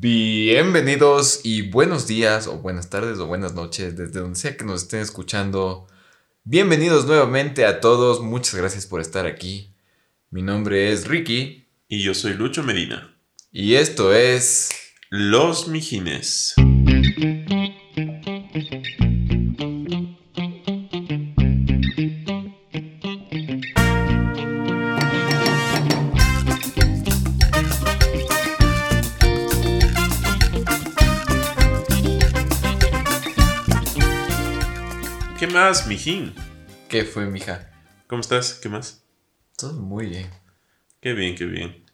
Bienvenidos 0.00 1.40
y 1.42 1.62
buenos 1.62 2.06
días 2.06 2.46
o 2.46 2.58
buenas 2.58 2.88
tardes 2.88 3.18
o 3.18 3.26
buenas 3.26 3.54
noches 3.54 3.96
desde 3.96 4.20
donde 4.20 4.38
sea 4.38 4.56
que 4.56 4.64
nos 4.64 4.82
estén 4.82 5.00
escuchando. 5.00 5.88
Bienvenidos 6.44 7.06
nuevamente 7.06 7.66
a 7.66 7.80
todos, 7.80 8.20
muchas 8.20 8.54
gracias 8.54 8.86
por 8.86 9.00
estar 9.00 9.26
aquí. 9.26 9.74
Mi 10.30 10.40
nombre 10.40 10.92
es 10.92 11.08
Ricky 11.08 11.66
Y 11.88 12.00
yo 12.04 12.14
soy 12.14 12.34
Lucho 12.34 12.62
Medina. 12.62 13.12
y 13.50 13.74
esto 13.74 14.14
es... 14.14 14.68
Los 15.10 15.66
Mijines. 15.66 16.54
¿Qué 35.68 35.72
más, 35.72 35.86
mijín? 35.86 36.34
¿Qué 36.88 37.04
fue, 37.04 37.26
mija? 37.26 37.70
¿Cómo 38.06 38.22
estás? 38.22 38.54
¿Qué 38.54 38.70
más? 38.70 39.04
Todo 39.54 39.74
muy 39.74 40.06
bien. 40.06 40.30
Qué 41.02 41.12
bien, 41.12 41.34
qué 41.34 41.44
bien. 41.44 41.84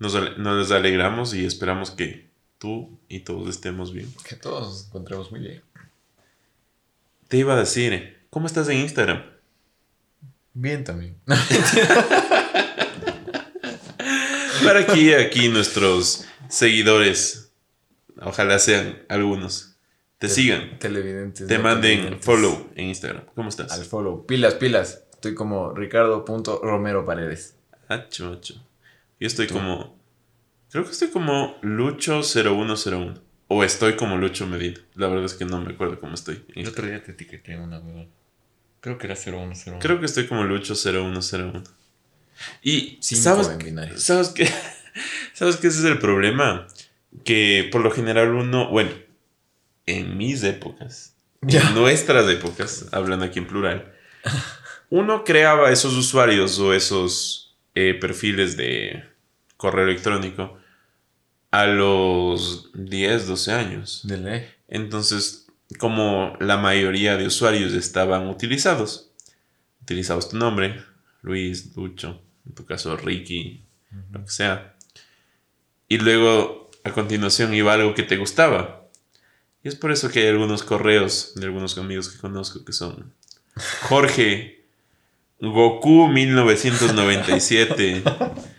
Nos, 0.00 0.16
ale- 0.16 0.36
nos 0.36 0.72
alegramos 0.72 1.32
y 1.32 1.46
esperamos 1.46 1.92
que 1.92 2.28
tú 2.58 2.98
y 3.08 3.20
todos 3.20 3.48
estemos 3.48 3.92
bien. 3.92 4.12
Que 4.28 4.34
todos 4.34 4.66
nos 4.68 4.86
encontremos 4.88 5.30
muy 5.30 5.38
bien. 5.38 5.62
Te 7.28 7.36
iba 7.36 7.54
a 7.54 7.58
decir, 7.60 8.26
¿cómo 8.30 8.48
estás 8.48 8.68
en 8.68 8.78
Instagram? 8.78 9.22
Bien 10.52 10.82
también. 10.82 11.16
Para 14.64 14.80
aquí, 14.80 15.14
aquí 15.14 15.48
nuestros 15.50 16.24
seguidores, 16.48 17.52
ojalá 18.20 18.58
sean 18.58 19.04
algunos, 19.08 19.73
te 20.28 20.34
sigan, 20.34 20.78
Televidentes. 20.78 21.46
te 21.46 21.58
manden 21.58 21.82
televidentes. 21.98 22.24
follow 22.24 22.70
en 22.74 22.86
Instagram. 22.88 23.24
¿Cómo 23.34 23.48
estás? 23.48 23.72
Al 23.72 23.84
follow. 23.84 24.26
Pilas, 24.26 24.54
pilas. 24.54 25.04
Estoy 25.12 25.34
como 25.34 25.72
Ricardo.romero 25.72 27.04
Paredes. 27.06 27.56
Hacho, 27.88 28.32
hacho. 28.32 28.54
Yo 29.20 29.26
estoy 29.26 29.46
¿Tú? 29.46 29.54
como, 29.54 29.96
creo 30.70 30.84
que 30.84 30.90
estoy 30.90 31.08
como 31.08 31.60
Lucho0101. 31.62 33.20
O 33.48 33.62
estoy 33.62 33.94
como 33.96 34.16
Lucho 34.16 34.46
Medina. 34.46 34.80
La 34.94 35.06
verdad 35.06 35.26
es 35.26 35.34
que 35.34 35.44
no 35.44 35.60
me 35.60 35.72
acuerdo 35.74 36.00
cómo 36.00 36.14
estoy. 36.14 36.44
El 36.54 36.66
otro 36.66 36.86
día 36.86 37.02
te 37.02 37.12
etiqueté 37.12 37.56
una 37.58 37.78
huevada. 37.78 38.06
Creo 38.80 38.98
que 38.98 39.06
era 39.06 39.16
0101. 39.16 39.78
Creo 39.80 40.00
que 40.00 40.06
estoy 40.06 40.26
como 40.26 40.44
Lucho0101. 40.44 41.62
Y 42.62 42.98
Cinco 43.00 43.22
¿sabes. 43.22 44.02
¿sabes 44.02 44.28
qué? 44.30 44.48
¿Sabes 45.34 45.56
qué 45.56 45.68
ese 45.68 45.80
es 45.80 45.84
el 45.84 45.98
problema? 45.98 46.66
Que 47.24 47.68
por 47.70 47.82
lo 47.82 47.90
general 47.90 48.34
uno, 48.34 48.70
bueno, 48.70 48.90
en 49.86 50.16
mis 50.16 50.42
épocas, 50.42 51.16
Ya. 51.42 51.68
en 51.68 51.74
nuestras 51.74 52.28
épocas, 52.30 52.86
hablando 52.92 53.24
aquí 53.26 53.38
en 53.38 53.46
plural, 53.46 53.92
uno 54.90 55.24
creaba 55.24 55.70
esos 55.70 55.94
usuarios 55.94 56.58
o 56.58 56.72
esos 56.72 57.56
eh, 57.74 57.94
perfiles 57.94 58.56
de 58.56 59.04
correo 59.56 59.84
electrónico 59.84 60.56
a 61.50 61.66
los 61.66 62.70
10, 62.74 63.26
12 63.26 63.52
años. 63.52 64.00
De 64.04 64.18
ley. 64.18 64.46
Entonces, 64.68 65.46
como 65.78 66.36
la 66.40 66.56
mayoría 66.56 67.16
de 67.16 67.26
usuarios 67.26 67.72
estaban 67.74 68.28
utilizados, 68.28 69.10
utilizabas 69.82 70.28
tu 70.28 70.36
nombre, 70.36 70.82
Luis, 71.22 71.74
Lucho, 71.76 72.22
en 72.46 72.54
tu 72.54 72.64
caso 72.64 72.96
Ricky, 72.96 73.64
lo 74.12 74.24
que 74.24 74.30
sea. 74.30 74.74
Y 75.88 75.98
luego, 75.98 76.70
a 76.84 76.90
continuación, 76.92 77.54
iba 77.54 77.72
algo 77.72 77.94
que 77.94 78.02
te 78.02 78.16
gustaba. 78.16 78.83
Y 79.64 79.68
es 79.68 79.74
por 79.76 79.90
eso 79.90 80.10
que 80.10 80.20
hay 80.20 80.28
algunos 80.28 80.62
correos 80.62 81.32
de 81.36 81.46
algunos 81.46 81.76
amigos 81.78 82.10
que 82.10 82.18
conozco 82.18 82.64
que 82.64 82.72
son 82.72 83.12
Jorge, 83.88 84.62
Goku 85.40 86.06
1997, 86.08 88.02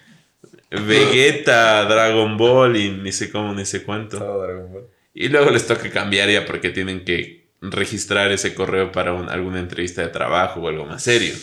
Vegeta, 0.71 1.85
Dragon 1.85 2.37
Ball 2.37 2.75
y 2.77 2.89
ni 2.91 3.11
sé 3.11 3.31
cómo, 3.31 3.53
ni 3.53 3.65
sé 3.65 3.83
cuánto. 3.83 4.19
Ball. 4.19 4.87
Y 5.13 5.29
luego 5.29 5.51
les 5.51 5.67
toca 5.67 5.89
cambiar 5.91 6.29
ya 6.29 6.45
porque 6.45 6.69
tienen 6.71 7.05
que 7.05 7.45
registrar 7.61 8.31
ese 8.31 8.53
correo 8.53 8.91
para 8.91 9.13
un- 9.13 9.29
alguna 9.29 9.59
entrevista 9.59 10.01
de 10.01 10.07
trabajo 10.09 10.59
o 10.61 10.67
algo 10.67 10.85
más 10.85 11.03
serio. 11.03 11.33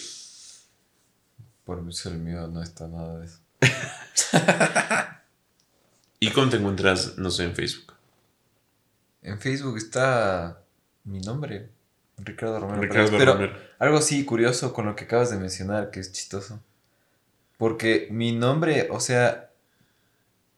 Por 1.65 1.83
eso 1.89 2.09
el 2.11 2.19
mío 2.19 2.49
no 2.49 2.63
está 2.63 2.89
nada 2.89 3.21
de 3.21 3.27
eso. 3.27 3.39
¿Y 6.21 6.31
cómo 6.31 6.49
te 6.51 6.57
encuentras, 6.57 7.17
no 7.19 7.31
sé, 7.31 7.45
en 7.45 7.55
Facebook? 7.55 7.92
En 9.23 9.39
Facebook 9.41 9.77
está 9.77 10.63
mi 11.05 11.21
nombre, 11.21 11.71
Ricardo 12.19 12.61
Romero. 12.61 12.83
Ricardo 12.83 13.11
Paredes, 13.11 13.21
Pero 13.21 13.33
Romero. 13.35 13.57
algo 13.79 13.97
así 13.99 14.25
curioso 14.25 14.73
con 14.73 14.87
lo 14.87 14.97
que 14.97 15.05
acabas 15.05 15.31
de 15.31 15.39
mencionar, 15.39 15.91
que 15.91 16.01
es 16.01 16.13
chistoso. 16.13 16.61
Porque 17.57 18.09
mi 18.11 18.33
nombre, 18.33 18.89
o 18.91 19.01
sea, 19.01 19.51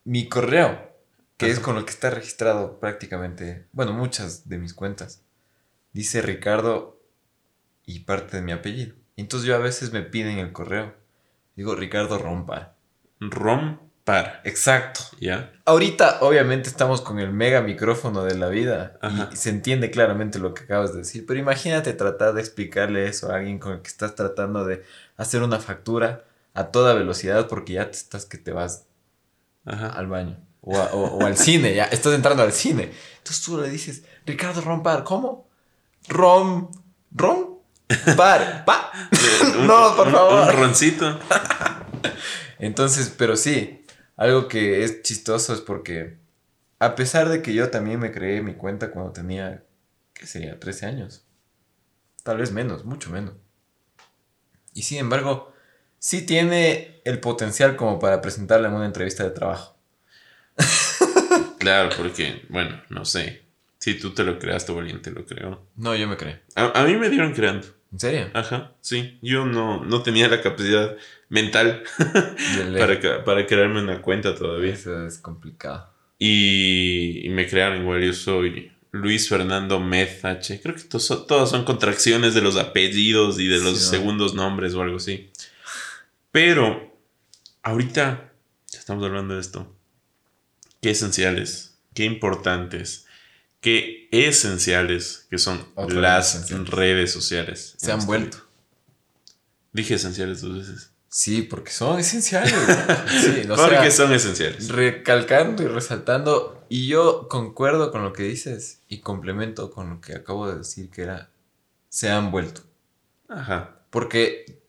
mi 0.05 0.29
correo, 0.29 0.93
que 1.37 1.51
es 1.51 1.61
con 1.61 1.75
lo 1.75 1.85
que 1.85 1.91
está 1.91 2.11
registrado 2.11 2.81
prácticamente, 2.81 3.67
bueno, 3.73 3.93
muchas 3.93 4.49
de 4.49 4.59
mis 4.59 4.73
cuentas, 4.73 5.23
dice 5.93 6.23
Ricardo 6.23 6.99
y 7.85 8.01
parte 8.01 8.39
de 8.39 8.43
mi 8.43 8.53
apellido. 8.53 8.95
Entonces 9.17 9.47
yo 9.47 9.55
a 9.55 9.59
veces 9.59 9.93
me 9.93 10.03
piden 10.03 10.39
el 10.39 10.53
correo. 10.53 10.95
Digo 11.57 11.75
Ricardo 11.75 12.19
Rompa. 12.19 12.75
Rompar. 14.07 14.41
Exacto. 14.45 15.01
¿Ya? 15.19 15.51
Ahorita, 15.65 16.19
obviamente, 16.21 16.69
estamos 16.69 17.01
con 17.01 17.19
el 17.19 17.31
mega 17.33 17.63
micrófono 17.63 18.23
de 18.25 18.35
la 18.37 18.49
vida 18.49 18.99
Ajá. 19.01 19.31
y 19.33 19.37
se 19.37 19.49
entiende 19.51 19.91
claramente 19.91 20.39
lo 20.39 20.53
que 20.53 20.65
acabas 20.65 20.93
de 20.93 20.99
decir. 20.99 21.25
Pero 21.27 21.41
imagínate 21.41 21.93
tratar 21.95 22.35
de 22.35 22.41
explicarle 22.43 23.07
eso 23.09 23.33
a 23.33 23.37
alguien 23.37 23.59
con 23.59 23.73
el 23.73 23.81
que 23.81 23.89
estás 23.89 24.15
tratando 24.15 24.65
de 24.67 24.83
hacer 25.17 25.43
una 25.43 25.59
factura 25.59 26.25
a 26.53 26.65
toda 26.67 26.93
velocidad 26.95 27.49
porque 27.49 27.73
ya 27.75 27.87
te 27.91 27.97
estás 27.97 28.27
que 28.27 28.37
te 28.37 28.53
vas 28.53 28.85
Ajá. 29.65 29.89
al 29.89 30.07
baño 30.07 30.37
o, 30.61 30.77
a- 30.77 30.93
o- 30.93 31.19
o 31.19 31.25
al 31.27 31.37
cine, 31.39 31.75
ya 31.75 31.85
estás 31.85 32.13
entrando 32.15 32.43
al 32.43 32.53
cine. 32.53 32.91
Entonces 33.19 33.43
tú 33.43 33.59
le 33.59 33.69
dices, 33.71 34.03
Ricardo 34.27 34.61
Rompar, 34.61 35.03
¿cómo? 35.05 35.49
Rom, 36.09 36.71
rom, 37.11 37.57
par, 38.17 38.65
pa. 38.67 38.93
No, 39.67 39.97
por 39.97 40.09
un- 40.09 40.13
favor. 40.13 40.55
Un 40.55 40.61
roncito. 40.61 41.19
Entonces, 42.59 43.13
pero 43.17 43.37
sí, 43.37 43.84
algo 44.17 44.49
que 44.49 44.85
es 44.85 45.03
chistoso 45.03 45.55
es 45.55 45.61
porque 45.61 46.17
a 46.79 46.95
pesar 46.95 47.29
de 47.29 47.43
que 47.43 47.55
yo 47.55 47.71
también 47.71 48.01
me 48.01 48.13
creé 48.13 48.43
mi 48.43 48.55
cuenta 48.55 48.91
cuando 48.91 49.13
tenía, 49.13 49.65
¿qué 50.13 50.27
sería? 50.27 50.59
13 50.59 50.87
años. 50.87 51.25
Tal 52.23 52.39
vez 52.39 52.53
menos, 52.53 52.85
mucho 52.85 53.11
menos. 53.11 53.35
Y 54.73 54.83
sin 54.83 54.99
embargo, 54.99 55.53
sí 55.99 56.27
tiene 56.27 57.01
el 57.05 57.21
potencial 57.21 57.77
como 57.77 57.99
para 57.99 58.21
presentarla 58.21 58.69
en 58.69 58.75
una 58.75 58.87
entrevista 58.87 59.25
de 59.25 59.31
trabajo. 59.31 59.77
Claro, 61.59 61.89
porque, 61.97 62.43
bueno, 62.51 62.79
no 62.91 63.07
sé. 63.07 63.43
Si 63.79 63.99
tú 63.99 64.13
te 64.13 64.23
lo 64.23 64.39
creaste 64.39 64.71
o 64.71 64.79
alguien 64.79 65.01
te 65.01 65.11
lo 65.11 65.25
creó. 65.25 65.67
No, 65.77 65.95
yo 65.97 66.07
me 66.07 66.19
creé. 66.19 66.43
A, 66.55 66.79
a 66.79 66.85
mí 66.85 66.95
me 66.97 67.09
dieron 67.09 67.33
creando. 67.33 67.67
¿En 67.95 68.01
serio? 68.01 68.31
Ajá, 68.35 68.73
sí. 68.81 69.19
Yo 69.23 69.47
no, 69.47 69.85
no 69.85 70.03
tenía 70.03 70.29
la 70.29 70.43
capacidad 70.43 70.97
mental 71.29 71.85
para, 72.79 73.25
para 73.25 73.47
crearme 73.47 73.81
una 73.83 74.03
cuenta 74.03 74.35
todavía. 74.35 74.73
Eso 74.75 75.07
es 75.07 75.19
complicado. 75.19 75.89
Y, 76.19 77.21
y 77.25 77.29
me 77.31 77.49
crearon 77.49 77.83
igual. 77.83 78.03
Yo 78.03 78.13
soy 78.13 78.73
Luis 78.91 79.29
Fernando 79.29 79.79
Mez 79.79 80.25
H. 80.25 80.61
Creo 80.61 80.75
que 80.75 80.83
to- 80.83 80.99
so- 80.99 81.25
todas 81.25 81.51
son 81.51 81.65
contracciones 81.65 82.35
de 82.35 82.43
los 82.43 82.57
apellidos 82.57 83.39
y 83.39 83.47
de 83.47 83.59
los 83.61 83.79
segundos 83.81 84.35
nombres 84.35 84.75
o 84.75 84.83
algo 84.83 84.97
así. 84.97 85.31
Pero 86.33 86.93
ahorita 87.63 88.33
ya 88.73 88.79
estamos 88.81 89.05
hablando 89.05 89.35
de 89.35 89.41
esto. 89.41 89.73
Qué 90.81 90.91
esenciales, 90.91 91.79
qué 91.95 92.05
importantes, 92.05 93.04
qué 93.65 94.09
esenciales 94.13 95.27
que 95.31 95.39
son 95.39 95.67
Otra 95.75 95.99
las 95.99 96.51
redes 96.69 97.11
sociales. 97.11 97.75
Se 97.79 97.91
han 97.93 98.05
vuelto. 98.05 98.37
Dije 99.73 99.95
esenciales 99.95 100.43
dos 100.43 100.59
veces. 100.59 100.91
Sí, 101.09 101.41
porque 101.41 101.71
son 101.71 101.99
esenciales. 101.99 102.53
Sí, 103.09 103.47
o 103.49 103.57
Porque 103.57 103.91
sea, 103.91 103.91
son 103.91 104.13
esenciales. 104.13 104.69
recalcando 104.69 105.63
y 105.63 105.67
resaltando. 105.67 106.63
Y 106.69 106.89
yo 106.89 107.27
concuerdo 107.29 107.91
con 107.91 108.03
lo 108.05 108.13
que 108.13 108.25
dices 108.25 108.81
y 108.89 109.01
complemento 109.01 109.71
con 109.71 109.89
lo 109.89 110.01
que 110.03 110.15
acabo 110.15 110.47
de 110.47 110.59
decir, 110.59 110.91
que 110.91 111.03
era, 111.03 111.31
se 111.89 112.11
han 112.11 112.31
vuelto. 112.31 112.61
Ajá. 113.31 113.81
Porque 113.89 114.61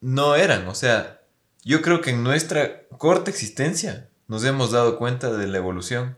no 0.00 0.36
eran, 0.36 0.68
o 0.68 0.76
sea, 0.76 1.22
yo 1.64 1.82
creo 1.82 2.00
que 2.02 2.10
en 2.10 2.22
nuestra 2.22 2.86
corta 2.98 3.30
existencia 3.32 4.08
nos 4.28 4.44
hemos 4.44 4.70
dado 4.70 4.96
cuenta 4.96 5.32
de 5.32 5.48
la 5.48 5.58
evolución. 5.58 6.16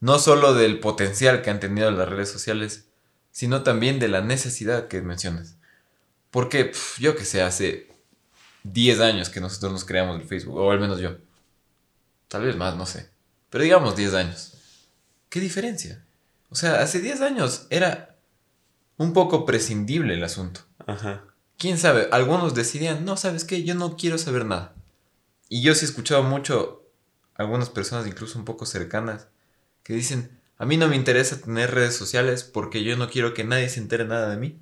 No 0.00 0.18
solo 0.18 0.54
del 0.54 0.80
potencial 0.80 1.42
que 1.42 1.50
han 1.50 1.60
tenido 1.60 1.90
las 1.90 2.08
redes 2.08 2.30
sociales, 2.30 2.86
sino 3.30 3.62
también 3.62 3.98
de 3.98 4.08
la 4.08 4.20
necesidad 4.20 4.88
que 4.88 5.00
mencionas. 5.02 5.56
Porque 6.30 6.66
pf, 6.66 7.00
yo 7.00 7.16
que 7.16 7.24
sé, 7.24 7.42
hace 7.42 7.88
10 8.64 9.00
años 9.00 9.30
que 9.30 9.40
nosotros 9.40 9.72
nos 9.72 9.84
creamos 9.84 10.20
el 10.20 10.26
Facebook, 10.26 10.56
o 10.56 10.70
al 10.70 10.80
menos 10.80 10.98
yo. 11.00 11.16
Tal 12.28 12.44
vez 12.44 12.56
más, 12.56 12.76
no 12.76 12.86
sé. 12.86 13.08
Pero 13.50 13.64
digamos 13.64 13.96
10 13.96 14.14
años. 14.14 14.52
¿qué 15.28 15.40
diferencia? 15.40 16.02
O 16.48 16.54
sea, 16.54 16.80
hace 16.80 17.00
10 17.00 17.20
años 17.20 17.66
era 17.68 18.16
un 18.96 19.12
poco 19.12 19.44
prescindible 19.44 20.14
el 20.14 20.24
asunto. 20.24 20.60
Ajá. 20.86 21.24
¿Quién 21.58 21.76
sabe? 21.78 22.08
Algunos 22.12 22.54
decidían, 22.54 23.04
no, 23.04 23.16
¿sabes 23.16 23.44
qué? 23.44 23.62
Yo 23.62 23.74
no 23.74 23.96
quiero 23.96 24.16
saber 24.16 24.46
nada. 24.46 24.74
Y 25.48 25.62
yo 25.62 25.74
sí 25.74 25.84
he 25.84 25.88
escuchado 25.88 26.22
mucho, 26.22 26.84
algunas 27.34 27.68
personas 27.68 28.06
incluso 28.06 28.38
un 28.38 28.44
poco 28.44 28.66
cercanas, 28.66 29.28
que 29.86 29.94
dicen, 29.94 30.40
a 30.58 30.66
mí 30.66 30.76
no 30.76 30.88
me 30.88 30.96
interesa 30.96 31.40
tener 31.40 31.72
redes 31.72 31.94
sociales 31.94 32.42
porque 32.42 32.82
yo 32.82 32.96
no 32.96 33.08
quiero 33.08 33.34
que 33.34 33.44
nadie 33.44 33.68
se 33.68 33.78
entere 33.78 34.04
nada 34.04 34.28
de 34.30 34.36
mí. 34.36 34.58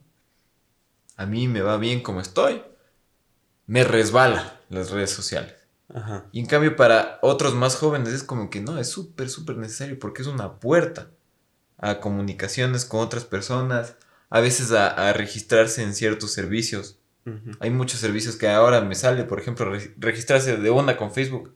A 1.16 1.24
mí 1.24 1.48
me 1.48 1.62
va 1.62 1.78
bien 1.78 2.02
como 2.02 2.20
estoy. 2.20 2.62
Me 3.66 3.84
resbala 3.84 4.60
las 4.68 4.90
redes 4.90 5.10
sociales. 5.10 5.54
Ajá. 5.94 6.26
Y 6.30 6.40
en 6.40 6.46
cambio 6.46 6.76
para 6.76 7.18
otros 7.22 7.54
más 7.54 7.76
jóvenes 7.76 8.12
es 8.12 8.22
como 8.22 8.50
que 8.50 8.60
no, 8.60 8.78
es 8.78 8.88
súper, 8.90 9.30
súper 9.30 9.56
necesario 9.56 9.98
porque 9.98 10.20
es 10.20 10.28
una 10.28 10.60
puerta 10.60 11.08
a 11.78 12.00
comunicaciones 12.00 12.84
con 12.84 13.00
otras 13.00 13.24
personas, 13.24 13.96
a 14.28 14.40
veces 14.40 14.72
a, 14.72 14.88
a 15.08 15.14
registrarse 15.14 15.82
en 15.82 15.94
ciertos 15.94 16.32
servicios. 16.32 16.98
Hay 17.60 17.70
muchos 17.70 18.00
servicios 18.00 18.36
que 18.36 18.48
ahora 18.48 18.82
me 18.82 18.94
sale, 18.94 19.24
por 19.24 19.40
ejemplo, 19.40 19.70
re- 19.70 19.94
registrarse 19.96 20.58
de 20.58 20.70
una 20.70 20.98
con 20.98 21.10
Facebook. 21.10 21.54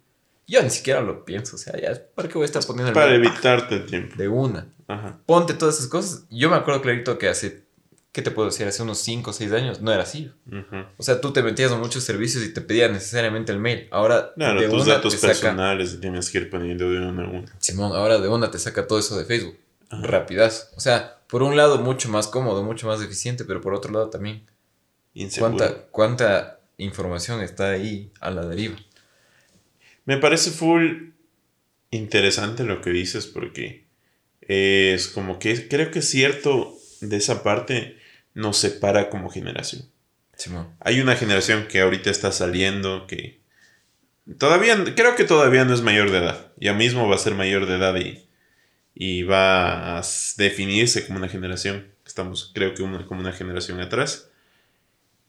Yo 0.49 0.63
ni 0.63 0.71
siquiera 0.71 1.03
lo 1.03 1.25
pienso, 1.27 1.57
o 1.57 1.59
sea, 1.59 1.79
ya, 1.79 1.93
¿para 2.15 2.27
qué 2.27 2.35
voy 2.35 2.45
a 2.45 2.47
estar 2.47 2.65
poniendo 2.65 2.89
el 2.89 2.95
Para 2.95 3.15
evitarte 3.15 3.75
el 3.77 3.87
tiempo. 3.87 4.17
De 4.17 4.29
una. 4.29 4.67
Ajá. 4.89 5.21
Ponte 5.27 5.53
todas 5.53 5.77
esas 5.77 5.89
cosas. 5.89 6.25
Yo 6.31 6.49
me 6.49 6.57
acuerdo 6.57 6.81
clarito 6.81 7.19
que 7.19 7.29
hace, 7.29 7.65
¿qué 8.13 8.23
te 8.23 8.31
puedo 8.31 8.49
decir? 8.49 8.67
Hace 8.67 8.83
unos 8.83 8.99
5 8.99 9.29
o 9.29 9.33
6 9.35 9.53
años 9.53 9.83
no 9.83 9.93
era 9.93 10.05
así. 10.05 10.33
Ujú. 10.51 10.87
O 10.97 11.03
sea, 11.03 11.21
tú 11.21 11.35
te 11.35 11.43
metías 11.43 11.71
en 11.71 11.79
muchos 11.81 12.03
servicios 12.03 12.43
y 12.43 12.55
te 12.55 12.63
pedía 12.63 12.89
necesariamente 12.89 13.53
el 13.53 13.59
mail. 13.59 13.89
Ahora 13.91 14.33
Claro, 14.35 14.59
de 14.59 14.69
tus 14.71 14.85
una 14.85 14.95
datos 14.95 15.13
te 15.13 15.19
saca, 15.19 15.33
personales 15.35 16.01
tienes 16.01 16.31
que 16.31 16.39
ir 16.39 16.49
poniendo 16.49 16.91
de 16.91 16.99
uno 16.99 17.23
a 17.23 17.29
uno. 17.29 17.45
Simón, 17.59 17.93
ahora 17.95 18.19
de 18.19 18.29
una 18.29 18.51
te 18.51 18.59
saca 18.59 18.87
todo 18.87 18.99
eso 18.99 19.19
de 19.19 19.27
Facebook. 19.27 19.59
Ajá. 19.91 20.07
Rapidazo. 20.07 20.69
O 20.77 20.81
sea, 20.81 21.19
por 21.29 21.43
un 21.43 21.59
lado 21.59 21.77
mucho 21.77 22.09
más 22.09 22.27
cómodo, 22.27 22.63
mucho 22.63 22.87
más 22.87 23.03
eficiente, 23.03 23.45
pero 23.45 23.61
por 23.61 23.75
otro 23.75 23.93
lado 23.93 24.09
también 24.09 24.47
Inseguro. 25.13 25.59
cuánta, 25.59 25.83
cuánta 25.91 26.61
información 26.79 27.43
está 27.43 27.71
ahí 27.71 28.11
a 28.21 28.31
la 28.31 28.47
deriva. 28.47 28.77
Me 30.09 30.17
parece 30.17 30.51
full 30.53 31.11
interesante 31.91 32.65
lo 32.65 32.81
que 32.81 32.89
dices 32.89 33.27
porque 33.27 33.85
es 34.41 35.07
como 35.09 35.39
que 35.39 35.69
creo 35.69 35.91
que 35.91 35.99
es 35.99 36.09
cierto 36.09 36.75
de 37.03 37.15
esa 37.19 37.43
parte 37.43 37.99
nos 38.33 38.57
separa 38.57 39.11
como 39.11 39.29
generación. 39.29 39.83
Hay 40.81 41.01
una 41.01 41.15
generación 41.15 41.67
que 41.69 41.81
ahorita 41.83 42.09
está 42.11 42.33
saliendo 42.33 43.07
que 43.07 43.41
todavía, 44.39 44.83
creo 44.97 45.15
que 45.15 45.25
todavía 45.25 45.67
no 45.67 45.75
es 45.75 45.83
mayor 45.83 46.11
de 46.11 46.19
edad. 46.19 46.53
Ya 46.57 46.73
mismo 46.73 47.07
va 47.07 47.17
a 47.17 47.19
ser 47.19 47.35
mayor 47.35 47.67
de 47.67 47.77
edad 47.77 47.95
y, 48.01 48.25
y 48.95 49.25
va 49.25 49.99
a 49.99 50.03
definirse 50.39 51.07
como 51.07 51.19
una 51.19 51.29
generación. 51.29 51.89
Estamos, 52.07 52.51
creo 52.55 52.73
que 52.75 52.83
una- 52.83 53.05
como 53.07 53.21
una 53.21 53.33
generación 53.35 53.79
atrás. 53.83 54.31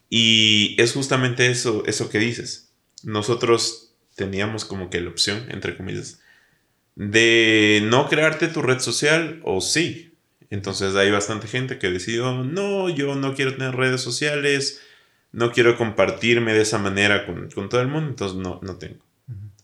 Y 0.10 0.76
es 0.81 0.94
justamente 0.94 1.48
eso, 1.52 1.84
eso 1.86 2.10
que 2.10 2.20
dices. 2.20 2.72
Nosotros 3.04 3.88
teníamos 4.19 4.66
como 4.66 4.89
que 4.89 5.00
la 5.00 5.10
opción, 5.10 5.45
entre 5.50 5.77
comillas, 5.77 6.19
de 6.95 7.81
no 7.86 8.10
crearte 8.10 8.50
tu 8.50 8.62
red 8.62 8.80
social 8.80 9.39
o 9.45 9.62
sí. 9.62 10.13
Entonces 10.50 10.95
hay 10.95 11.10
bastante 11.10 11.48
gente 11.48 11.80
que 11.80 11.89
decidió, 11.89 12.44
no, 12.44 12.89
yo 12.89 13.16
no 13.16 13.33
quiero 13.33 13.56
tener 13.56 13.75
redes 13.75 14.01
sociales, 14.01 14.81
no 15.31 15.54
quiero 15.54 15.77
compartirme 15.77 16.54
de 16.54 16.63
esa 16.63 16.80
manera 16.80 17.25
con, 17.25 17.50
con 17.50 17.69
todo 17.69 17.80
el 17.80 17.88
mundo, 17.88 18.10
entonces 18.10 18.38
no, 18.38 18.60
no 18.62 18.75
tengo. 18.75 19.06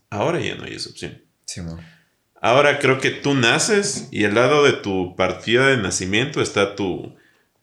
Ahora 0.08 0.40
ya 0.40 0.54
no 0.54 0.64
hay 0.64 0.74
esa 0.74 0.88
opción. 0.88 1.20
Ahora 2.40 2.78
creo 2.78 2.98
que 2.98 3.10
tú 3.10 3.34
naces 3.34 4.08
y 4.10 4.24
al 4.24 4.34
lado 4.34 4.64
de 4.64 4.72
tu 4.72 5.16
partida 5.16 5.66
de 5.66 5.76
nacimiento 5.76 6.40
está 6.40 6.76
tu, 6.76 7.14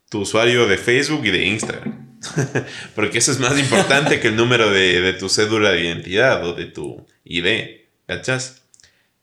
tu 0.10 0.22
usuario 0.22 0.68
de 0.68 0.78
Facebook 0.78 1.26
y 1.26 1.32
de 1.32 1.46
Instagram. 1.46 2.03
Porque 2.96 3.18
eso 3.18 3.32
es 3.32 3.40
más 3.40 3.58
importante 3.60 4.20
que 4.20 4.30
el 4.30 4.36
número 4.36 4.70
de, 4.72 5.02
de 5.02 5.14
tu 5.14 5.30
cédula 5.30 5.72
de 5.72 5.82
identidad 5.82 6.46
o 6.46 6.54
de 6.54 6.66
tu 6.66 7.06
ID. 7.24 7.82
¿Cachas? 8.08 8.64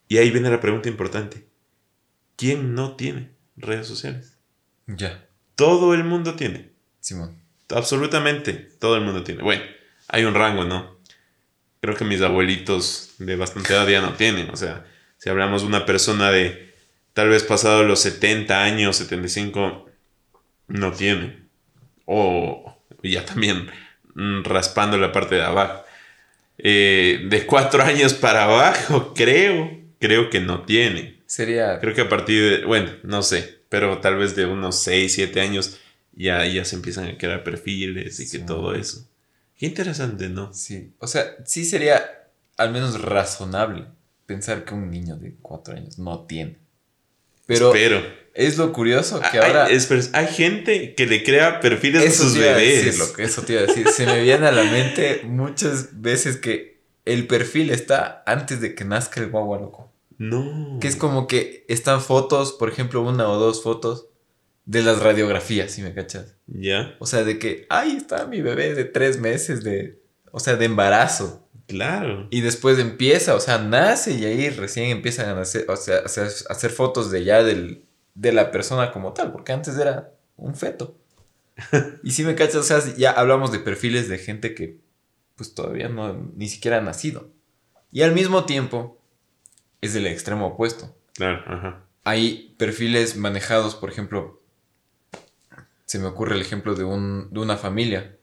Y 0.08 0.18
ahí 0.18 0.30
viene 0.30 0.50
la 0.50 0.60
pregunta 0.60 0.88
importante. 0.88 1.46
¿Quién 2.36 2.74
no 2.74 2.96
tiene 2.96 3.30
redes 3.56 3.86
sociales? 3.86 4.38
Ya. 4.86 5.26
Todo 5.54 5.94
el 5.94 6.04
mundo 6.04 6.34
tiene. 6.34 6.70
Simón. 7.00 7.38
Absolutamente 7.68 8.54
todo 8.54 8.96
el 8.96 9.02
mundo 9.02 9.22
tiene. 9.22 9.42
Bueno, 9.42 9.62
hay 10.08 10.24
un 10.24 10.34
rango, 10.34 10.64
¿no? 10.64 10.98
Creo 11.80 11.94
que 11.94 12.04
mis 12.04 12.20
abuelitos 12.20 13.14
de 13.18 13.36
bastante 13.36 13.72
edad 13.72 13.86
ya 13.86 14.00
no 14.00 14.14
tienen. 14.14 14.50
O 14.50 14.56
sea, 14.56 14.86
si 15.18 15.30
hablamos 15.30 15.62
de 15.62 15.68
una 15.68 15.86
persona 15.86 16.30
de 16.30 16.74
tal 17.12 17.28
vez 17.28 17.42
pasado 17.42 17.84
los 17.84 18.00
70 18.00 18.62
años, 18.62 18.96
75, 18.96 19.86
no 20.68 20.92
tiene. 20.92 21.48
O 22.06 22.79
ya 23.02 23.24
también 23.24 23.70
mm, 24.14 24.42
raspando 24.44 24.98
la 24.98 25.12
parte 25.12 25.36
de 25.36 25.42
abajo. 25.42 25.84
Eh, 26.58 27.26
de 27.28 27.46
4 27.46 27.82
años 27.82 28.14
para 28.14 28.44
abajo, 28.44 29.14
creo, 29.14 29.70
creo 29.98 30.30
que 30.30 30.40
no 30.40 30.62
tiene. 30.62 31.20
Sería. 31.26 31.78
Creo 31.80 31.94
que 31.94 32.02
a 32.02 32.08
partir 32.08 32.60
de, 32.60 32.66
bueno, 32.66 32.90
no 33.02 33.22
sé, 33.22 33.60
pero 33.68 33.98
tal 33.98 34.16
vez 34.16 34.36
de 34.36 34.46
unos 34.46 34.82
6, 34.82 35.12
7 35.14 35.40
años 35.40 35.78
ya, 36.12 36.44
ya 36.44 36.64
se 36.64 36.76
empiezan 36.76 37.06
a 37.06 37.18
crear 37.18 37.44
perfiles 37.44 38.20
y 38.20 38.30
que 38.30 38.44
todo 38.44 38.74
eso. 38.74 39.06
Qué 39.56 39.66
interesante, 39.66 40.28
¿no? 40.28 40.52
Sí. 40.52 40.92
O 40.98 41.06
sea, 41.06 41.36
sí 41.44 41.64
sería 41.64 42.02
al 42.56 42.72
menos 42.72 43.00
razonable 43.00 43.86
pensar 44.26 44.64
que 44.64 44.74
un 44.74 44.90
niño 44.90 45.16
de 45.16 45.34
cuatro 45.40 45.74
años 45.74 45.98
no 45.98 46.20
tiene. 46.26 46.58
Pero 47.46 47.74
Espero. 47.74 48.02
Es 48.34 48.58
lo 48.58 48.72
curioso 48.72 49.20
que 49.30 49.38
Hay, 49.38 49.46
ahora. 49.52 49.66
hay 50.12 50.26
gente 50.28 50.94
que 50.94 51.06
le 51.06 51.22
crea 51.24 51.60
perfiles 51.60 52.02
a 52.02 52.04
Eso 52.04 52.24
sus 52.24 52.36
a 52.36 52.40
bebés. 52.40 52.84
decir, 52.84 52.98
loco, 53.00 53.22
eso 53.22 53.42
te 53.42 53.52
iba 53.54 53.62
a 53.62 53.66
decir. 53.66 53.88
Se 53.88 54.06
me 54.06 54.22
viene 54.22 54.46
a 54.46 54.52
la 54.52 54.64
mente 54.64 55.22
muchas 55.24 56.00
veces 56.00 56.36
que 56.36 56.80
el 57.04 57.26
perfil 57.26 57.70
está 57.70 58.22
antes 58.26 58.60
de 58.60 58.74
que 58.74 58.84
nazca 58.84 59.20
el 59.20 59.30
guagua, 59.30 59.58
loco. 59.58 59.92
No. 60.18 60.78
Que 60.80 60.88
es 60.88 60.96
como 60.96 61.26
que 61.26 61.64
están 61.68 62.00
fotos, 62.02 62.52
por 62.52 62.68
ejemplo, 62.68 63.00
una 63.00 63.28
o 63.28 63.38
dos 63.38 63.62
fotos 63.62 64.06
de 64.66 64.82
las 64.82 65.00
radiografías, 65.00 65.72
si 65.72 65.82
me 65.82 65.94
cachas. 65.94 66.34
Ya, 66.46 66.94
O 67.00 67.06
sea, 67.06 67.24
de 67.24 67.38
que, 67.38 67.66
ahí 67.70 67.96
está 67.96 68.26
mi 68.26 68.40
bebé 68.42 68.74
de 68.74 68.84
tres 68.84 69.18
meses 69.18 69.64
de, 69.64 69.98
o 70.30 70.38
sea, 70.38 70.56
de 70.56 70.66
embarazo. 70.66 71.48
claro. 71.66 72.28
Y 72.30 72.42
después 72.42 72.78
empieza, 72.78 73.34
o 73.34 73.40
sea, 73.40 73.58
nace 73.58 74.12
y 74.12 74.24
ahí 74.26 74.50
recién 74.50 74.90
empiezan 74.90 75.36
a 75.38 75.40
hacer, 75.40 75.64
o 75.68 75.76
sea, 75.76 75.96
a 75.96 76.04
hacer, 76.04 76.28
a 76.48 76.52
hacer 76.52 76.70
fotos 76.70 77.10
de 77.10 77.24
ya 77.24 77.42
del, 77.42 77.86
de 78.14 78.32
la 78.32 78.50
persona 78.50 78.92
como 78.92 79.12
tal, 79.12 79.32
porque 79.32 79.52
antes 79.52 79.76
era 79.78 80.12
un 80.36 80.54
feto. 80.54 80.96
Y 82.02 82.12
si 82.12 82.24
me 82.24 82.34
cachas, 82.34 82.56
o 82.56 82.62
sea, 82.62 82.80
ya 82.96 83.10
hablamos 83.10 83.52
de 83.52 83.58
perfiles 83.58 84.08
de 84.08 84.18
gente 84.18 84.54
que 84.54 84.78
pues 85.36 85.54
todavía 85.54 85.88
no, 85.88 86.14
ni 86.36 86.48
siquiera 86.48 86.78
ha 86.78 86.82
nacido. 86.82 87.30
Y 87.92 88.02
al 88.02 88.12
mismo 88.12 88.44
tiempo 88.44 88.98
es 89.80 89.94
del 89.94 90.06
extremo 90.06 90.48
opuesto. 90.48 90.94
Claro, 91.14 91.42
ajá. 91.46 91.84
Hay 92.04 92.54
perfiles 92.58 93.16
manejados, 93.16 93.74
por 93.74 93.90
ejemplo, 93.90 94.40
se 95.84 95.98
me 95.98 96.06
ocurre 96.06 96.34
el 96.34 96.40
ejemplo 96.40 96.74
de, 96.74 96.84
un, 96.84 97.28
de 97.30 97.40
una 97.40 97.56
familia 97.56 98.16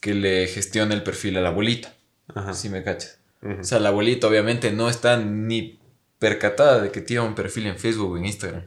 que 0.00 0.14
le 0.14 0.46
gestiona 0.46 0.94
el 0.94 1.02
perfil 1.02 1.36
a 1.38 1.40
la 1.40 1.50
abuelita. 1.50 1.94
Ajá. 2.28 2.54
Si 2.54 2.68
me 2.68 2.82
cachas. 2.82 3.18
O 3.42 3.64
sea, 3.64 3.80
la 3.80 3.88
abuelita 3.88 4.28
obviamente 4.28 4.70
no 4.70 4.88
está 4.88 5.16
ni 5.16 5.80
percatada 6.20 6.80
de 6.80 6.92
que 6.92 7.00
tiene 7.00 7.26
un 7.26 7.34
perfil 7.34 7.66
en 7.66 7.78
Facebook 7.78 8.12
o 8.12 8.16
en 8.16 8.26
Instagram. 8.26 8.66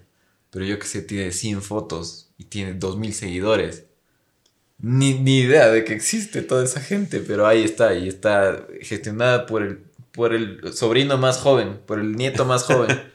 Pero 0.56 0.68
yo 0.68 0.80
que 0.80 0.88
sé, 0.88 1.02
tiene 1.02 1.34
100 1.34 1.62
fotos 1.62 2.30
y 2.38 2.46
tiene 2.46 2.76
2000 2.76 3.14
seguidores. 3.14 3.84
Ni, 4.80 5.14
ni 5.16 5.40
idea 5.40 5.68
de 5.68 5.84
que 5.84 5.92
existe 5.94 6.42
toda 6.44 6.64
esa 6.64 6.80
gente, 6.80 7.20
pero 7.20 7.46
ahí 7.46 7.66
está. 7.66 7.94
Y 7.94 8.08
está 8.08 8.66
gestionada 8.82 9.48
por 9.48 9.64
el, 9.64 9.80
por 10.14 10.34
el 10.34 10.72
sobrino 10.72 11.18
más 11.18 11.40
joven, 11.40 11.82
por 11.86 12.00
el 12.00 12.16
nieto 12.16 12.46
más 12.46 12.64
joven. 12.64 12.88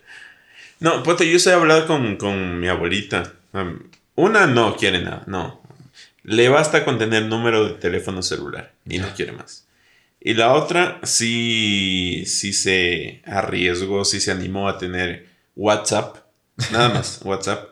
No, 0.81 1.03
pues 1.03 1.21
yo 1.21 1.39
sé 1.39 1.53
hablar 1.53 1.87
con, 1.87 2.17
con 2.17 2.59
mi 2.59 2.69
abuelita. 2.69 3.35
Una 4.15 4.47
no 4.47 4.77
quiere 4.77 5.03
nada, 5.03 5.25
no. 5.27 5.61
Le 6.23 6.49
basta 6.49 6.87
con 6.87 6.99
tener 6.99 7.25
número 7.25 7.69
de 7.69 7.75
teléfono 7.75 8.23
celular 8.23 8.73
y 8.87 8.97
no 8.97 9.15
quiere 9.15 9.33
más. 9.33 9.67
Y 10.21 10.33
la 10.33 10.55
otra 10.55 10.99
sí, 11.03 12.25
sí 12.25 12.55
se 12.55 13.21
arriesgó, 13.27 14.07
sí 14.07 14.21
se 14.21 14.31
animó 14.31 14.71
a 14.71 14.79
tener 14.79 15.29
WhatsApp. 15.55 16.20
Nada 16.73 16.91
más, 16.91 17.21
WhatsApp. 17.25 17.71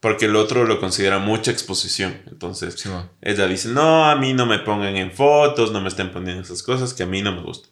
Porque 0.00 0.26
el 0.26 0.36
otro 0.36 0.64
lo 0.64 0.78
considera 0.78 1.18
mucha 1.18 1.50
exposición. 1.50 2.22
Entonces, 2.26 2.74
Sí, 2.78 2.90
ella 3.22 3.46
dice, 3.46 3.70
no, 3.70 4.08
a 4.08 4.16
mí 4.16 4.34
no 4.34 4.46
me 4.46 4.58
pongan 4.58 4.96
en 4.96 5.10
fotos, 5.10 5.72
no 5.72 5.80
me 5.80 5.88
estén 5.88 6.12
poniendo 6.12 6.42
esas 6.42 6.62
cosas 6.62 6.94
que 6.94 7.02
a 7.02 7.06
mí 7.06 7.22
no 7.22 7.32
me 7.32 7.42
gustan. 7.42 7.70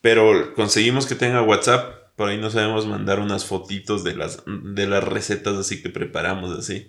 Pero 0.00 0.54
conseguimos 0.54 1.06
que 1.06 1.14
tenga 1.14 1.42
WhatsApp, 1.42 2.02
por 2.16 2.28
ahí 2.28 2.38
no 2.38 2.50
sabemos 2.50 2.86
mandar 2.86 3.20
unas 3.20 3.44
fotitos 3.44 4.04
de 4.04 4.14
las, 4.14 4.42
de 4.46 4.86
las 4.86 5.02
recetas 5.02 5.56
así 5.56 5.82
que 5.82 5.88
preparamos 5.90 6.56
así. 6.56 6.88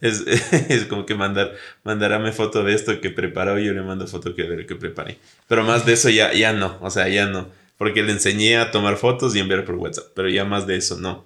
Es, 0.00 0.24
es 0.68 0.84
como 0.84 1.06
que 1.06 1.14
mandar, 1.14 1.54
mandarame 1.84 2.32
foto 2.32 2.62
de 2.64 2.74
esto 2.74 3.00
que 3.00 3.10
preparó 3.10 3.58
y 3.58 3.66
yo 3.66 3.72
le 3.72 3.82
mando 3.82 4.06
foto 4.06 4.34
que 4.34 4.42
de 4.42 4.56
lo 4.56 4.66
que 4.66 4.74
preparé. 4.76 5.18
Pero 5.48 5.64
más 5.64 5.86
de 5.86 5.94
eso 5.94 6.10
ya, 6.10 6.32
ya 6.32 6.52
no, 6.52 6.78
o 6.80 6.90
sea, 6.90 7.08
ya 7.08 7.26
no. 7.26 7.48
Porque 7.78 8.02
le 8.02 8.10
enseñé 8.10 8.56
a 8.56 8.72
tomar 8.72 8.96
fotos 8.96 9.36
y 9.36 9.38
enviar 9.38 9.64
por 9.64 9.76
WhatsApp, 9.76 10.06
pero 10.14 10.28
ya 10.28 10.44
más 10.44 10.66
de 10.66 10.76
eso 10.76 10.98
no. 10.98 11.24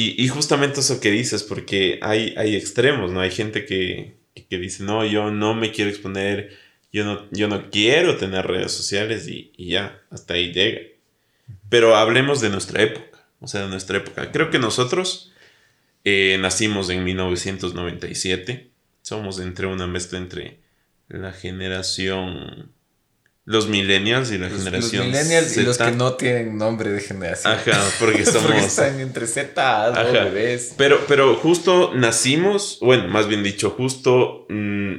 Y, 0.00 0.28
justamente 0.28 0.78
eso 0.78 1.00
que 1.00 1.10
dices, 1.10 1.42
porque 1.42 1.98
hay, 2.02 2.32
hay 2.36 2.54
extremos, 2.54 3.10
¿no? 3.10 3.20
Hay 3.20 3.32
gente 3.32 3.64
que, 3.64 4.14
que 4.48 4.56
dice, 4.56 4.84
no, 4.84 5.04
yo 5.04 5.32
no 5.32 5.54
me 5.54 5.72
quiero 5.72 5.90
exponer, 5.90 6.56
yo 6.92 7.04
no, 7.04 7.28
yo 7.32 7.48
no 7.48 7.68
quiero 7.68 8.16
tener 8.16 8.46
redes 8.46 8.70
sociales 8.70 9.26
y, 9.26 9.52
y 9.56 9.70
ya, 9.70 10.00
hasta 10.10 10.34
ahí 10.34 10.52
llega. 10.52 10.82
Pero 11.68 11.96
hablemos 11.96 12.40
de 12.40 12.48
nuestra 12.48 12.80
época, 12.80 13.26
o 13.40 13.48
sea, 13.48 13.62
de 13.62 13.70
nuestra 13.70 13.98
época. 13.98 14.30
Creo 14.30 14.50
que 14.50 14.60
nosotros 14.60 15.32
eh, 16.04 16.38
nacimos 16.40 16.90
en 16.90 17.02
1997, 17.02 18.70
somos 19.02 19.40
entre 19.40 19.66
una 19.66 19.88
mezcla 19.88 20.18
entre 20.18 20.60
la 21.08 21.32
generación 21.32 22.70
los 23.48 23.66
millennials 23.66 24.30
y 24.30 24.36
la 24.36 24.50
Los, 24.50 24.58
generación 24.58 25.10
los 25.10 25.16
millennials 25.16 25.56
y 25.56 25.62
los 25.62 25.78
que 25.78 25.92
no 25.92 26.12
tienen 26.16 26.58
nombre 26.58 26.90
de 26.90 27.00
generación. 27.00 27.54
Ajá, 27.54 27.82
porque 27.98 28.22
somos... 28.26 28.42
Porque 28.42 28.58
están 28.58 29.00
entre 29.00 29.26
Z, 29.26 29.90
bebés. 30.12 30.74
Pero, 30.76 31.00
pero 31.08 31.34
justo 31.34 31.94
nacimos, 31.94 32.78
bueno, 32.82 33.08
más 33.08 33.26
bien 33.26 33.42
dicho, 33.42 33.70
justo 33.70 34.44
mm, 34.50 34.96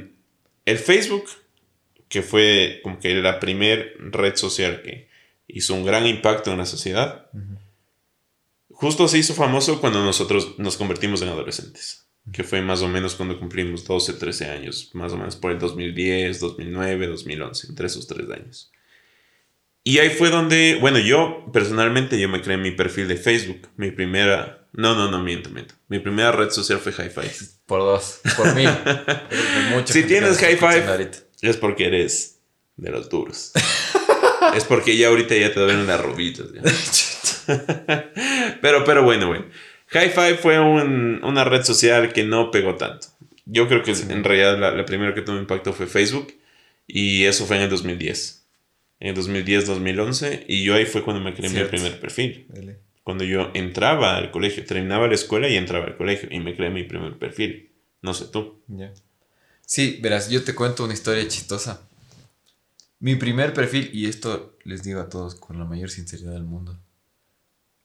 el 0.64 0.78
Facebook, 0.78 1.26
que 2.08 2.22
fue 2.22 2.80
como 2.82 2.98
que 2.98 3.14
la 3.14 3.38
primer 3.38 3.94
red 4.00 4.34
social 4.34 4.82
que 4.82 5.08
hizo 5.46 5.74
un 5.74 5.86
gran 5.86 6.04
impacto 6.08 6.50
en 6.50 6.58
la 6.58 6.66
sociedad, 6.66 7.30
justo 8.72 9.06
se 9.06 9.18
hizo 9.18 9.32
famoso 9.32 9.80
cuando 9.80 10.04
nosotros 10.04 10.58
nos 10.58 10.76
convertimos 10.76 11.22
en 11.22 11.28
adolescentes, 11.28 12.08
que 12.32 12.44
fue 12.44 12.62
más 12.62 12.82
o 12.82 12.88
menos 12.88 13.14
cuando 13.14 13.38
cumplimos 13.38 13.84
12, 13.84 14.14
13 14.14 14.46
años, 14.46 14.90
más 14.94 15.12
o 15.12 15.16
menos 15.16 15.36
por 15.36 15.50
el 15.50 15.58
2010, 15.58 16.40
2009, 16.40 17.06
2011, 17.06 17.66
entre 17.68 17.86
esos 17.86 18.06
tres 18.06 18.30
años. 18.30 18.70
Y 19.82 19.98
ahí 19.98 20.10
fue 20.10 20.30
donde, 20.30 20.78
bueno, 20.80 20.98
yo 20.98 21.46
personalmente 21.52 22.20
yo 22.20 22.28
me 22.28 22.42
creé 22.42 22.58
mi 22.58 22.70
perfil 22.70 23.08
de 23.08 23.16
Facebook, 23.16 23.68
mi 23.76 23.90
primera, 23.90 24.68
no, 24.72 24.94
no, 24.94 25.10
no, 25.10 25.22
miento, 25.22 25.50
miento. 25.50 25.74
Mi 25.88 25.98
primera 25.98 26.32
red 26.32 26.50
social 26.50 26.78
fue 26.78 26.92
Hi-Fi. 26.92 27.46
Por 27.66 27.80
dos, 27.80 28.20
por 28.36 28.54
mí. 28.54 28.64
Si 29.86 30.02
tienes 30.04 30.42
ahorita. 30.42 31.18
Es 31.40 31.56
porque 31.56 31.86
eres 31.86 32.40
de 32.76 32.90
los 32.90 33.08
duros. 33.08 33.52
es 34.54 34.64
porque 34.64 34.96
ya 34.96 35.08
ahorita 35.08 35.34
ya 35.34 35.52
te 35.52 35.60
duelen 35.60 35.86
las 35.86 36.00
rubitas. 36.00 36.46
ya. 36.52 36.62
pero, 38.60 38.84
pero 38.84 39.02
bueno, 39.02 39.28
bueno. 39.28 39.46
Hi-Fi 39.92 40.34
fue 40.40 40.58
un- 40.60 41.20
una 41.24 41.44
red 41.44 41.62
social 41.64 42.12
que 42.12 42.24
no 42.24 42.50
pegó 42.50 42.76
tanto. 42.76 43.08
Yo 43.46 43.66
creo 43.68 43.82
que 43.82 43.92
en 43.92 44.22
realidad 44.24 44.58
la, 44.58 44.70
la 44.70 44.84
primera 44.84 45.14
que 45.14 45.22
tuvo 45.22 45.38
impacto 45.38 45.72
fue 45.72 45.86
Facebook. 45.86 46.32
Y 46.86 47.24
eso 47.24 47.46
fue 47.46 47.56
en 47.56 47.62
el 47.62 47.70
2010. 47.70 48.44
En 49.00 49.08
el 49.08 49.14
2010, 49.14 49.66
2011. 49.66 50.44
Y 50.48 50.64
yo 50.64 50.74
ahí 50.74 50.86
fue 50.86 51.02
cuando 51.04 51.22
me 51.22 51.32
creé 51.34 51.48
mi 51.48 51.54
Cierto. 51.54 51.70
primer 51.70 52.00
perfil. 52.00 52.46
Dale. 52.48 52.78
Cuando 53.02 53.24
yo 53.24 53.50
entraba 53.54 54.16
al 54.16 54.30
colegio, 54.30 54.64
terminaba 54.64 55.06
la 55.08 55.14
escuela 55.14 55.48
y 55.48 55.56
entraba 55.56 55.86
al 55.86 55.96
colegio. 55.96 56.28
Y 56.32 56.38
me 56.40 56.54
creé 56.54 56.70
mi 56.70 56.84
primer 56.84 57.16
perfil. 57.18 57.70
No 58.02 58.12
sé 58.14 58.26
tú. 58.26 58.60
Ya. 58.68 58.92
Sí, 59.66 59.98
verás, 60.02 60.28
yo 60.30 60.42
te 60.44 60.54
cuento 60.54 60.84
una 60.84 60.94
historia 60.94 61.26
chistosa. 61.28 61.88
Mi 62.98 63.16
primer 63.16 63.52
perfil, 63.54 63.90
y 63.92 64.06
esto 64.06 64.56
les 64.64 64.82
digo 64.82 65.00
a 65.00 65.08
todos 65.08 65.34
con 65.36 65.58
la 65.58 65.64
mayor 65.64 65.90
sinceridad 65.90 66.32
del 66.32 66.44
mundo. 66.44 66.78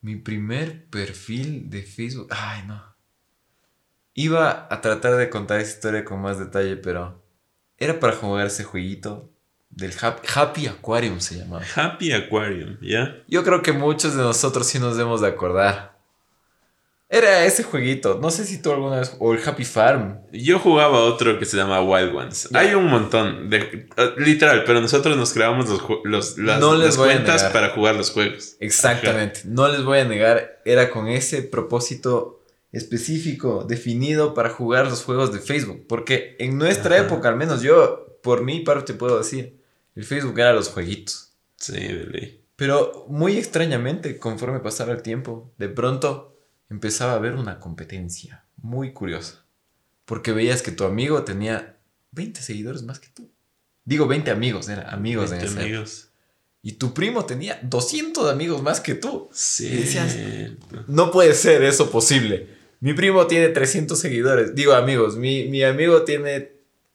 Mi 0.00 0.16
primer 0.16 0.86
perfil 0.88 1.68
de 1.70 1.82
Facebook. 1.82 2.28
Ay, 2.30 2.62
no. 2.66 2.82
Iba 4.14 4.66
a 4.70 4.80
tratar 4.80 5.16
de 5.16 5.28
contar 5.28 5.60
esa 5.60 5.72
historia 5.76 6.04
con 6.04 6.20
más 6.22 6.38
detalle, 6.38 6.76
pero 6.76 7.22
era 7.76 8.00
para 8.00 8.14
jugar 8.14 8.46
ese 8.46 8.64
jueguito 8.64 9.30
del 9.68 9.92
Hap- 9.92 10.22
Happy 10.34 10.66
Aquarium 10.68 11.20
se 11.20 11.38
llamaba. 11.38 11.64
Happy 11.74 12.12
Aquarium, 12.12 12.78
¿ya? 12.80 13.22
Yo 13.28 13.44
creo 13.44 13.60
que 13.62 13.72
muchos 13.72 14.14
de 14.14 14.22
nosotros 14.22 14.66
sí 14.66 14.78
nos 14.78 14.96
debemos 14.96 15.20
de 15.20 15.28
acordar. 15.28 15.95
Era 17.08 17.44
ese 17.44 17.62
jueguito, 17.62 18.18
no 18.20 18.30
sé 18.30 18.44
si 18.44 18.60
tú 18.60 18.72
alguna 18.72 18.98
vez, 18.98 19.16
o 19.20 19.32
el 19.32 19.40
Happy 19.46 19.64
Farm. 19.64 20.22
Yo 20.32 20.58
jugaba 20.58 20.98
otro 21.04 21.38
que 21.38 21.44
se 21.44 21.56
llama 21.56 21.80
Wild 21.80 22.14
Ones. 22.14 22.48
Hay 22.52 22.74
un 22.74 22.86
montón, 22.86 23.48
de, 23.48 23.88
uh, 23.96 24.20
literal, 24.20 24.64
pero 24.66 24.80
nosotros 24.80 25.16
nos 25.16 25.32
creamos 25.32 25.68
los, 25.68 25.80
los- 26.02 26.36
las, 26.38 26.58
No 26.58 26.74
les 26.74 26.86
las 26.86 26.96
voy 26.96 27.10
a 27.10 27.12
cuentas 27.14 27.44
para 27.52 27.70
jugar 27.70 27.94
los 27.94 28.10
juegos. 28.10 28.56
Exactamente, 28.58 29.42
no 29.44 29.68
les 29.68 29.84
voy 29.84 29.98
a 30.00 30.04
negar, 30.04 30.60
era 30.64 30.90
con 30.90 31.06
ese 31.06 31.42
propósito 31.42 32.42
específico, 32.72 33.64
definido 33.68 34.34
para 34.34 34.50
jugar 34.50 34.86
los 34.86 35.04
juegos 35.04 35.32
de 35.32 35.38
Facebook. 35.38 35.84
Porque 35.88 36.36
en 36.40 36.58
nuestra 36.58 36.96
Ajá. 36.96 37.04
época, 37.06 37.28
al 37.28 37.36
menos 37.36 37.62
yo, 37.62 38.18
por 38.22 38.42
mi 38.42 38.60
parte 38.60 38.94
puedo 38.94 39.18
decir, 39.18 39.62
el 39.94 40.04
Facebook 40.04 40.38
era 40.40 40.52
los 40.52 40.68
jueguitos. 40.68 41.32
Sí, 41.56 41.72
de 41.72 42.04
ley. 42.06 42.42
Pero 42.56 43.06
muy 43.08 43.36
extrañamente, 43.36 44.18
conforme 44.18 44.60
pasaba 44.60 44.92
el 44.92 45.02
tiempo, 45.02 45.52
de 45.58 45.68
pronto 45.68 46.35
empezaba 46.70 47.12
a 47.12 47.16
haber 47.16 47.34
una 47.34 47.60
competencia 47.60 48.44
muy 48.56 48.92
curiosa. 48.92 49.44
Porque 50.04 50.32
veías 50.32 50.62
que 50.62 50.72
tu 50.72 50.84
amigo 50.84 51.22
tenía 51.24 51.76
20 52.12 52.40
seguidores 52.40 52.82
más 52.82 52.98
que 53.00 53.08
tú. 53.08 53.30
Digo 53.84 54.06
20 54.06 54.30
amigos, 54.30 54.68
eran 54.68 54.92
amigos 54.92 55.26
en 55.32 55.38
Vente, 55.38 55.46
esa 55.46 55.54
época. 55.54 55.66
amigos. 55.66 56.08
Y 56.62 56.72
tu 56.72 56.94
primo 56.94 57.24
tenía 57.24 57.60
200 57.62 58.30
amigos 58.30 58.62
más 58.62 58.80
que 58.80 58.94
tú. 58.94 59.28
Sí. 59.32 59.66
Y 59.66 59.76
decías, 59.76 60.16
No 60.88 61.10
puede 61.12 61.34
ser 61.34 61.62
eso 61.62 61.90
posible. 61.90 62.48
Mi 62.80 62.92
primo 62.92 63.26
tiene 63.26 63.48
300 63.48 63.98
seguidores. 63.98 64.54
Digo 64.54 64.72
amigos, 64.74 65.16
mi, 65.16 65.44
mi 65.48 65.62
amigo 65.62 66.02
tiene 66.02 66.52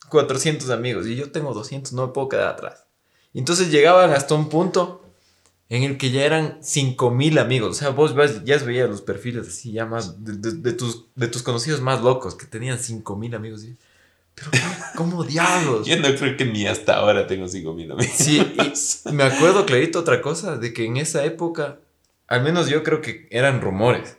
400 0.09 0.69
amigos 0.69 1.07
y 1.07 1.15
yo 1.15 1.31
tengo 1.31 1.53
200, 1.53 1.93
no 1.93 2.07
me 2.07 2.13
puedo 2.13 2.29
quedar 2.29 2.49
atrás. 2.49 2.85
Entonces 3.33 3.71
llegaban 3.71 4.11
hasta 4.11 4.35
un 4.35 4.49
punto 4.49 5.00
en 5.71 5.83
el 5.83 5.97
que 5.97 6.11
ya 6.11 6.23
eran 6.25 6.57
5000 6.61 7.39
amigos. 7.39 7.71
O 7.71 7.73
sea, 7.73 7.89
vos 7.89 8.13
ya 8.45 8.57
veías 8.59 8.89
los 8.89 9.01
perfiles 9.01 9.47
así, 9.47 9.71
ya 9.71 9.85
más 9.85 10.23
de, 10.23 10.33
de- 10.33 10.57
de 10.57 10.73
tus, 10.73 11.05
de 11.15 11.27
tus 11.27 11.41
conocidos 11.43 11.81
más 11.81 12.01
locos 12.01 12.35
que 12.35 12.45
tenían 12.45 12.77
5000 12.77 13.33
amigos. 13.35 13.63
Y- 13.63 13.77
Pero, 14.35 14.51
¿cómo 14.95 15.23
diablos? 15.23 15.87
Yo 15.87 15.97
no 15.97 16.13
creo 16.15 16.35
que 16.37 16.45
ni 16.45 16.67
hasta 16.67 16.95
ahora 16.97 17.25
tengo 17.25 17.47
5 17.47 17.73
mil 17.73 17.91
amigos. 17.91 18.13
Sí, 18.15 18.39
y 19.05 19.11
me 19.13 19.23
acuerdo 19.23 19.65
clarito 19.65 19.99
otra 19.99 20.21
cosa, 20.21 20.57
de 20.57 20.73
que 20.73 20.85
en 20.85 20.97
esa 20.97 21.23
época, 21.25 21.79
al 22.27 22.43
menos 22.43 22.69
yo 22.69 22.83
creo 22.83 23.01
que 23.01 23.27
eran 23.31 23.61
rumores, 23.61 24.17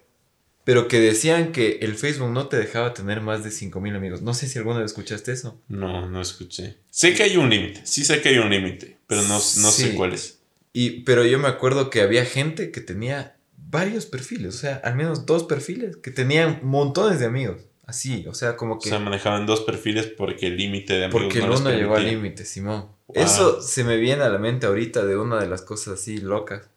pero 0.65 0.87
que 0.89 1.01
decían 1.01 1.51
que 1.53 1.79
el 1.83 1.97
Facebook 1.97 2.31
no 2.31 2.47
te 2.49 2.57
dejaba 2.57 2.95
tener 2.95 3.21
más 3.21 3.43
de 3.45 3.51
5000 3.51 3.97
amigos. 3.97 4.23
No 4.23 4.33
sé 4.33 4.49
si 4.49 4.59
alguna 4.59 4.79
vez 4.81 4.87
escuchaste 4.93 5.33
eso. 5.33 5.61
No, 5.69 6.09
no 6.09 6.21
escuché. 6.21 6.79
Sé 6.91 7.15
que 7.15 7.25
hay 7.25 7.37
un 7.37 7.51
límite, 7.51 7.81
sí 7.85 8.05
sé 8.05 8.21
que 8.23 8.29
hay 8.31 8.39
un 8.39 8.49
límite, 8.51 8.99
pero 9.07 9.23
no, 9.23 9.35
no 9.35 9.41
sé 9.41 9.91
Sí. 9.91 9.95
cuál 9.97 10.13
es. 10.13 10.39
Y, 10.73 11.01
pero 11.03 11.25
yo 11.25 11.39
me 11.39 11.49
acuerdo 11.49 11.91
que 11.91 12.01
había 12.01 12.25
gente 12.25 12.71
que 12.71 12.81
tenía 12.81 13.37
varios 13.57 14.07
perfiles, 14.07 14.55
o 14.55 14.59
sea, 14.59 14.77
al 14.85 14.97
menos 14.97 15.27
dos 15.27 15.45
perfiles, 15.45 15.97
que 15.97 16.11
tenían 16.11 16.61
montones 16.63 17.21
de 17.21 17.27
amigos. 17.27 17.63
Así, 17.85 18.25
o 18.29 18.35
sea, 18.35 18.57
como 18.57 18.75
O 18.75 18.79
que... 18.79 18.89
sea, 18.89 18.99
manejaban 18.99 19.45
dos 19.45 19.63
perfiles 19.63 20.07
porque 20.07 20.47
el 20.47 20.57
límite 20.57 20.95
de 20.95 21.05
amigos 21.07 21.23
Porque 21.23 21.41
no 21.41 21.55
el 21.55 21.61
uno 21.61 21.71
llegó 21.71 21.97
al 21.97 22.07
límite, 22.07 22.45
Simón. 22.45 22.89
Wow. 23.09 23.17
Eso 23.17 23.61
se 23.61 23.85
me 23.85 23.97
viene 23.97 24.23
a 24.23 24.29
la 24.29 24.39
mente 24.39 24.67
ahorita 24.67 25.05
de 25.05 25.17
una 25.17 25.41
de 25.41 25.49
las 25.49 25.63
cosas 25.63 26.01
así 26.01 26.19
locas. 26.19 26.71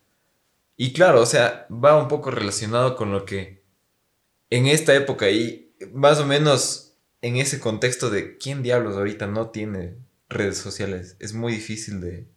Y 0.77 0.93
claro, 0.93 1.21
o 1.21 1.25
sea, 1.25 1.67
va 1.71 1.97
un 1.97 2.07
poco 2.07 2.31
relacionado 2.31 2.95
con 2.95 3.11
lo 3.11 3.23
que 3.23 3.63
en 4.49 4.67
esta 4.67 4.93
época 4.95 5.29
y 5.29 5.73
más 5.93 6.19
o 6.19 6.25
menos 6.25 6.93
en 7.21 7.37
ese 7.37 7.59
contexto 7.59 8.09
de 8.09 8.37
quién 8.37 8.61
diablos 8.63 8.95
ahorita 8.97 9.27
no 9.27 9.49
tiene 9.49 9.95
redes 10.27 10.57
sociales, 10.57 11.15
es 11.19 11.33
muy 11.33 11.53
difícil 11.53 12.01
de 12.01 12.27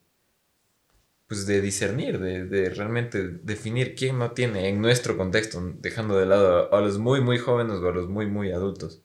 pues 1.28 1.46
de 1.46 1.60
discernir, 1.60 2.18
de, 2.18 2.44
de 2.44 2.70
realmente 2.70 3.22
definir 3.42 3.94
quién 3.94 4.18
no 4.18 4.32
tiene 4.32 4.68
en 4.68 4.80
nuestro 4.80 5.16
contexto, 5.16 5.60
dejando 5.78 6.18
de 6.18 6.26
lado 6.26 6.74
a, 6.74 6.78
a 6.78 6.80
los 6.80 6.98
muy 6.98 7.20
muy 7.20 7.38
jóvenes 7.38 7.76
o 7.76 7.88
a 7.88 7.92
los 7.92 8.08
muy 8.08 8.26
muy 8.26 8.50
adultos. 8.50 9.02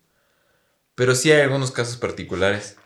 Pero 0.96 1.16
sí 1.16 1.32
hay 1.32 1.42
algunos 1.42 1.72
casos 1.72 1.98
particulares. 1.98 2.78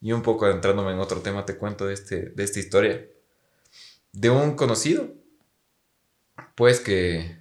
Y 0.00 0.12
un 0.12 0.22
poco 0.22 0.46
adentrándome 0.46 0.92
en 0.92 0.98
otro 0.98 1.20
tema, 1.20 1.46
te 1.46 1.56
cuento 1.56 1.86
de, 1.86 1.94
este, 1.94 2.30
de 2.30 2.44
esta 2.44 2.58
historia. 2.58 3.06
De 4.12 4.30
un 4.30 4.54
conocido, 4.54 5.08
pues 6.54 6.80
que 6.80 7.38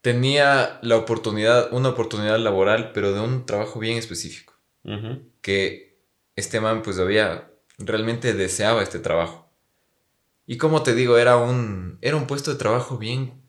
tenía 0.00 0.78
la 0.82 0.96
oportunidad, 0.96 1.72
una 1.72 1.90
oportunidad 1.90 2.38
laboral, 2.38 2.92
pero 2.92 3.12
de 3.12 3.20
un 3.20 3.46
trabajo 3.46 3.78
bien 3.78 3.98
específico. 3.98 4.54
Que 5.40 5.98
este 6.36 6.60
man 6.60 6.82
pues 6.82 6.98
había, 6.98 7.50
realmente 7.78 8.34
deseaba 8.34 8.82
este 8.82 8.98
trabajo. 8.98 9.43
Y 10.46 10.58
como 10.58 10.82
te 10.82 10.94
digo, 10.94 11.16
era 11.18 11.36
un, 11.36 11.98
era 12.02 12.16
un 12.16 12.26
puesto 12.26 12.50
de 12.50 12.58
trabajo 12.58 12.98
bien, 12.98 13.42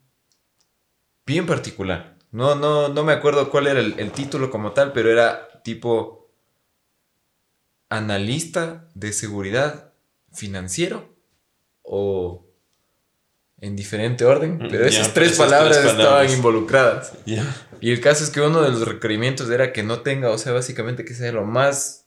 bien 1.26 1.46
particular. 1.46 2.16
No, 2.30 2.54
no, 2.54 2.88
no 2.88 3.04
me 3.04 3.12
acuerdo 3.12 3.50
cuál 3.50 3.66
era 3.66 3.80
el, 3.80 3.94
el 3.98 4.12
título 4.12 4.50
como 4.50 4.72
tal, 4.72 4.92
pero 4.92 5.10
era 5.10 5.62
tipo 5.62 6.30
analista 7.88 8.88
de 8.94 9.12
seguridad 9.12 9.92
financiero 10.32 11.14
o 11.82 12.46
en 13.60 13.74
diferente 13.74 14.24
orden, 14.24 14.58
Mm, 14.58 14.68
pero 14.68 14.84
esas 14.84 15.14
tres 15.14 15.32
esas 15.32 15.46
palabras 15.46 15.78
tres 15.78 15.92
estaban 15.92 16.30
involucradas. 16.30 17.12
Y 17.80 17.90
el 17.90 18.00
caso 18.00 18.24
es 18.24 18.30
que 18.30 18.40
uno 18.40 18.62
de 18.62 18.70
los 18.70 18.86
requerimientos 18.86 19.48
era 19.50 19.72
que 19.72 19.82
no 19.82 20.00
tenga, 20.00 20.30
o 20.30 20.38
sea, 20.38 20.52
básicamente 20.52 21.04
que 21.04 21.14
sea 21.14 21.32
lo 21.32 21.44
más 21.44 22.04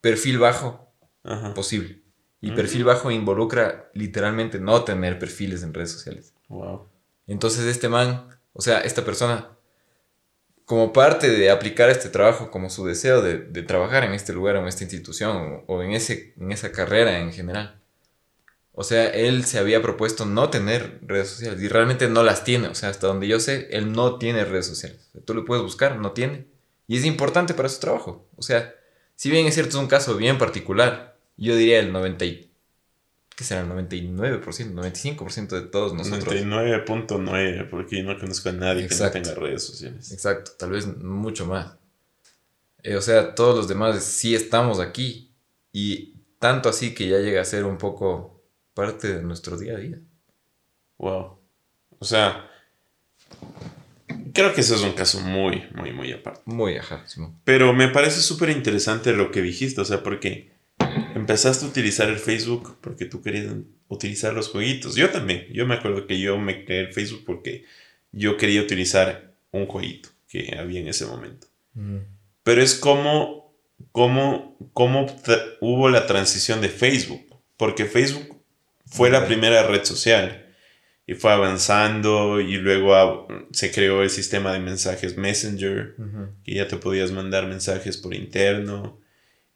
perfil 0.00 0.38
bajo 0.38 0.94
Ajá. 1.22 1.52
posible. 1.54 2.02
Y 2.40 2.50
Mm. 2.52 2.54
perfil 2.54 2.84
bajo 2.84 3.10
involucra 3.10 3.90
literalmente 3.94 4.58
no 4.60 4.84
tener 4.84 5.18
perfiles 5.18 5.62
en 5.62 5.72
redes 5.74 5.92
sociales. 5.92 6.34
Wow. 6.48 6.88
Entonces 7.26 7.64
este 7.66 7.88
man, 7.88 8.28
o 8.52 8.60
sea, 8.62 8.80
esta 8.80 9.04
persona, 9.04 9.50
como 10.64 10.92
parte 10.92 11.30
de 11.30 11.50
aplicar 11.50 11.90
este 11.90 12.08
trabajo 12.08 12.50
como 12.50 12.70
su 12.70 12.84
deseo 12.86 13.22
de, 13.22 13.38
de 13.38 13.62
trabajar 13.62 14.04
en 14.04 14.12
este 14.12 14.32
lugar, 14.32 14.56
en 14.56 14.66
esta 14.66 14.82
institución 14.84 15.62
o, 15.68 15.74
o 15.74 15.82
en, 15.82 15.92
ese, 15.92 16.34
en 16.38 16.50
esa 16.52 16.72
carrera 16.72 17.18
en 17.20 17.32
general. 17.32 17.80
O 18.78 18.82
sea, 18.84 19.06
él 19.08 19.44
se 19.44 19.58
había 19.58 19.80
propuesto 19.80 20.26
no 20.26 20.50
tener 20.50 20.98
redes 21.02 21.28
sociales 21.30 21.62
y 21.62 21.68
realmente 21.68 22.08
no 22.08 22.22
las 22.22 22.44
tiene. 22.44 22.68
O 22.68 22.74
sea, 22.74 22.90
hasta 22.90 23.06
donde 23.06 23.26
yo 23.26 23.40
sé, 23.40 23.68
él 23.70 23.92
no 23.92 24.18
tiene 24.18 24.44
redes 24.44 24.66
sociales. 24.66 25.08
Tú 25.24 25.32
lo 25.34 25.44
puedes 25.46 25.62
buscar, 25.62 25.96
no 25.96 26.12
tiene. 26.12 26.46
Y 26.86 26.98
es 26.98 27.04
importante 27.06 27.54
para 27.54 27.68
su 27.70 27.80
trabajo. 27.80 28.28
O 28.36 28.42
sea, 28.42 28.74
si 29.14 29.30
bien 29.30 29.46
es 29.46 29.54
cierto, 29.54 29.70
es 29.70 29.82
un 29.82 29.88
caso 29.88 30.14
bien 30.16 30.36
particular, 30.36 31.15
yo 31.36 31.56
diría 31.56 31.80
el 31.80 31.92
90 31.92 32.24
y, 32.24 32.50
¿qué 33.36 33.44
será? 33.44 33.60
El 33.62 33.68
99%, 33.68 34.40
95% 34.42 35.48
de 35.48 35.62
todos 35.62 35.94
nosotros. 35.94 36.34
99.9, 36.34 37.68
porque 37.68 37.98
yo 37.98 38.04
no 38.04 38.18
conozco 38.18 38.48
a 38.48 38.52
nadie 38.52 38.84
Exacto. 38.84 39.14
que 39.14 39.18
no 39.20 39.24
tenga 39.26 39.40
redes 39.40 39.64
sociales. 39.64 40.12
Exacto, 40.12 40.52
tal 40.58 40.70
vez 40.70 40.86
mucho 40.98 41.46
más. 41.46 41.76
Eh, 42.82 42.96
o 42.96 43.00
sea, 43.00 43.34
todos 43.34 43.56
los 43.56 43.68
demás 43.68 44.02
sí 44.04 44.34
estamos 44.34 44.80
aquí. 44.80 45.34
Y 45.72 46.14
tanto 46.38 46.68
así 46.68 46.94
que 46.94 47.08
ya 47.08 47.18
llega 47.18 47.42
a 47.42 47.44
ser 47.44 47.64
un 47.64 47.78
poco 47.78 48.42
parte 48.74 49.14
de 49.14 49.22
nuestro 49.22 49.58
día 49.58 49.74
a 49.74 49.78
día. 49.78 49.98
Wow. 50.98 51.38
O 51.98 52.04
sea, 52.04 52.48
creo 54.32 54.54
que 54.54 54.60
ese 54.60 54.74
es 54.74 54.82
un 54.82 54.92
caso 54.92 55.20
muy, 55.20 55.64
muy, 55.74 55.92
muy 55.92 56.12
aparte. 56.12 56.42
Muy 56.46 56.76
ajá. 56.76 57.04
Pero 57.44 57.72
me 57.72 57.88
parece 57.88 58.20
súper 58.20 58.50
interesante 58.50 59.12
lo 59.12 59.30
que 59.30 59.42
dijiste, 59.42 59.80
o 59.80 59.84
sea, 59.84 60.02
porque 60.02 60.55
empezaste 61.16 61.64
a 61.64 61.68
utilizar 61.68 62.08
el 62.08 62.18
Facebook 62.18 62.76
porque 62.80 63.06
tú 63.06 63.22
querías 63.22 63.46
utilizar 63.88 64.34
los 64.34 64.48
jueguitos. 64.48 64.94
Yo 64.96 65.10
también, 65.10 65.46
yo 65.50 65.66
me 65.66 65.74
acuerdo 65.74 66.06
que 66.06 66.20
yo 66.20 66.38
me 66.38 66.64
creé 66.64 66.80
el 66.80 66.92
Facebook 66.92 67.24
porque 67.24 67.64
yo 68.12 68.36
quería 68.36 68.60
utilizar 68.60 69.34
un 69.50 69.66
jueguito 69.66 70.10
que 70.28 70.56
había 70.58 70.80
en 70.80 70.88
ese 70.88 71.06
momento. 71.06 71.46
Pero 72.42 72.62
es 72.62 72.74
como, 72.74 73.54
como, 73.92 74.56
como 74.72 75.06
hubo 75.60 75.88
la 75.88 76.06
transición 76.06 76.60
de 76.60 76.68
Facebook, 76.68 77.24
porque 77.56 77.86
Facebook 77.86 78.42
fue 78.86 79.10
la 79.10 79.26
primera 79.26 79.66
red 79.66 79.84
social 79.84 80.46
y 81.06 81.14
fue 81.14 81.32
avanzando 81.32 82.40
y 82.40 82.56
luego 82.56 83.26
se 83.52 83.70
creó 83.70 84.02
el 84.02 84.10
sistema 84.10 84.52
de 84.52 84.58
mensajes 84.58 85.16
Messenger 85.16 85.94
que 86.44 86.54
ya 86.54 86.68
te 86.68 86.76
podías 86.76 87.10
mandar 87.10 87.46
mensajes 87.46 87.96
por 87.96 88.14
interno. 88.14 89.00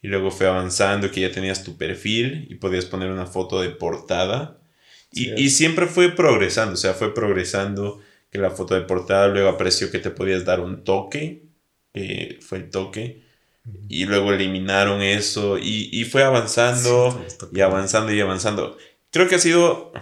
Y 0.03 0.09
luego 0.09 0.31
fue 0.31 0.47
avanzando 0.47 1.11
que 1.11 1.21
ya 1.21 1.31
tenías 1.31 1.63
tu 1.63 1.77
perfil 1.77 2.47
y 2.51 2.55
podías 2.57 2.87
poner 2.87 3.11
una 3.11 3.27
foto 3.27 3.61
de 3.61 3.71
portada. 3.71 4.61
Y, 5.13 5.41
y 5.41 5.51
siempre 5.51 5.87
fue 5.87 6.11
progresando, 6.11 6.75
o 6.75 6.77
sea, 6.77 6.95
fue 6.95 7.13
progresando 7.15 8.01
que 8.31 8.39
la 8.39 8.51
foto 8.51 8.75
de 8.75 8.83
portada 8.83 9.29
luego 9.29 9.49
apareció 9.49 9.91
que 9.91 9.99
te 9.99 10.11
podías 10.11 10.45
dar 10.45 10.61
un 10.61 10.85
toque, 10.85 11.43
que 11.93 12.39
fue 12.41 12.59
el 12.59 12.71
toque. 12.71 13.25
Y 13.89 14.07
luego 14.07 14.33
eliminaron 14.33 15.03
eso 15.03 15.59
y, 15.59 15.91
y 15.93 16.05
fue 16.05 16.23
avanzando 16.23 17.23
Sí, 17.29 17.47
y 17.53 17.61
avanzando 17.61 18.13
y 18.13 18.21
avanzando. 18.21 18.77
Creo 19.11 19.29
que 19.29 19.35
ha 19.35 19.39
sido 19.39 19.93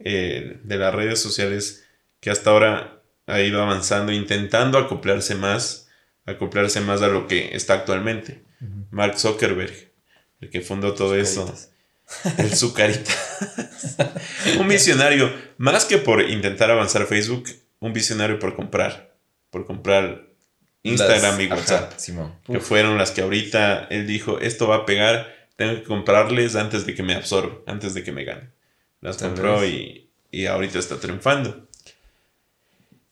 eh, 0.00 0.60
de 0.64 0.76
las 0.76 0.94
redes 0.94 1.20
sociales 1.20 1.86
que 2.20 2.30
hasta 2.30 2.50
ahora 2.50 3.02
ha 3.26 3.40
ido 3.40 3.62
avanzando, 3.62 4.12
intentando 4.12 4.78
acoplarse 4.78 5.34
más, 5.34 5.88
acoplarse 6.26 6.80
más 6.80 7.02
a 7.02 7.08
lo 7.08 7.26
que 7.26 7.54
está 7.54 7.74
actualmente. 7.74 8.42
Mark 8.90 9.18
Zuckerberg, 9.18 9.72
el 10.40 10.50
que 10.50 10.60
fundó 10.60 10.94
todo 10.94 11.14
eso, 11.16 11.52
el 12.38 12.54
Zucarita. 12.54 13.12
un 14.58 14.68
visionario, 14.68 15.32
más 15.58 15.84
que 15.84 15.98
por 15.98 16.22
intentar 16.22 16.70
avanzar 16.70 17.06
Facebook, 17.06 17.44
un 17.80 17.92
visionario 17.92 18.38
por 18.38 18.54
comprar, 18.54 19.14
por 19.50 19.66
comprar 19.66 20.26
Instagram 20.82 21.32
Las- 21.38 21.40
y 21.40 21.46
WhatsApp 21.48 21.98
Simón. 21.98 22.34
que 22.46 22.60
fueron 22.60 22.98
las 22.98 23.10
que 23.10 23.22
ahorita 23.22 23.86
él 23.90 24.06
dijo, 24.06 24.38
esto 24.40 24.68
va 24.68 24.76
a 24.76 24.86
pegar, 24.86 25.32
tengo 25.56 25.74
que 25.76 25.82
comprarles 25.84 26.56
antes 26.56 26.84
de 26.86 26.94
que 26.94 27.02
me 27.02 27.14
absorba, 27.14 27.56
antes 27.66 27.94
de 27.94 28.02
que 28.02 28.12
me 28.12 28.24
gane. 28.24 28.50
Las 29.00 29.16
Tal 29.18 29.30
compró 29.30 29.64
y, 29.66 30.08
y 30.30 30.46
ahorita 30.46 30.78
está 30.78 30.98
triunfando. 30.98 31.68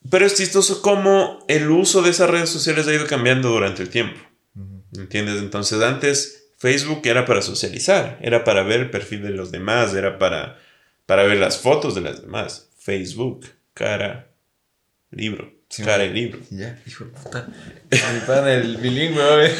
Pero 0.09 0.25
es 0.25 0.35
chistoso 0.35 0.81
cómo 0.81 1.45
el 1.47 1.69
uso 1.71 2.01
de 2.01 2.09
esas 2.09 2.29
redes 2.29 2.49
sociales 2.49 2.87
ha 2.87 2.93
ido 2.93 3.07
cambiando 3.07 3.49
durante 3.49 3.81
el 3.83 3.89
tiempo. 3.89 4.19
¿Entiendes? 4.95 5.37
Entonces 5.39 5.81
antes 5.81 6.49
Facebook 6.57 7.01
era 7.05 7.25
para 7.25 7.41
socializar, 7.41 8.17
era 8.21 8.43
para 8.43 8.63
ver 8.63 8.81
el 8.81 8.89
perfil 8.89 9.23
de 9.23 9.31
los 9.31 9.51
demás, 9.51 9.93
era 9.93 10.17
para, 10.17 10.59
para 11.05 11.23
ver 11.23 11.37
las 11.37 11.57
fotos 11.57 11.95
de 11.95 12.01
las 12.01 12.21
demás. 12.21 12.69
Facebook, 12.77 13.47
cara, 13.73 14.29
libro, 15.11 15.51
Sí, 15.73 15.81
cara 15.81 16.05
y 16.05 16.13
libro. 16.13 16.39
Ya, 16.51 16.79
hijo 16.85 17.05
de 17.05 17.09
puta. 17.09 17.47
Mi 17.89 18.19
pan, 18.27 18.47
el 18.47 18.77
bilingüe. 18.77 19.51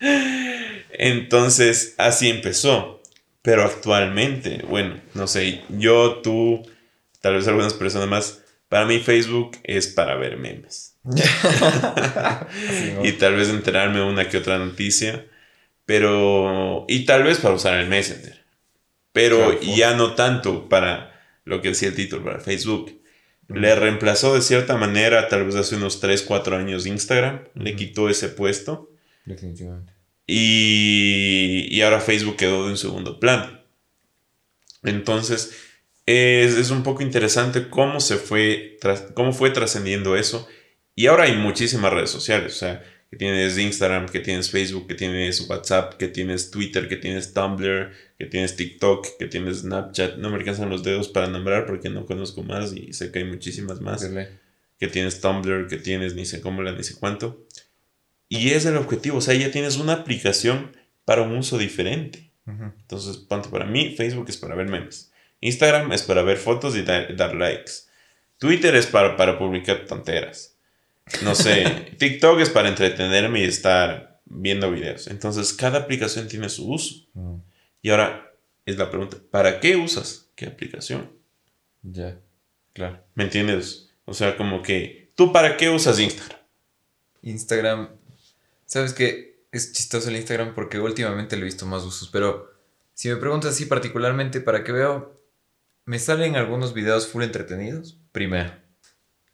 Entonces, 0.90 1.94
así 1.98 2.28
empezó. 2.28 3.00
Pero 3.42 3.62
actualmente, 3.62 4.64
bueno, 4.68 5.00
no 5.14 5.28
sé, 5.28 5.62
yo, 5.68 6.20
tú, 6.22 6.68
tal 7.20 7.34
vez 7.34 7.46
algunas 7.46 7.74
personas 7.74 8.08
más, 8.08 8.42
para 8.68 8.84
mí 8.86 8.98
Facebook 8.98 9.56
es 9.62 9.86
para 9.86 10.16
ver 10.16 10.36
memes. 10.36 10.91
Y 13.02 13.12
tal 13.12 13.34
vez 13.34 13.48
enterarme 13.48 14.02
una 14.02 14.28
que 14.28 14.38
otra 14.38 14.58
noticia, 14.58 15.26
pero... 15.84 16.84
Y 16.88 17.04
tal 17.04 17.24
vez 17.24 17.38
para 17.38 17.54
usar 17.54 17.78
el 17.78 17.88
Messenger. 17.88 18.40
Pero 19.12 19.58
Claro, 19.58 19.76
ya 19.76 19.94
no 19.94 20.14
tanto 20.14 20.68
para 20.68 21.12
lo 21.44 21.60
que 21.60 21.68
decía 21.68 21.88
el 21.88 21.94
título, 21.94 22.24
para 22.24 22.40
Facebook. 22.40 23.00
Le 23.48 23.74
reemplazó 23.74 24.34
de 24.34 24.40
cierta 24.40 24.76
manera, 24.76 25.28
tal 25.28 25.44
vez 25.44 25.56
hace 25.56 25.76
unos 25.76 26.00
3, 26.00 26.22
4 26.22 26.56
años 26.56 26.86
Instagram, 26.86 27.44
le 27.54 27.76
quitó 27.76 28.08
ese 28.08 28.28
puesto. 28.28 28.90
Definitivamente. 29.26 29.92
Y, 30.26 31.66
y 31.70 31.82
ahora 31.82 32.00
Facebook 32.00 32.36
quedó 32.36 32.64
de 32.64 32.70
un 32.70 32.78
segundo 32.78 33.20
plano. 33.20 33.60
Entonces, 34.82 35.54
es, 36.06 36.56
es 36.56 36.70
un 36.70 36.82
poco 36.82 37.02
interesante 37.02 37.68
cómo 37.68 38.00
se 38.00 38.16
fue, 38.16 38.78
cómo 39.14 39.32
fue 39.32 39.50
trascendiendo 39.50 40.16
eso. 40.16 40.48
Y 40.94 41.06
ahora 41.06 41.24
hay 41.24 41.36
muchísimas 41.36 41.92
redes 41.92 42.10
sociales. 42.10 42.54
O 42.54 42.58
sea, 42.58 42.82
que 43.10 43.18
tienes 43.18 43.58
Instagram, 43.58 44.08
que 44.08 44.20
tienes 44.20 44.50
Facebook, 44.50 44.86
que 44.86 44.94
tienes 44.94 45.46
WhatsApp, 45.48 45.94
que 45.98 46.08
tienes 46.08 46.50
Twitter, 46.50 46.88
que 46.88 46.96
tienes 46.96 47.34
Tumblr, 47.34 47.92
que 48.18 48.26
tienes 48.26 48.56
TikTok, 48.56 49.18
que 49.18 49.26
tienes 49.26 49.58
Snapchat. 49.58 50.16
No 50.16 50.30
me 50.30 50.36
alcanzan 50.36 50.70
los 50.70 50.82
dedos 50.82 51.08
para 51.08 51.26
nombrar 51.26 51.66
porque 51.66 51.90
no 51.90 52.06
conozco 52.06 52.42
más 52.42 52.72
y 52.72 52.94
sé 52.94 53.12
que 53.12 53.18
hay 53.18 53.24
muchísimas 53.26 53.82
más 53.82 54.00
Dele. 54.00 54.30
que 54.78 54.88
tienes 54.88 55.20
Tumblr, 55.20 55.68
que 55.68 55.76
tienes 55.76 56.14
ni 56.14 56.24
sé 56.24 56.40
cómo, 56.40 56.62
la 56.62 56.72
ni 56.72 56.84
sé 56.84 56.94
cuánto. 56.94 57.44
Y 58.30 58.52
es 58.52 58.64
el 58.64 58.78
objetivo, 58.78 59.18
o 59.18 59.20
sea, 59.20 59.34
ya 59.34 59.50
tienes 59.50 59.76
una 59.76 59.92
aplicación 59.92 60.74
para 61.04 61.20
un 61.20 61.36
uso 61.36 61.58
diferente. 61.58 62.30
Entonces, 62.46 63.18
ponte 63.18 63.50
para 63.50 63.66
mí, 63.66 63.94
Facebook 63.94 64.26
es 64.30 64.38
para 64.38 64.54
ver 64.54 64.68
memes. 64.68 65.12
Instagram 65.42 65.92
es 65.92 66.02
para 66.02 66.22
ver 66.22 66.38
fotos 66.38 66.74
y 66.76 66.82
dar, 66.82 67.14
dar 67.14 67.34
likes. 67.34 67.72
Twitter 68.38 68.74
es 68.74 68.86
para, 68.86 69.18
para 69.18 69.38
publicar 69.38 69.84
tonteras. 69.84 70.51
No 71.24 71.34
sé, 71.34 71.94
TikTok 71.98 72.40
es 72.40 72.50
para 72.50 72.68
entretenerme 72.68 73.40
y 73.40 73.44
estar 73.44 74.20
viendo 74.24 74.70
videos. 74.70 75.08
Entonces, 75.08 75.52
cada 75.52 75.80
aplicación 75.80 76.28
tiene 76.28 76.48
su 76.48 76.70
uso. 76.70 77.06
Ujú. 77.14 77.42
Y 77.82 77.90
ahora 77.90 78.32
es 78.64 78.76
la 78.76 78.90
pregunta, 78.90 79.18
¿para 79.30 79.60
qué 79.60 79.76
usas 79.76 80.30
qué 80.34 80.46
aplicación? 80.46 81.10
Ya, 81.82 82.18
claro. 82.72 83.02
¿Me 83.14 83.24
entiendes? 83.24 83.90
O 84.04 84.14
sea, 84.14 84.36
como 84.36 84.62
que, 84.62 85.10
¿tú 85.14 85.32
para 85.32 85.56
qué 85.56 85.68
usas 85.68 85.98
Instagram? 85.98 86.38
Instagram, 87.22 87.88
sabes 88.66 88.92
que 88.92 89.44
es 89.52 89.72
chistoso 89.72 90.08
el 90.08 90.16
Instagram 90.16 90.54
porque 90.54 90.80
últimamente 90.80 91.36
lo 91.36 91.42
he 91.42 91.46
visto 91.46 91.66
más 91.66 91.82
usos, 91.84 92.08
pero 92.08 92.52
si 92.94 93.08
me 93.08 93.16
preguntas 93.16 93.52
así 93.52 93.66
particularmente 93.66 94.40
para 94.40 94.64
qué 94.64 94.72
veo, 94.72 95.20
me 95.84 95.98
salen 95.98 96.36
algunos 96.36 96.74
videos 96.74 97.08
full 97.08 97.22
entretenidos. 97.22 97.98
Primero, 98.12 98.52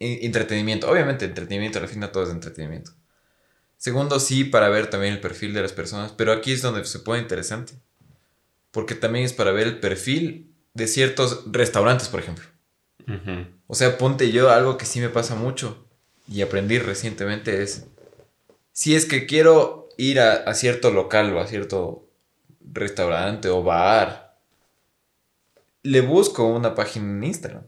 entretenimiento, 0.01 0.91
obviamente 0.91 1.25
entretenimiento, 1.25 1.79
al 1.79 1.89
final 1.89 2.13
todo 2.13 2.25
es 2.25 2.31
entretenimiento. 2.31 2.93
Segundo, 3.77 4.19
sí, 4.19 4.45
para 4.45 4.69
ver 4.69 4.91
también 4.91 5.15
el 5.15 5.21
perfil 5.21 5.55
de 5.55 5.63
las 5.63 5.73
personas, 5.73 6.13
pero 6.13 6.33
aquí 6.33 6.53
es 6.53 6.63
donde 6.63 6.85
se 6.85 6.99
pone 6.99 7.21
interesante, 7.21 7.75
porque 8.71 8.95
también 8.95 9.25
es 9.25 9.33
para 9.33 9.53
ver 9.53 9.67
el 9.67 9.81
perfil 9.81 10.53
de 10.75 10.87
ciertos 10.89 11.45
restaurantes, 11.47 12.09
por 12.09 12.21
ejemplo. 12.21 12.45
O 13.67 13.75
sea, 13.75 13.97
ponte 13.97 14.31
yo 14.33 14.51
algo 14.51 14.77
que 14.77 14.85
sí 14.85 15.01
me 15.01 15.09
pasa 15.09 15.35
mucho 15.35 15.87
y 16.31 16.43
aprendí 16.43 16.79
recientemente 16.79 17.63
es, 17.63 17.87
si 18.73 18.95
es 18.95 19.07
que 19.07 19.27
quiero 19.27 19.89
ir 19.97 20.21
a, 20.21 20.35
a 20.35 20.55
cierto 20.55 20.91
local 20.91 21.33
o 21.35 21.41
a 21.41 21.47
cierto 21.47 22.07
restaurante 22.61 23.49
o 23.49 23.63
bar, 23.63 24.37
le 25.83 26.01
busco 26.03 26.45
una 26.47 26.75
página 26.75 27.07
en 27.07 27.25
Instagram. 27.25 27.65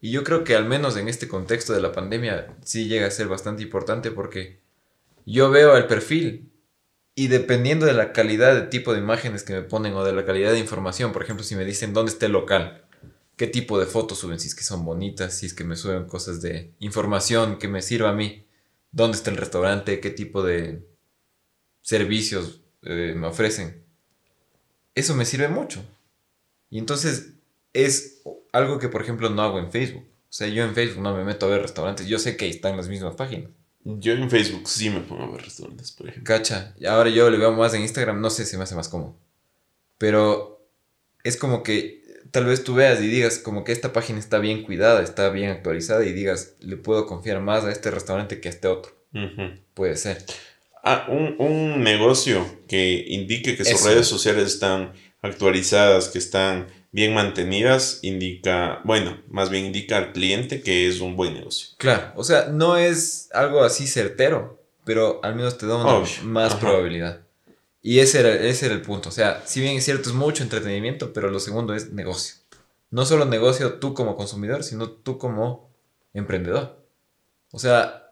Y 0.00 0.10
yo 0.10 0.22
creo 0.24 0.44
que 0.44 0.54
al 0.54 0.64
menos 0.64 0.96
en 0.96 1.08
este 1.08 1.28
contexto 1.28 1.72
de 1.72 1.80
la 1.80 1.92
pandemia 1.92 2.56
sí 2.64 2.86
llega 2.86 3.06
a 3.06 3.10
ser 3.10 3.28
bastante 3.28 3.62
importante 3.62 4.10
porque 4.10 4.60
yo 5.26 5.50
veo 5.50 5.76
el 5.76 5.86
perfil 5.86 6.50
y 7.14 7.26
dependiendo 7.26 7.84
de 7.84 7.94
la 7.94 8.12
calidad 8.12 8.54
de 8.54 8.62
tipo 8.68 8.92
de 8.92 9.00
imágenes 9.00 9.42
que 9.42 9.52
me 9.52 9.62
ponen 9.62 9.94
o 9.94 10.04
de 10.04 10.12
la 10.12 10.24
calidad 10.24 10.52
de 10.52 10.60
información, 10.60 11.12
por 11.12 11.24
ejemplo, 11.24 11.44
si 11.44 11.56
me 11.56 11.64
dicen 11.64 11.92
dónde 11.92 12.12
está 12.12 12.26
el 12.26 12.32
local, 12.32 12.84
qué 13.36 13.48
tipo 13.48 13.78
de 13.80 13.86
fotos 13.86 14.18
suben, 14.18 14.38
si 14.38 14.48
es 14.48 14.54
que 14.54 14.62
son 14.62 14.84
bonitas, 14.84 15.36
si 15.36 15.46
es 15.46 15.54
que 15.54 15.64
me 15.64 15.74
suben 15.74 16.06
cosas 16.06 16.40
de 16.40 16.72
información 16.78 17.58
que 17.58 17.66
me 17.66 17.82
sirva 17.82 18.10
a 18.10 18.14
mí. 18.14 18.44
dónde 18.92 19.16
está 19.16 19.30
el 19.30 19.36
restaurante, 19.36 20.00
qué 20.00 20.10
tipo 20.10 20.42
de 20.44 20.86
servicios 21.82 22.60
eh, 22.82 23.14
me 23.16 23.26
ofrecen. 23.26 23.82
Eso 24.94 25.14
me 25.14 25.24
sirve 25.24 25.48
mucho. 25.48 25.84
Y 26.70 26.78
entonces 26.78 27.32
es 27.72 28.22
algo 28.58 28.78
que, 28.78 28.88
por 28.88 29.02
ejemplo, 29.02 29.30
no 29.30 29.42
hago 29.42 29.58
en 29.58 29.70
Facebook. 29.70 30.04
O 30.04 30.32
sea, 30.32 30.48
yo 30.48 30.64
en 30.64 30.74
Facebook 30.74 31.02
no 31.02 31.16
me 31.16 31.24
meto 31.24 31.46
a 31.46 31.48
ver 31.48 31.62
restaurantes. 31.62 32.06
Yo 32.06 32.18
sé 32.18 32.36
que 32.36 32.48
están 32.48 32.76
las 32.76 32.88
mismas 32.88 33.14
páginas. 33.14 33.50
Yo 33.84 34.12
en 34.12 34.28
Facebook 34.28 34.68
sí 34.68 34.90
me 34.90 35.00
pongo 35.00 35.24
a 35.24 35.30
ver 35.30 35.42
restaurantes, 35.42 35.92
por 35.92 36.08
ejemplo. 36.08 36.34
Cacha. 36.34 36.74
Y 36.78 36.86
ahora 36.86 37.08
yo 37.08 37.30
le 37.30 37.38
veo 37.38 37.52
más 37.52 37.72
en 37.74 37.82
Instagram. 37.82 38.20
No 38.20 38.28
sé 38.28 38.44
si 38.44 38.56
me 38.56 38.64
hace 38.64 38.74
más 38.74 38.88
cómodo. 38.88 39.16
Pero 39.96 40.68
es 41.24 41.36
como 41.36 41.62
que 41.62 42.02
tal 42.30 42.44
vez 42.44 42.64
tú 42.64 42.74
veas 42.74 43.00
y 43.00 43.06
digas 43.06 43.38
como 43.38 43.64
que 43.64 43.72
esta 43.72 43.92
página 43.92 44.18
está 44.18 44.38
bien 44.38 44.62
cuidada, 44.62 45.02
está 45.02 45.30
bien 45.30 45.50
actualizada 45.50 46.04
y 46.04 46.12
digas, 46.12 46.54
le 46.60 46.76
puedo 46.76 47.06
confiar 47.06 47.40
más 47.40 47.64
a 47.64 47.72
este 47.72 47.90
restaurante 47.90 48.40
que 48.40 48.48
a 48.48 48.50
este 48.50 48.68
otro. 48.68 48.92
Puede 49.74 49.96
ser. 49.96 50.24
Ah, 50.84 51.06
un, 51.08 51.36
un, 51.38 51.82
negocio 51.82 52.46
que 52.68 53.04
indique 53.08 53.56
que 53.56 53.64
sus 53.64 53.84
redes 53.84 54.06
sociales 54.06 54.46
están 54.46 54.92
actualizadas, 55.22 56.08
que 56.08 56.18
están 56.18 56.68
bien 56.90 57.14
mantenidas, 57.14 58.00
indica, 58.02 58.80
bueno, 58.84 59.20
más 59.28 59.50
bien 59.50 59.66
indica 59.66 59.98
al 59.98 60.12
cliente 60.12 60.62
que 60.62 60.88
es 60.88 61.00
un 61.00 61.16
buen 61.16 61.34
negocio. 61.34 61.68
Claro, 61.78 62.12
o 62.16 62.24
sea, 62.24 62.46
no 62.46 62.76
es 62.76 63.28
algo 63.32 63.62
así 63.62 63.86
certero, 63.86 64.62
pero 64.84 65.20
al 65.22 65.34
menos 65.34 65.58
te 65.58 65.66
da 65.66 65.76
una 65.76 66.06
más 66.22 66.54
probabilidad. 66.56 67.20
Y 67.82 68.00
ese 68.00 68.20
era, 68.20 68.34
ese 68.34 68.66
era 68.66 68.74
el 68.74 68.82
punto. 68.82 69.08
O 69.08 69.12
sea, 69.12 69.42
si 69.46 69.60
bien 69.60 69.76
es 69.76 69.84
cierto, 69.84 70.08
es 70.08 70.14
mucho 70.14 70.42
entretenimiento, 70.42 71.12
pero 71.12 71.30
lo 71.30 71.40
segundo 71.40 71.74
es 71.74 71.92
negocio. 71.92 72.36
No 72.90 73.04
solo 73.04 73.24
negocio 73.24 73.74
tú 73.74 73.94
como 73.94 74.16
consumidor, 74.16 74.64
sino 74.64 74.90
tú 74.90 75.18
como 75.18 75.70
emprendedor. 76.14 76.84
O 77.52 77.58
sea, 77.58 78.10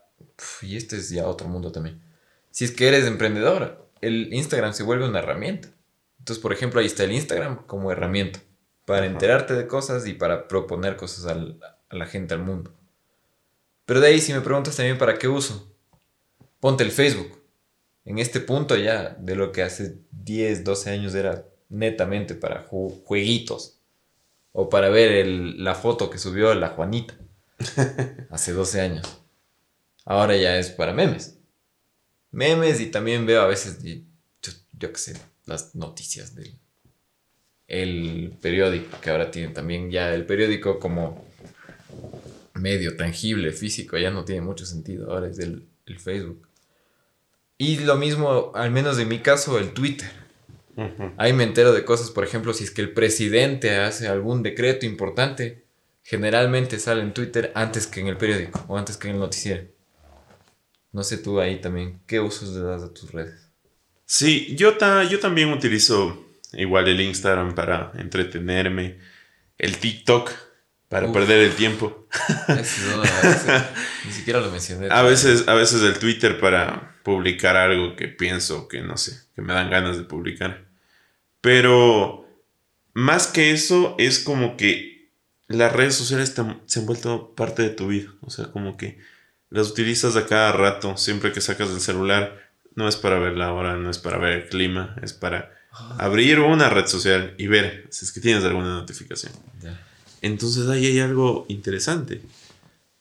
y 0.62 0.76
este 0.76 0.96
es 0.96 1.10
ya 1.10 1.26
otro 1.26 1.48
mundo 1.48 1.72
también. 1.72 2.00
Si 2.50 2.64
es 2.64 2.70
que 2.70 2.88
eres 2.88 3.06
emprendedor, 3.06 3.88
el 4.00 4.32
Instagram 4.32 4.72
se 4.72 4.82
vuelve 4.82 5.08
una 5.08 5.18
herramienta. 5.18 5.68
Entonces, 6.18 6.40
por 6.42 6.52
ejemplo, 6.52 6.80
ahí 6.80 6.86
está 6.86 7.04
el 7.04 7.12
Instagram 7.12 7.66
como 7.66 7.90
herramienta 7.90 8.40
para 8.86 9.04
enterarte 9.04 9.54
de 9.54 9.66
cosas 9.66 10.06
y 10.06 10.14
para 10.14 10.48
proponer 10.48 10.96
cosas 10.96 11.26
a 11.26 11.94
la 11.94 12.06
gente, 12.06 12.32
al 12.32 12.40
mundo. 12.40 12.72
Pero 13.84 14.00
de 14.00 14.08
ahí, 14.08 14.20
si 14.20 14.32
me 14.32 14.40
preguntas 14.40 14.76
también 14.76 14.96
para 14.96 15.18
qué 15.18 15.28
uso, 15.28 15.70
ponte 16.60 16.84
el 16.84 16.92
Facebook. 16.92 17.42
En 18.04 18.18
este 18.18 18.40
punto 18.40 18.76
ya, 18.76 19.16
de 19.18 19.34
lo 19.34 19.50
que 19.50 19.62
hace 19.62 19.98
10, 20.12 20.64
12 20.64 20.90
años 20.90 21.14
era 21.14 21.44
netamente 21.68 22.36
para 22.36 22.62
jueguitos 22.62 23.80
o 24.52 24.68
para 24.68 24.88
ver 24.88 25.26
la 25.26 25.74
foto 25.74 26.08
que 26.08 26.18
subió 26.18 26.54
la 26.54 26.68
Juanita 26.68 27.18
hace 28.30 28.52
12 28.52 28.80
años. 28.80 29.20
Ahora 30.04 30.36
ya 30.36 30.58
es 30.58 30.70
para 30.70 30.92
memes. 30.92 31.38
Memes 32.30 32.80
y 32.80 32.86
también 32.86 33.26
veo 33.26 33.42
a 33.42 33.48
veces, 33.48 33.82
yo, 33.82 34.52
yo 34.78 34.92
qué 34.92 34.98
sé, 34.98 35.20
las 35.44 35.74
noticias 35.74 36.36
del 36.36 36.56
el 37.68 38.32
periódico, 38.40 39.00
que 39.00 39.10
ahora 39.10 39.30
tiene 39.30 39.52
también 39.52 39.90
ya 39.90 40.14
el 40.14 40.24
periódico 40.24 40.78
como 40.78 41.26
medio 42.54 42.96
tangible, 42.96 43.52
físico, 43.52 43.98
ya 43.98 44.10
no 44.10 44.24
tiene 44.24 44.40
mucho 44.40 44.64
sentido, 44.66 45.12
ahora 45.12 45.28
es 45.28 45.38
el, 45.38 45.68
Facebook. 45.98 46.48
Y 47.58 47.78
lo 47.78 47.96
mismo, 47.96 48.50
al 48.54 48.70
menos 48.70 48.98
en 48.98 49.08
mi 49.08 49.20
caso, 49.20 49.58
el 49.58 49.72
Twitter. 49.72 50.10
Ahí 51.16 51.32
me 51.32 51.44
entero 51.44 51.72
de 51.72 51.84
cosas, 51.84 52.10
por 52.10 52.24
ejemplo, 52.24 52.52
si 52.52 52.64
es 52.64 52.70
que 52.70 52.82
el 52.82 52.92
presidente 52.92 53.76
hace 53.76 54.08
algún 54.08 54.42
decreto 54.42 54.84
importante, 54.84 55.64
generalmente 56.02 56.78
sale 56.78 57.02
en 57.02 57.14
Twitter 57.14 57.52
antes 57.54 57.86
que 57.86 58.00
en 58.00 58.08
el 58.08 58.16
periódico 58.18 58.64
o 58.68 58.76
antes 58.76 58.96
que 58.96 59.08
en 59.08 59.14
el 59.14 59.20
noticiero. 59.20 59.64
No 60.92 61.02
sé 61.02 61.18
tú 61.18 61.40
ahí 61.40 61.60
también, 61.60 62.00
¿qué 62.06 62.20
usos 62.20 62.50
le 62.50 62.60
das 62.60 62.82
a 62.82 62.92
tus 62.92 63.12
redes? 63.12 63.48
Sí, 64.04 64.54
yo, 64.56 64.76
ta 64.76 65.04
yo 65.04 65.18
también 65.18 65.50
utilizo 65.52 66.25
Igual 66.56 66.88
el 66.88 67.00
Instagram 67.00 67.54
para 67.54 67.92
entretenerme. 67.98 68.98
El 69.58 69.78
TikTok 69.78 70.30
para 70.88 71.12
perder 71.12 71.40
el 71.40 71.54
tiempo. 71.54 72.06
ni 74.04 74.12
siquiera 74.12 74.40
lo 74.40 74.50
mencioné. 74.50 74.88
A 74.90 75.02
veces, 75.02 75.48
a 75.48 75.54
veces 75.54 75.82
el 75.82 75.98
Twitter 75.98 76.38
para 76.40 76.96
publicar 77.02 77.56
algo 77.56 77.96
que 77.96 78.08
pienso 78.08 78.68
que 78.68 78.82
no 78.82 78.96
sé, 78.96 79.18
que 79.34 79.42
me 79.42 79.52
dan 79.52 79.70
ganas 79.70 79.98
de 79.98 80.04
publicar. 80.04 80.66
Pero 81.40 82.28
más 82.94 83.26
que 83.26 83.52
eso, 83.52 83.94
es 83.98 84.20
como 84.20 84.56
que 84.56 85.10
las 85.48 85.72
redes 85.72 85.94
sociales 85.94 86.34
se 86.66 86.80
han 86.80 86.86
vuelto 86.86 87.34
parte 87.34 87.62
de 87.62 87.70
tu 87.70 87.88
vida. 87.88 88.10
O 88.20 88.30
sea, 88.30 88.46
como 88.46 88.76
que 88.76 88.98
las 89.50 89.70
utilizas 89.70 90.16
a 90.16 90.26
cada 90.26 90.52
rato, 90.52 90.96
siempre 90.96 91.32
que 91.32 91.40
sacas 91.40 91.70
el 91.70 91.80
celular. 91.80 92.46
No 92.74 92.88
es 92.88 92.96
para 92.96 93.18
ver 93.18 93.36
la 93.36 93.52
hora, 93.52 93.76
no 93.76 93.90
es 93.90 93.98
para 93.98 94.18
ver 94.18 94.32
el 94.32 94.48
clima, 94.48 94.96
es 95.02 95.14
para 95.14 95.55
abrir 95.98 96.40
una 96.40 96.68
red 96.68 96.86
social 96.86 97.34
y 97.38 97.46
ver 97.46 97.86
si 97.90 98.04
es 98.04 98.12
que 98.12 98.20
tienes 98.20 98.44
alguna 98.44 98.74
notificación. 98.74 99.32
Entonces 100.22 100.68
ahí 100.68 100.86
hay 100.86 101.00
algo 101.00 101.46
interesante. 101.48 102.20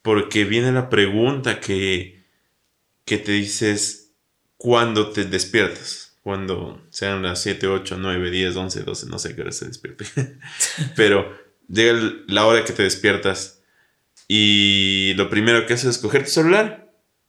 Porque 0.01 0.45
viene 0.45 0.71
la 0.71 0.89
pregunta 0.89 1.59
que, 1.59 2.23
que 3.05 3.17
te 3.17 3.31
dices 3.31 4.11
cuando 4.57 5.09
te 5.09 5.25
despiertas. 5.25 6.17
Cuando 6.21 6.83
sean 6.89 7.21
las 7.21 7.41
7, 7.41 7.67
8, 7.67 7.97
9, 7.99 8.31
10, 8.31 8.55
11, 8.55 8.83
12, 8.83 9.07
no 9.07 9.19
sé 9.19 9.35
qué 9.35 9.41
hora 9.41 9.51
se 9.51 9.67
despierte. 9.67 10.05
Pero 10.95 11.31
llega 11.67 11.99
la 12.27 12.45
hora 12.45 12.63
que 12.63 12.73
te 12.73 12.83
despiertas 12.83 13.61
y 14.27 15.13
lo 15.15 15.29
primero 15.29 15.65
que 15.65 15.73
haces 15.73 15.95
es 15.95 15.97
coger 15.99 16.23
tu 16.23 16.31
celular 16.31 16.84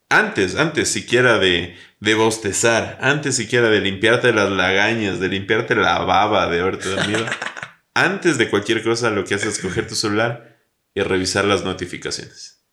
antes, 0.08 0.56
antes 0.56 0.88
siquiera 0.88 1.38
de, 1.38 1.76
de 2.00 2.14
bostezar, 2.14 2.98
antes 3.00 3.36
siquiera 3.36 3.68
de 3.68 3.80
limpiarte 3.80 4.32
las 4.32 4.50
lagañas, 4.50 5.20
de 5.20 5.28
limpiarte 5.28 5.74
la 5.74 5.98
baba, 6.00 6.48
de 6.48 6.60
haberte 6.60 6.88
dormido, 6.88 7.24
antes 7.94 8.38
de 8.38 8.50
cualquier 8.50 8.82
cosa 8.82 9.10
lo 9.10 9.24
que 9.24 9.34
haces 9.34 9.54
es 9.54 9.58
coger 9.58 9.88
tu 9.88 9.94
celular 9.94 10.58
y 10.94 11.02
revisar 11.02 11.44
las 11.44 11.64
notificaciones. 11.64 12.64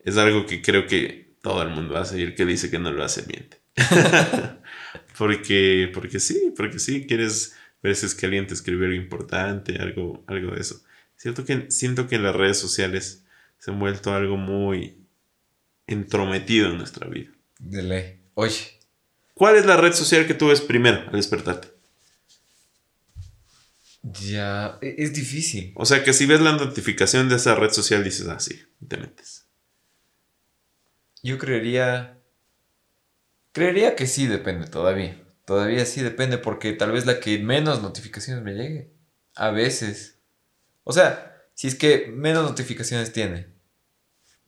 Es 0.00 0.16
algo 0.16 0.46
que 0.46 0.62
creo 0.62 0.86
que 0.86 1.36
todo 1.42 1.62
el 1.62 1.70
mundo 1.70 1.96
hace 1.96 2.18
y 2.18 2.22
el 2.22 2.34
que 2.34 2.44
dice 2.44 2.70
que 2.70 2.78
no 2.78 2.92
lo 2.92 3.04
hace 3.04 3.24
miente. 3.26 3.58
porque, 5.18 5.90
porque 5.92 6.20
sí, 6.20 6.52
porque 6.56 6.78
sí, 6.78 7.06
quieres 7.06 7.56
ver 7.82 7.94
si 7.96 8.06
es 8.06 8.14
que 8.14 8.26
alguien 8.26 8.46
te 8.46 8.54
escribió 8.54 8.86
algo 8.86 8.96
importante, 8.96 9.76
algo, 9.80 10.24
algo 10.26 10.52
de 10.52 10.60
eso. 10.60 10.82
Siento 11.16 11.44
que, 11.44 11.70
siento 11.70 12.06
que 12.08 12.18
las 12.18 12.34
redes 12.34 12.58
sociales 12.58 13.24
se 13.58 13.70
han 13.70 13.78
vuelto 13.78 14.14
algo 14.14 14.36
muy, 14.36 14.97
entrometido 15.88 16.70
en 16.70 16.78
nuestra 16.78 17.08
vida. 17.08 17.30
De 17.58 17.82
ley. 17.82 18.20
Oye. 18.34 18.78
¿Cuál 19.34 19.56
es 19.56 19.66
la 19.66 19.76
red 19.76 19.92
social 19.92 20.26
que 20.26 20.34
tú 20.34 20.48
ves 20.48 20.60
primero 20.60 21.00
al 21.06 21.12
despertarte? 21.12 21.68
Ya, 24.02 24.78
e-, 24.80 24.96
es 24.98 25.12
difícil. 25.12 25.72
O 25.74 25.84
sea 25.84 26.04
que 26.04 26.12
si 26.12 26.26
ves 26.26 26.40
la 26.40 26.52
notificación 26.52 27.28
de 27.28 27.36
esa 27.36 27.54
red 27.54 27.70
social 27.70 28.04
dices, 28.04 28.28
ah, 28.28 28.38
sí, 28.38 28.60
te 28.86 28.96
metes. 28.96 29.46
Yo 31.22 31.38
creería... 31.38 32.20
Creería 33.52 33.96
que 33.96 34.06
sí 34.06 34.26
depende 34.26 34.68
todavía. 34.68 35.20
Todavía 35.44 35.84
sí 35.86 36.02
depende 36.02 36.38
porque 36.38 36.74
tal 36.74 36.92
vez 36.92 37.06
la 37.06 37.18
que 37.18 37.38
menos 37.38 37.82
notificaciones 37.82 38.44
me 38.44 38.52
llegue. 38.52 38.92
A 39.34 39.50
veces. 39.50 40.18
O 40.84 40.92
sea, 40.92 41.34
si 41.54 41.66
es 41.66 41.74
que 41.74 42.12
menos 42.14 42.44
notificaciones 42.44 43.12
tiene 43.12 43.57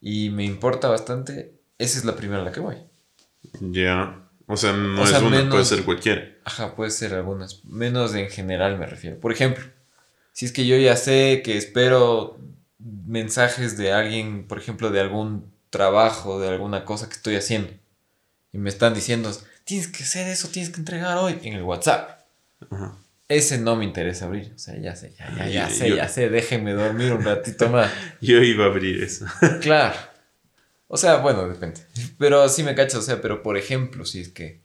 y 0.01 0.31
me 0.31 0.45
importa 0.45 0.89
bastante, 0.89 1.55
esa 1.79 1.99
es 1.99 2.05
la 2.05 2.17
primera 2.17 2.43
a 2.43 2.45
la 2.45 2.53
que 2.53 2.61
voy. 2.61 2.77
Ya. 3.61 4.27
O 4.47 4.57
sea, 4.57 4.73
no 4.73 5.05
es 5.05 5.13
una, 5.23 5.49
puede 5.49 5.65
ser 5.65 5.85
cualquiera. 5.85 6.29
Ajá, 6.45 6.75
puede 6.75 6.91
ser 6.91 7.15
algunas. 7.15 7.65
Menos 7.65 8.15
en 8.15 8.29
general 8.31 8.79
me 8.79 8.87
refiero. 8.87 9.21
Por 9.21 9.33
ejemplo, 9.33 9.65
si 10.33 10.47
es 10.47 10.53
que 10.53 10.67
yo 10.67 10.77
ya 10.77 10.97
sé 10.97 11.43
que 11.45 11.57
espero 11.57 12.39
mensajes 12.79 13.77
de 13.77 13.93
alguien, 13.93 14.47
por 14.49 14.59
ejemplo, 14.59 14.91
de 14.91 15.01
algún 15.01 15.53
trabajo, 15.71 16.41
de 16.41 16.49
alguna 16.49 16.85
cosa 16.85 17.09
que 17.09 17.15
estoy 17.15 17.37
haciendo, 17.37 17.73
y 18.53 18.59
me 18.59 18.71
están 18.71 18.95
diciendo, 18.95 19.31
tienes 19.65 19.87
que 19.87 20.03
hacer 20.03 20.27
eso, 20.27 20.49
tienes 20.49 20.73
que 20.73 20.81
entregar 20.81 21.19
hoy 21.19 21.39
en 21.43 21.55
el 21.55 21.63
WhatsApp. 21.63 22.23
Ajá. 22.71 22.97
Ese 23.31 23.59
no 23.59 23.77
me 23.77 23.85
interesa 23.85 24.25
abrir. 24.25 24.53
O 24.57 24.59
sea, 24.59 24.77
ya 24.77 24.97
sé, 24.97 25.15
ya, 25.17 25.33
ya, 25.37 25.49
ya 25.49 25.71
sé, 25.71 25.95
ya 25.95 26.09
sé, 26.09 26.29
déjenme 26.29 26.73
dormir 26.73 27.13
un 27.13 27.23
ratito 27.23 27.69
más. 27.71 27.89
Yo 28.21 28.43
iba 28.43 28.65
a 28.65 28.67
abrir 28.67 29.05
eso. 29.05 29.25
claro. 29.61 29.97
O 30.89 30.97
sea, 30.97 31.19
bueno, 31.19 31.49
depende. 31.49 31.81
Pero 32.19 32.49
sí 32.49 32.65
me 32.65 32.75
cacho, 32.75 32.99
o 32.99 33.03
sea, 33.03 33.23
pero 33.23 33.45
por 33.45 33.57
ejemplo, 33.57 34.05
si 34.05 34.21
es 34.21 34.31
que 34.31 34.63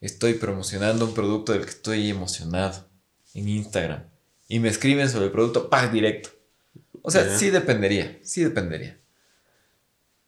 estoy 0.00 0.34
promocionando 0.34 1.04
un 1.04 1.14
producto 1.14 1.52
del 1.52 1.62
que 1.62 1.70
estoy 1.70 2.10
emocionado 2.10 2.84
en 3.32 3.48
Instagram 3.48 4.02
y 4.48 4.58
me 4.58 4.70
escriben 4.70 5.08
sobre 5.08 5.26
el 5.26 5.30
producto, 5.30 5.70
¡pag! 5.70 5.92
directo. 5.92 6.30
O 7.02 7.12
sea, 7.12 7.38
sí 7.38 7.50
dependería, 7.50 8.18
sí 8.22 8.42
dependería. 8.42 8.98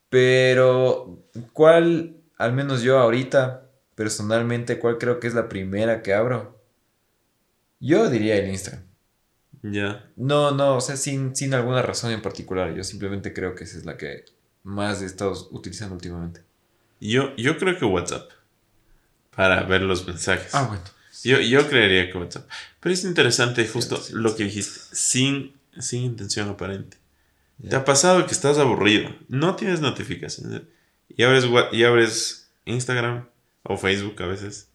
Pero, 0.09 1.27
¿cuál, 1.53 2.19
al 2.39 2.53
menos 2.53 2.83
yo 2.83 3.01
ahorita, 3.01 3.69
personalmente, 3.97 4.79
cuál 4.79 4.99
creo 4.99 5.19
que 5.19 5.27
es 5.27 5.35
la 5.35 5.49
primera 5.49 6.03
que 6.03 6.15
abro? 6.15 6.56
Yo 7.81 8.09
diría 8.11 8.37
el 8.37 8.49
Instagram. 8.49 8.85
Ya. 9.62 10.11
No, 10.17 10.53
no, 10.53 10.77
o 10.77 10.81
sea, 10.81 10.97
sin, 10.97 11.35
sin 11.35 11.55
alguna 11.55 11.83
razón 11.83 12.12
en 12.12 12.23
particular. 12.23 12.75
Yo 12.75 12.85
simplemente 12.85 13.33
creo 13.33 13.55
que 13.55 13.65
esa 13.65 13.79
es 13.79 13.85
la 13.85 13.97
que 13.97 14.25
más 14.62 15.03
he 15.03 15.07
estado 15.07 15.49
utilizando 15.51 15.95
últimamente. 15.95 16.43
Yo, 17.01 17.35
yo 17.37 17.59
creo 17.59 17.79
que 17.79 17.85
WhatsApp. 17.85 18.31
Para 19.35 19.62
ver 19.65 19.83
los 19.83 20.07
mensajes. 20.07 20.55
Ah, 20.55 20.65
bueno. 20.65 20.83
Yo, 21.25 21.41
yo 21.41 21.69
creería 21.69 22.11
que 22.11 22.19
WhatsApp. 22.19 22.49
Pero 22.81 22.93
es 22.93 23.05
interesante 23.05 23.67
justo 23.67 23.97
sí, 23.97 24.12
lo 24.15 24.35
que 24.35 24.45
dijiste. 24.45 24.81
Sin, 24.93 25.55
sin 25.79 26.05
intención 26.05 26.49
aparente. 26.49 26.99
¿Te 27.69 27.75
ha 27.75 27.85
pasado 27.85 28.27
que 28.27 28.33
estás 28.33 28.59
aburrido? 28.59 29.11
No 29.29 29.57
tienes 29.57 29.81
notificaciones. 29.81 30.62
Y 31.09 31.23
abres, 31.23 31.45
y 31.73 31.85
abres 31.85 32.51
Instagram 32.65 33.29
o 33.62 33.77
Facebook 33.77 34.23
a 34.23 34.27
veces. 34.27 34.69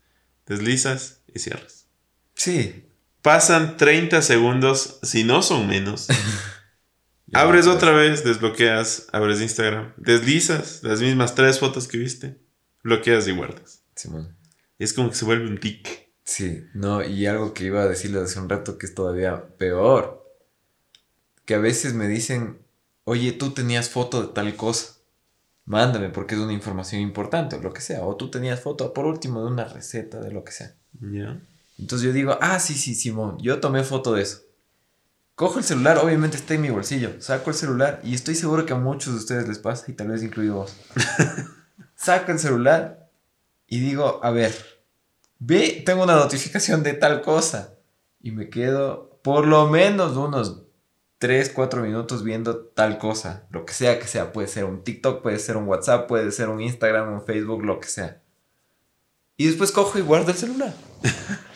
Deslizas 0.48 1.22
y 1.34 1.40
cierras. 1.40 1.86
Sí. 2.34 2.86
Pasan 3.22 3.78
30 3.78 4.22
segundos, 4.22 5.00
si 5.04 5.24
no 5.24 5.42
son 5.42 5.68
menos. 5.68 6.08
Abres 7.34 7.68
otra 7.68 7.92
vez, 7.92 8.26
desbloqueas, 8.26 9.08
abres 9.14 9.40
Instagram, 9.40 9.94
deslizas 9.96 10.84
las 10.84 11.00
mismas 11.00 11.34
tres 11.34 11.60
fotos 11.60 11.88
que 11.88 11.98
viste, 11.98 12.38
bloqueas 12.84 13.26
y 13.28 13.32
guardas. 13.32 13.84
Simón. 13.96 14.36
Es 14.78 14.94
como 14.94 15.10
que 15.10 15.16
se 15.16 15.24
vuelve 15.24 15.48
un 15.48 15.58
tic. 15.58 16.10
Sí, 16.26 16.66
no, 16.74 17.04
y 17.04 17.28
algo 17.28 17.54
que 17.54 17.66
iba 17.66 17.84
a 17.84 17.88
decirles 17.88 18.24
hace 18.24 18.40
un 18.40 18.50
rato 18.50 18.78
que 18.78 18.86
es 18.86 18.94
todavía 18.94 19.56
peor. 19.58 20.26
Que 21.46 21.56
a 21.56 21.60
veces 21.60 21.94
me 21.94 22.08
dicen, 22.08 22.60
oye, 23.06 23.32
tú 23.32 23.52
tenías 23.52 23.90
foto 23.90 24.22
de 24.22 24.34
tal 24.34 24.56
cosa. 24.56 24.96
Mándame 25.64 26.10
porque 26.10 26.36
es 26.36 26.42
una 26.42 26.54
información 26.54 27.02
importante 27.02 27.56
o 27.56 27.62
lo 27.62 27.72
que 27.72 27.82
sea. 27.82 28.02
O 28.04 28.18
tú 28.18 28.30
tenías 28.30 28.60
foto, 28.60 28.94
por 28.94 29.06
último, 29.06 29.42
de 29.42 29.52
una 29.52 29.66
receta, 29.66 30.20
de 30.20 30.32
lo 30.32 30.44
que 30.44 30.52
sea. 30.52 30.76
¿Ya? 31.00 31.40
Entonces 31.82 32.08
yo 32.08 32.14
digo, 32.14 32.38
ah, 32.42 32.60
sí, 32.60 32.76
sí, 32.76 32.94
Simón, 32.94 33.38
yo 33.40 33.60
tomé 33.60 33.84
foto 33.84 34.14
de 34.14 34.22
eso. 34.22 34.42
Cojo 35.36 35.58
el 35.58 35.66
celular, 35.66 35.98
obviamente 35.98 36.38
está 36.38 36.54
en 36.54 36.62
mi 36.62 36.70
bolsillo. 36.70 37.20
Saco 37.20 37.50
el 37.50 37.56
celular 37.56 38.00
y 38.04 38.14
estoy 38.14 38.36
seguro 38.36 38.66
que 38.66 38.74
a 38.74 38.78
muchos 38.78 39.14
de 39.14 39.20
ustedes 39.20 39.48
les 39.48 39.58
pasa 39.58 39.90
y 39.90 39.94
tal 39.94 40.10
vez 40.10 40.22
incluido 40.22 40.56
vos. 40.56 40.78
Saco 41.96 42.32
el 42.32 42.38
celular 42.38 43.10
y 43.66 43.80
digo, 43.80 44.20
a 44.24 44.30
ver, 44.30 44.54
ve, 45.40 45.82
tengo 45.84 46.04
una 46.04 46.16
notificación 46.16 46.84
de 46.84 46.94
tal 46.94 47.22
cosa. 47.22 47.74
Y 48.22 48.32
me 48.32 48.50
quedo 48.50 49.20
por 49.24 49.48
lo 49.48 49.68
menos 49.68 50.16
unos 50.16 50.62
3, 51.18 51.52
4 51.56 51.82
minutos 51.82 52.24
viendo 52.24 52.58
tal 52.60 53.00
cosa. 53.00 53.48
Lo 53.50 53.66
que 53.66 53.74
sea 53.74 53.98
que 53.98 54.06
sea. 54.06 54.32
Puede 54.32 54.48
ser 54.48 54.66
un 54.66 54.84
TikTok, 54.84 55.24
puede 55.24 55.40
ser 55.40 55.58
un 55.58 55.68
WhatsApp, 55.68 56.08
puede 56.08 56.32
ser 56.32 56.50
un 56.50 56.62
Instagram, 56.62 57.12
un 57.14 57.26
Facebook, 57.26 57.64
lo 57.64 57.80
que 57.80 57.88
sea. 57.88 58.22
Y 59.38 59.48
después 59.48 59.72
cojo 59.72 59.98
y 59.98 60.02
guardo 60.04 60.30
el 60.30 60.38
celular. 60.38 60.76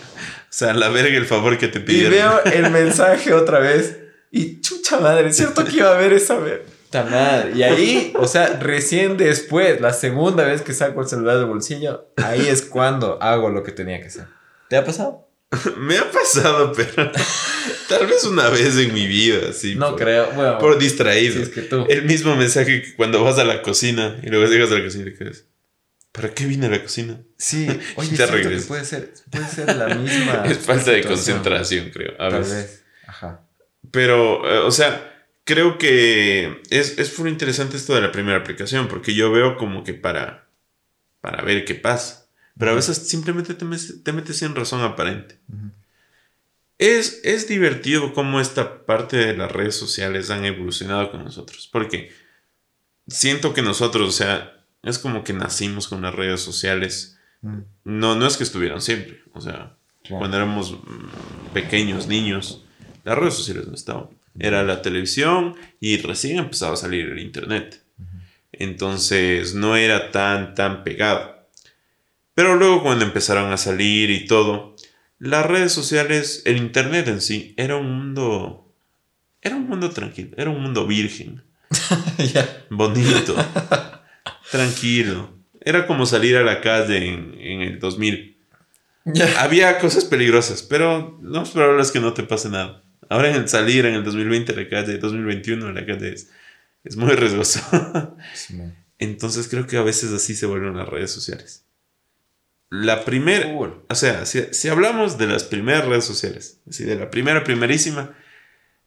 O 0.46 0.58
sea, 0.58 0.74
la 0.74 0.90
verga 0.90 1.18
el 1.18 1.26
favor 1.26 1.58
que 1.58 1.68
te 1.68 1.80
Y 1.80 1.82
pidieron. 1.84 2.12
veo 2.12 2.44
el 2.54 2.72
mensaje 2.72 3.34
otra 3.34 3.60
vez. 3.60 3.98
Y 4.32 4.62
chucha 4.62 5.00
madre, 5.00 5.30
¿es 5.30 5.38
cierto 5.38 5.64
que 5.66 5.78
iba 5.78 5.94
a 5.94 5.98
ver 5.98 6.14
esa 6.14 6.38
vez? 6.38 6.62
Madre. 6.94 7.52
Y 7.56 7.64
ahí, 7.64 8.14
o 8.18 8.26
sea, 8.26 8.58
recién 8.62 9.18
después, 9.18 9.82
la 9.82 9.92
segunda 9.92 10.46
vez 10.46 10.62
que 10.62 10.74
saco 10.74 11.02
el 11.02 11.08
celular 11.10 11.36
del 11.38 11.46
bolsillo, 11.48 12.08
ahí 12.16 12.48
es 12.48 12.62
cuando 12.62 13.22
hago 13.22 13.50
lo 13.50 13.64
que 13.64 13.74
tenía 13.74 14.00
que 14.00 14.08
hacer. 14.08 14.28
¿Te 14.70 14.78
ha 14.78 14.86
pasado? 14.86 15.28
Me 15.78 15.98
ha 15.98 16.10
pasado, 16.10 16.72
pero 16.74 17.12
tal 17.90 18.08
vez 18.08 18.24
una 18.24 18.48
vez 18.50 18.78
en 18.78 18.94
mi 18.94 19.08
vida, 19.08 19.52
sí. 19.52 19.76
No 19.76 19.90
por, 19.92 20.00
creo. 20.00 20.32
Bueno, 20.32 20.58
Por 20.58 20.78
distraído. 20.78 21.36
si 21.36 21.42
es 21.42 21.50
que 21.50 21.64
tú. 21.64 21.86
El 21.90 22.04
mismo 22.04 22.34
mensaje 22.38 22.82
que 22.82 22.96
cuando 22.96 23.22
vas 23.26 23.38
a 23.40 23.44
la 23.44 23.62
cocina 23.62 24.18
y 24.24 24.28
luego 24.30 24.46
llegas 24.46 24.72
a 24.72 24.76
la 24.76 24.84
cocina 24.86 25.04
y 25.10 25.12
te 25.12 25.18
quedas. 25.18 25.44
¿Para 26.16 26.34
qué 26.34 26.46
vine 26.46 26.68
a 26.68 26.70
la 26.70 26.82
cocina? 26.82 27.20
Sí, 27.38 27.68
oye, 27.96 28.16
cierto 28.16 28.38
que 28.38 28.58
puede 28.68 28.86
ser, 28.86 29.14
puede 29.30 29.48
ser 29.48 29.76
la 29.76 29.94
misma. 29.96 30.44
es 30.50 30.60
falta 30.60 30.92
de 30.92 31.04
concentración, 31.04 31.90
creo. 31.90 32.14
A 32.14 32.30
Tal 32.30 32.40
veces. 32.40 32.56
vez. 32.56 32.84
Ajá. 33.08 33.42
Pero, 33.92 34.50
eh, 34.50 34.60
o 34.60 34.72
sea, 34.72 35.28
creo 35.44 35.78
que 35.78 36.62
es, 36.70 36.98
es 36.98 37.18
muy 37.20 37.30
interesante 37.30 37.78
esto 37.78 37.94
de 37.96 38.02
la 38.02 38.12
primera 38.12 38.38
aplicación, 38.38 38.88
porque 38.88 39.14
yo 39.14 39.32
veo 39.32 39.58
como 39.58 39.84
que 39.84 39.94
para, 39.94 40.48
para 41.22 41.44
ver 41.44 41.66
qué 41.66 41.76
pasa. 41.76 42.28
Pero 42.58 42.72
a 42.72 42.76
veces 42.76 42.98
simplemente 42.98 43.54
te, 43.54 43.66
mes- 43.66 44.02
te 44.04 44.14
metes 44.14 44.38
sin 44.38 44.56
razón 44.56 44.82
aparente. 44.82 45.38
Es, 46.78 47.22
es 47.24 47.48
divertido 47.48 48.14
cómo 48.14 48.42
esta 48.42 48.86
parte 48.86 49.18
de 49.18 49.36
las 49.36 49.52
redes 49.52 49.76
sociales 49.76 50.30
han 50.30 50.46
evolucionado 50.46 51.12
con 51.12 51.24
nosotros. 51.24 51.70
Porque 51.72 52.12
siento 53.08 53.54
que 53.54 53.62
nosotros, 53.62 54.10
o 54.10 54.12
sea, 54.12 54.55
es 54.86 55.00
como 55.00 55.24
que 55.24 55.34
nacimos 55.34 55.88
con 55.88 56.02
las 56.02 56.16
redes 56.16 56.42
sociales. 56.42 57.18
Mm, 57.42 57.60
No, 57.84 58.16
no 58.16 58.28
es 58.28 58.38
que 58.38 58.44
estuvieran 58.44 58.82
siempre. 58.82 59.22
O 59.34 59.42
sea, 59.42 59.76
claro. 60.04 60.20
cuando 60.20 60.38
éramos 60.38 60.72
mm, 60.74 61.54
pequeños, 61.54 62.08
niños, 62.08 62.64
las 63.04 63.18
redes 63.18 63.34
sociales 63.34 63.68
no 63.68 63.74
estaban. 63.76 64.08
Era 64.38 64.64
la 64.64 64.82
televisión 64.82 65.56
y 65.80 65.98
recién 65.98 66.38
empezaba 66.38 66.74
a 66.74 66.78
salir 66.78 67.06
el 67.06 67.20
internet. 67.20 67.82
Entonces 68.52 69.54
no 69.54 69.76
era 69.76 70.12
tan, 70.12 70.56
tan 70.56 70.84
pegado. 70.84 71.36
Pero 72.34 72.56
luego 72.56 72.84
cuando 72.84 73.06
empezaron 73.06 73.52
a 73.52 73.58
salir 73.58 74.10
y 74.10 74.26
todo, 74.28 74.76
las 75.20 75.46
redes 75.46 75.72
sociales, 75.72 76.42
el 76.46 76.58
internet 76.58 77.08
en 77.08 77.22
sí, 77.22 77.54
era 77.58 77.78
un 77.78 77.92
mundo... 77.92 78.62
Era 79.42 79.56
un 79.56 79.68
mundo 79.68 79.92
tranquilo, 79.92 80.32
era 80.38 80.50
un 80.50 80.60
mundo 80.60 80.88
virgen, 80.88 81.44
bonito, 82.72 83.36
tranquilo. 84.52 85.34
Era 85.62 85.88
como 85.88 86.06
salir 86.06 86.38
a 86.38 86.44
la 86.44 86.62
calle 86.62 86.98
en, 87.08 87.36
en 87.40 87.62
el 87.62 87.80
2000. 87.80 88.38
Ya. 89.06 89.42
Había 89.44 89.78
cosas 89.80 90.06
peligrosas, 90.06 90.64
pero 90.64 91.20
lo 91.22 91.40
más 91.40 91.52
probable 91.52 91.82
es 91.82 91.92
que 91.92 92.00
no 92.00 92.14
te 92.14 92.24
pase 92.24 92.50
nada. 92.50 92.84
Ahora 93.10 93.30
en 93.30 93.36
el 93.36 93.48
salir 93.48 93.86
en 93.86 93.94
el 93.96 94.04
2020 94.04 94.52
a 94.52 94.56
la 94.56 94.68
calle, 94.70 94.98
2021 94.98 95.68
a 95.68 95.72
la 95.74 95.86
calle 95.86 96.14
es, 96.14 96.32
es 96.84 96.96
muy 96.96 97.14
riesgoso. 97.14 97.60
Entonces 98.98 99.48
creo 99.48 99.68
que 99.68 99.78
a 99.78 99.84
veces 99.84 100.12
así 100.12 100.36
se 100.36 100.46
vuelven 100.46 100.78
las 100.78 100.90
redes 100.90 101.12
sociales. 101.12 101.66
La 102.70 103.06
primera, 103.06 103.54
Cool. 103.54 103.84
o 103.88 103.96
sea, 103.96 104.26
si, 104.26 104.42
si 104.52 104.70
hablamos 104.70 105.18
de 105.18 105.28
las 105.28 105.44
primeras 105.44 105.86
redes 105.86 106.06
sociales, 106.06 106.62
así 106.68 106.84
de 106.84 106.96
la 106.96 107.10
primera, 107.12 107.44
primerísima, 107.44 108.16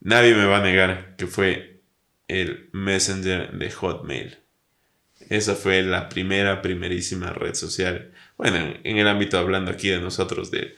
nadie 0.01 0.35
me 0.35 0.47
va 0.47 0.59
a 0.59 0.63
negar 0.63 1.15
que 1.17 1.27
fue 1.27 1.81
el 2.27 2.71
Messenger 2.73 3.53
de 3.53 3.71
Hotmail. 3.71 4.39
Esa 5.29 5.55
fue 5.55 5.83
la 5.83 6.09
primera, 6.09 6.63
primerísima 6.63 7.33
red 7.33 7.55
social. 7.55 8.11
Bueno, 8.37 8.75
en, 8.83 8.97
el 8.97 9.09
ámbito 9.09 9.39
hablando 9.39 9.71
aquí 9.71 9.89
de 9.89 10.01
nosotros, 10.01 10.51
de, 10.51 10.75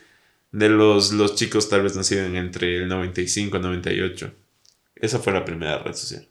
de 0.51 0.69
los, 0.69 1.13
los 1.13 1.35
chicos 1.35 1.69
tal 1.69 1.83
vez 1.83 1.95
nacidos 1.95 2.33
entre 2.33 2.77
el 2.77 2.87
95 2.87 3.57
y 3.57 3.59
98. 3.61 4.33
Esa 4.95 5.19
fue 5.19 5.33
la 5.33 5.45
primera 5.45 5.79
red 5.79 5.93
social. 5.93 6.27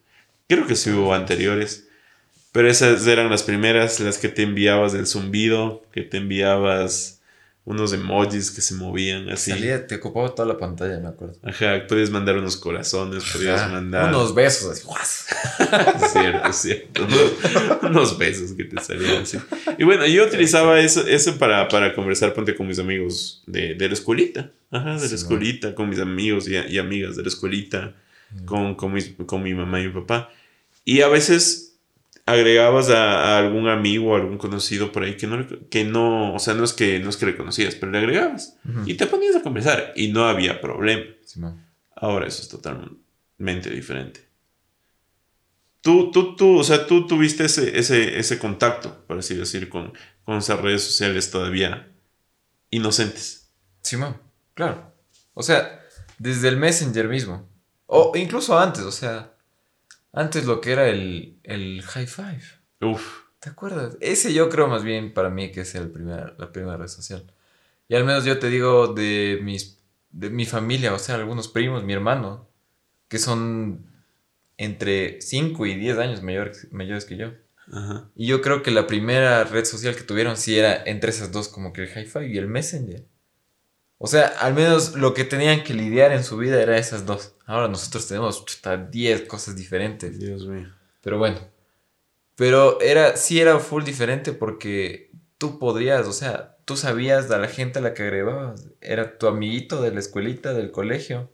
Creo 0.48 0.66
que 0.66 0.76
sí 0.76 0.90
hubo 0.90 1.14
anteriores, 1.14 1.88
pero 2.52 2.68
esas 2.68 3.06
eran 3.06 3.30
las 3.30 3.42
primeras, 3.42 4.00
las 4.00 4.18
que 4.18 4.28
te 4.28 4.42
enviabas 4.42 4.92
del 4.92 5.06
zumbido, 5.06 5.82
que 5.92 6.02
te 6.02 6.18
enviabas 6.18 7.19
unos 7.64 7.92
emojis 7.92 8.50
que 8.50 8.60
se 8.62 8.74
movían 8.74 9.28
así. 9.28 9.50
Salía, 9.52 9.86
te 9.86 9.96
ocupaba 9.96 10.34
toda 10.34 10.48
la 10.48 10.58
pantalla, 10.58 10.98
me 10.98 11.08
acuerdo. 11.08 11.36
Ajá, 11.42 11.86
podías 11.86 12.10
mandar 12.10 12.36
unos 12.38 12.56
corazones, 12.56 13.22
podías 13.32 13.60
Ajá. 13.60 13.68
mandar... 13.72 14.08
Unos 14.08 14.34
besos 14.34 14.70
así. 14.72 14.82
¡guas! 14.86 15.26
Es 16.02 16.10
cierto, 16.12 16.48
es 16.48 16.56
cierto. 16.56 17.04
Unos, 17.04 17.82
unos 17.82 18.18
besos 18.18 18.52
que 18.54 18.64
te 18.64 18.82
salían 18.82 19.22
así. 19.22 19.38
Y 19.78 19.84
bueno, 19.84 20.06
yo 20.06 20.24
utilizaba 20.24 20.80
eso, 20.80 21.06
eso 21.06 21.36
para, 21.38 21.68
para 21.68 21.94
conversar, 21.94 22.32
ponte 22.34 22.54
con 22.56 22.66
mis 22.66 22.78
amigos 22.78 23.42
de, 23.46 23.74
de 23.74 23.86
la 23.88 23.94
escuelita. 23.94 24.50
Ajá, 24.72 24.94
de 24.94 25.00
la 25.02 25.08
Sí, 25.08 25.14
escuelita, 25.14 25.74
con 25.74 25.88
mis 25.90 25.98
amigos 26.00 26.48
y, 26.48 26.56
y 26.56 26.78
amigas 26.78 27.16
de 27.16 27.22
la 27.22 27.28
escuelita, 27.28 27.94
con, 28.46 28.74
con, 28.74 28.92
mis- 28.92 29.12
con 29.26 29.42
mi 29.42 29.52
mamá 29.54 29.80
y 29.80 29.86
mi 29.88 29.92
papá. 29.92 30.30
Y 30.84 31.02
a 31.02 31.08
veces 31.08 31.69
agregabas 32.26 32.90
a, 32.90 33.34
a 33.34 33.38
algún 33.38 33.68
amigo 33.68 34.12
o 34.12 34.16
algún 34.16 34.38
conocido 34.38 34.92
por 34.92 35.02
ahí 35.02 35.16
que 35.16 35.26
no, 35.26 35.46
que 35.68 35.84
no, 35.84 36.34
o 36.34 36.38
sea, 36.38 36.54
no 36.54 36.64
es 36.64 36.72
que, 36.72 36.98
no 37.00 37.10
es 37.10 37.16
que 37.16 37.26
le 37.26 37.36
conocías, 37.36 37.74
pero 37.74 37.92
le 37.92 37.98
agregabas. 37.98 38.56
Y 38.86 38.94
te 38.94 39.06
ponías 39.06 39.36
a 39.36 39.42
conversar 39.42 39.92
y 39.96 40.08
no 40.08 40.26
había 40.26 40.60
problema. 40.60 41.04
Simón. 41.24 41.64
Ahora 41.96 42.26
eso 42.26 42.42
es 42.42 42.48
totalmente 42.48 43.70
diferente. 43.70 44.28
Tú, 45.80 46.10
tú, 46.10 46.36
tú, 46.36 46.58
o 46.58 46.64
sea, 46.64 46.86
tú 46.86 47.06
tuviste 47.06 47.44
ese, 47.44 47.78
ese, 47.78 48.18
ese 48.18 48.38
contacto, 48.38 49.04
por 49.06 49.18
así 49.18 49.34
decir, 49.34 49.68
con, 49.68 49.92
con 50.24 50.36
esas 50.36 50.60
redes 50.60 50.82
sociales 50.82 51.30
todavía 51.30 51.90
inocentes. 52.70 53.50
Simón, 53.82 54.16
claro. 54.54 54.92
O 55.34 55.42
sea, 55.42 55.80
desde 56.18 56.48
el 56.48 56.58
Messenger 56.58 57.08
mismo. 57.08 57.48
O 57.86 58.12
incluso 58.14 58.58
antes, 58.58 58.82
o 58.82 58.92
sea, 58.92 59.34
antes 60.12 60.46
lo 60.46 60.60
que 60.60 60.72
era 60.72 60.88
el, 60.88 61.38
el 61.44 61.82
High 61.82 62.06
Five. 62.06 62.42
Uf, 62.80 63.22
¿Te 63.40 63.50
acuerdas? 63.50 63.96
Ese 64.00 64.34
yo 64.34 64.48
creo 64.50 64.68
más 64.68 64.84
bien 64.84 65.14
para 65.14 65.30
mí 65.30 65.50
que 65.50 65.62
es 65.62 65.74
el 65.74 65.90
primer, 65.90 66.34
la 66.38 66.52
primera 66.52 66.76
red 66.76 66.88
social. 66.88 67.24
Y 67.88 67.94
al 67.94 68.04
menos 68.04 68.24
yo 68.24 68.38
te 68.38 68.48
digo 68.48 68.88
de 68.88 69.40
mis 69.42 69.80
de 70.12 70.28
mi 70.28 70.44
familia, 70.44 70.92
o 70.92 70.98
sea, 70.98 71.14
algunos 71.14 71.48
primos, 71.48 71.84
mi 71.84 71.92
hermano, 71.92 72.48
que 73.08 73.18
son 73.18 73.86
entre 74.56 75.20
5 75.20 75.66
y 75.66 75.76
10 75.76 75.98
años 75.98 76.22
mayores, 76.22 76.68
mayores 76.72 77.04
que 77.04 77.16
yo. 77.16 77.32
ajá. 77.72 78.10
Y 78.14 78.26
yo 78.26 78.42
creo 78.42 78.62
que 78.62 78.72
la 78.72 78.86
primera 78.86 79.44
red 79.44 79.64
social 79.64 79.94
que 79.94 80.02
tuvieron 80.02 80.36
sí 80.36 80.58
era 80.58 80.82
entre 80.84 81.10
esas 81.10 81.32
dos, 81.32 81.48
como 81.48 81.72
que 81.72 81.84
el 81.84 81.88
Hi-Fi 81.88 82.26
y 82.26 82.38
el 82.38 82.48
Messenger. 82.48 83.06
O 84.02 84.06
sea, 84.06 84.28
al 84.40 84.54
menos 84.54 84.94
lo 84.94 85.12
que 85.12 85.24
tenían 85.24 85.62
que 85.62 85.74
lidiar 85.74 86.10
en 86.12 86.24
su 86.24 86.38
vida 86.38 86.60
era 86.62 86.78
esas 86.78 87.04
dos. 87.04 87.34
Ahora 87.44 87.68
nosotros 87.68 88.08
tenemos 88.08 88.46
chuta, 88.46 88.78
10 88.78 89.28
cosas 89.28 89.56
diferentes. 89.56 90.18
Dios 90.18 90.46
mío. 90.46 90.68
Pero 91.02 91.18
bueno, 91.18 91.38
Pero 92.34 92.80
era, 92.80 93.18
sí 93.18 93.40
era 93.40 93.58
full 93.58 93.84
diferente 93.84 94.32
porque 94.32 95.10
tú 95.36 95.58
podrías, 95.58 96.06
o 96.06 96.14
sea, 96.14 96.56
tú 96.64 96.78
sabías 96.78 97.30
a 97.30 97.36
la 97.36 97.48
gente 97.48 97.80
a 97.80 97.82
la 97.82 97.92
que 97.92 98.04
agregabas. 98.04 98.68
Era 98.80 99.18
tu 99.18 99.26
amiguito 99.26 99.82
de 99.82 99.92
la 99.92 100.00
escuelita, 100.00 100.54
del 100.54 100.70
colegio. 100.70 101.30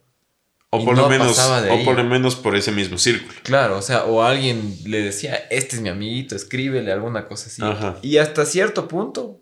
O 0.71 0.85
por, 0.85 0.97
lo 0.97 1.09
menos, 1.09 1.39
o 1.39 1.85
por 1.85 1.97
lo 1.97 2.03
menos 2.03 2.35
por 2.35 2.57
ese 2.57 2.73
mismo 2.73 2.99
círculo. 2.99 3.39
Claro, 3.45 3.79
o 3.79 3.83
sea, 3.83 4.07
o 4.07 4.25
alguien 4.25 4.77
le 4.85 5.03
decía, 5.03 5.37
este 5.51 5.77
es 5.77 5.83
mi 5.83 5.89
amiguito, 5.89 6.35
escríbele 6.35 6.91
alguna 6.91 7.29
cosa 7.29 7.47
así. 7.47 7.63
Y 8.03 8.17
hasta 8.17 8.45
cierto 8.45 8.89
punto, 8.89 9.41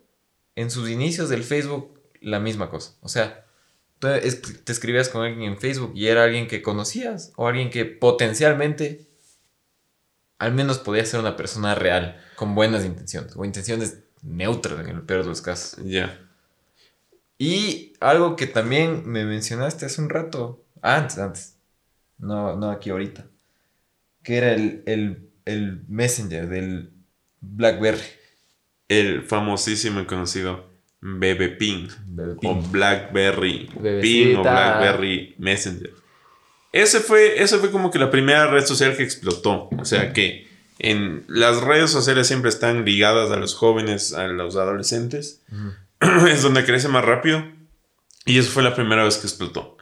en 0.56 0.70
sus 0.70 0.90
inicios 0.90 1.30
del 1.30 1.42
Facebook, 1.42 1.93
la 2.24 2.40
misma 2.40 2.70
cosa. 2.70 2.94
O 3.00 3.08
sea, 3.08 3.46
tú 3.98 4.08
te 4.64 4.72
escribías 4.72 5.08
con 5.08 5.22
alguien 5.22 5.52
en 5.52 5.58
Facebook 5.58 5.92
y 5.94 6.08
era 6.08 6.24
alguien 6.24 6.48
que 6.48 6.62
conocías 6.62 7.32
o 7.36 7.46
alguien 7.46 7.70
que 7.70 7.84
potencialmente 7.84 9.06
al 10.38 10.52
menos 10.52 10.78
podía 10.78 11.06
ser 11.06 11.20
una 11.20 11.36
persona 11.36 11.74
real, 11.74 12.20
con 12.36 12.54
buenas 12.54 12.84
intenciones, 12.84 13.36
o 13.36 13.44
intenciones 13.44 14.00
neutras 14.22 14.80
en 14.80 14.96
el 14.96 15.02
peor 15.02 15.22
de 15.22 15.28
los 15.28 15.40
casos. 15.40 15.82
Ya. 15.84 16.20
Y 17.38 17.94
algo 18.00 18.36
que 18.36 18.46
también 18.46 19.08
me 19.08 19.24
mencionaste 19.24 19.86
hace 19.86 20.02
un 20.02 20.10
rato, 20.10 20.62
antes, 20.82 21.18
antes, 21.18 21.56
no, 22.18 22.56
no 22.56 22.70
aquí 22.70 22.90
ahorita, 22.90 23.26
que 24.22 24.36
era 24.36 24.52
el, 24.52 25.30
el 25.44 25.84
Messenger 25.88 26.48
del 26.48 26.92
BlackBerry. 27.40 28.02
El 28.88 29.22
famosísimo 29.22 30.00
y 30.00 30.06
conocido 30.06 30.73
Bebe 31.06 31.50
Ping, 31.50 31.88
o 32.42 32.54
BlackBerry 32.54 33.68
Ping 34.00 34.36
o 34.36 34.42
BlackBerry 34.42 35.34
Messenger. 35.36 35.92
Ese 36.72 37.00
fue, 37.00 37.42
eso 37.42 37.58
fue 37.60 37.70
como 37.70 37.90
que 37.90 37.98
la 37.98 38.10
primera 38.10 38.46
red 38.46 38.64
social 38.64 38.96
que 38.96 39.02
explotó. 39.02 39.68
O 39.78 39.84
sea 39.84 40.14
que 40.14 40.48
en 40.78 41.24
las 41.28 41.60
redes 41.60 41.90
sociales 41.90 42.26
siempre 42.26 42.48
están 42.48 42.86
ligadas 42.86 43.30
a 43.30 43.36
los 43.36 43.54
jóvenes, 43.54 44.14
a 44.14 44.28
los 44.28 44.56
adolescentes. 44.56 45.42
es 46.28 46.42
donde 46.42 46.64
crece 46.64 46.88
más 46.88 47.04
rápido. 47.04 47.44
Y 48.24 48.38
eso 48.38 48.50
fue 48.50 48.62
la 48.62 48.74
primera 48.74 49.04
vez 49.04 49.18
que 49.18 49.26
explotó. 49.26 49.76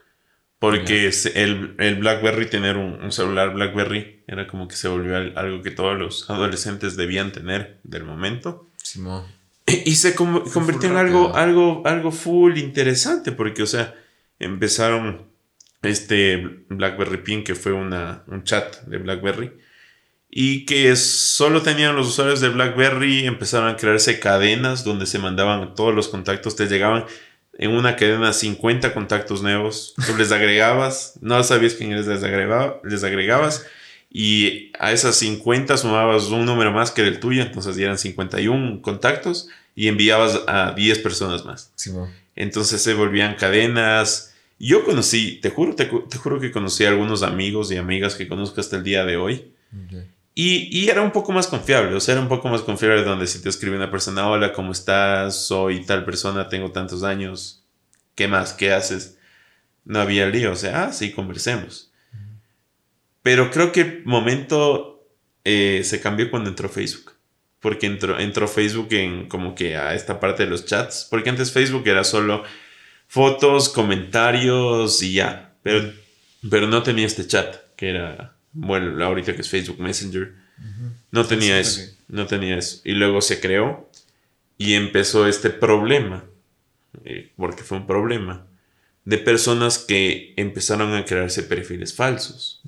Porque 0.58 1.08
el, 1.34 1.76
el, 1.78 1.94
BlackBerry, 1.96 2.46
tener 2.46 2.76
un, 2.76 3.12
celular 3.12 3.54
BlackBerry, 3.54 4.24
era 4.26 4.48
como 4.48 4.66
que 4.66 4.74
se 4.74 4.88
volvió 4.88 5.16
algo 5.16 5.62
que 5.62 5.70
todos 5.70 5.96
los 5.96 6.28
adolescentes 6.28 6.96
debían 6.96 7.30
tener 7.30 7.78
del 7.84 8.04
momento. 8.04 8.68
Y, 9.66 9.94
se 9.94 10.14
convirtió 10.14 10.90
en 10.90 10.96
algo, 10.96 11.34
algo, 11.36 11.82
algo 11.84 12.10
full 12.10 12.58
interesante, 12.58 13.32
porque, 13.32 13.62
o 13.62 13.66
sea, 13.66 13.94
empezaron 14.38 15.30
este 15.82 16.64
BlackBerry 16.68 17.18
Pin, 17.18 17.44
que 17.44 17.54
fue 17.54 17.72
una, 17.72 18.24
un 18.26 18.44
chat 18.44 18.82
de 18.82 18.98
BlackBerry, 18.98 19.52
y 20.30 20.64
que 20.64 20.96
solo 20.96 21.62
tenían 21.62 21.94
los 21.94 22.08
usuarios 22.08 22.40
de 22.40 22.48
BlackBerry, 22.48 23.26
empezaron 23.26 23.68
a 23.68 23.76
crearse 23.76 24.18
cadenas 24.18 24.82
donde 24.82 25.06
se 25.06 25.18
mandaban 25.18 25.74
todos 25.74 25.94
los 25.94 26.08
contactos, 26.08 26.56
te 26.56 26.66
llegaban 26.66 27.04
en 27.58 27.70
una 27.72 27.96
cadena 27.96 28.32
50 28.32 28.94
contactos 28.94 29.42
nuevos, 29.42 29.94
tú 30.06 30.16
les 30.16 30.32
agregabas, 30.32 31.18
no 31.20 31.42
sabías 31.44 31.74
quién 31.74 31.94
les, 31.94 32.08
agregaba, 32.08 32.80
les 32.82 33.04
agregabas, 33.04 33.66
y 34.14 34.70
a 34.78 34.92
esas 34.92 35.16
50 35.16 35.78
sumabas 35.78 36.24
un 36.26 36.44
número 36.44 36.70
más 36.70 36.90
que 36.90 37.00
el 37.00 37.18
tuyo, 37.18 37.42
entonces 37.42 37.78
eran 37.78 37.96
51 37.96 38.82
contactos 38.82 39.48
y 39.74 39.88
enviabas 39.88 40.40
a 40.46 40.72
10 40.72 40.98
personas 40.98 41.46
más. 41.46 41.72
entonces 42.36 42.82
se 42.82 42.92
volvían 42.92 43.36
cadenas, 43.36 44.34
yo 44.58 44.84
conocí, 44.84 45.40
te 45.40 45.48
juro, 45.48 45.74
te, 45.74 45.88
juro 45.88 46.40
que 46.40 46.52
conocí 46.52 46.84
a 46.84 46.90
algunos 46.90 47.22
amigos 47.22 47.72
y 47.72 47.78
amigas 47.78 48.14
que 48.14 48.28
conozco 48.28 48.60
hasta 48.60 48.76
el 48.76 48.84
día 48.84 49.04
de 49.06 49.16
hoy. 49.16 49.50
Y, 50.34 50.68
y, 50.78 50.88
era 50.88 51.00
un 51.02 51.10
poco 51.10 51.32
más 51.32 51.46
confiable, 51.46 51.94
o 51.94 52.00
sea, 52.00 52.12
era 52.12 52.22
un 52.22 52.28
poco 52.28 52.48
más 52.48 52.62
confiable 52.62 53.02
donde 53.02 53.26
si 53.26 53.42
te 53.42 53.48
escribe 53.48 53.76
una 53.76 53.90
persona, 53.90 54.28
hola, 54.28 54.52
¿cómo 54.52 54.72
estás? 54.72 55.46
Soy 55.46 55.84
tal 55.84 56.04
persona, 56.04 56.48
tengo 56.48 56.70
tantos 56.70 57.02
años, 57.02 57.64
¿qué 58.14 58.28
más? 58.28 58.52
¿Qué 58.52 58.72
haces? 58.72 59.18
No 59.84 60.00
había 60.00 60.26
lío, 60.26 60.52
o 60.52 60.56
sea, 60.56 60.84
ah, 60.84 60.92
sí, 60.92 61.12
conversemos. 61.12 61.91
Pero 63.22 63.50
creo 63.50 63.72
que 63.72 63.80
el 63.80 64.02
momento 64.04 65.06
eh, 65.44 65.82
se 65.84 66.00
cambió 66.00 66.30
cuando 66.30 66.50
entró 66.50 66.68
Facebook. 66.68 67.12
Porque 67.60 67.86
entró, 67.86 68.18
entró 68.18 68.48
Facebook 68.48 68.88
en 68.92 69.28
como 69.28 69.54
que 69.54 69.76
a 69.76 69.94
esta 69.94 70.18
parte 70.18 70.44
de 70.44 70.50
los 70.50 70.66
chats. 70.66 71.06
Porque 71.08 71.30
antes 71.30 71.52
Facebook 71.52 71.86
era 71.86 72.02
solo 72.02 72.42
fotos, 73.06 73.68
comentarios 73.68 75.02
y 75.02 75.12
ya. 75.12 75.54
Pero, 75.62 75.92
pero 76.50 76.66
no 76.66 76.82
tenía 76.82 77.06
este 77.06 77.26
chat, 77.26 77.56
que 77.76 77.90
era, 77.90 78.34
bueno, 78.52 79.04
ahorita 79.04 79.34
que 79.34 79.42
es 79.42 79.48
Facebook 79.48 79.80
Messenger. 79.80 80.34
No 81.10 81.26
tenía 81.26 81.58
eso, 81.58 81.82
no 82.08 82.26
tenía 82.26 82.56
eso. 82.56 82.80
Y 82.84 82.92
luego 82.92 83.20
se 83.20 83.40
creó 83.40 83.90
y 84.56 84.74
empezó 84.74 85.26
este 85.26 85.50
problema, 85.50 86.24
eh, 87.04 87.32
porque 87.36 87.62
fue 87.64 87.78
un 87.78 87.86
problema, 87.86 88.46
de 89.04 89.18
personas 89.18 89.78
que 89.78 90.34
empezaron 90.36 90.94
a 90.94 91.04
crearse 91.04 91.42
perfiles 91.42 91.94
falsos. 91.94 92.60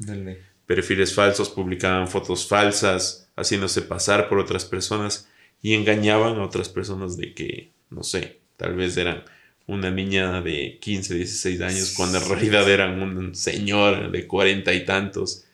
Perfiles 0.66 1.14
falsos, 1.14 1.50
publicaban 1.50 2.08
fotos 2.08 2.46
falsas, 2.46 3.28
haciéndose 3.36 3.82
pasar 3.82 4.28
por 4.28 4.38
otras 4.38 4.64
personas 4.64 5.28
y 5.62 5.74
engañaban 5.74 6.36
a 6.36 6.44
otras 6.44 6.68
personas 6.68 7.16
de 7.16 7.34
que, 7.34 7.72
no 7.90 8.02
sé, 8.02 8.40
tal 8.56 8.74
vez 8.74 8.96
eran 8.96 9.24
una 9.66 9.90
niña 9.90 10.40
de 10.42 10.78
15, 10.80 11.14
16 11.14 11.60
años, 11.62 11.94
cuando 11.96 12.18
en 12.18 12.28
realidad 12.28 12.68
eran 12.70 13.00
un 13.00 13.34
señor 13.34 14.10
de 14.10 14.26
cuarenta 14.26 14.74
y 14.74 14.84
tantos. 14.84 15.44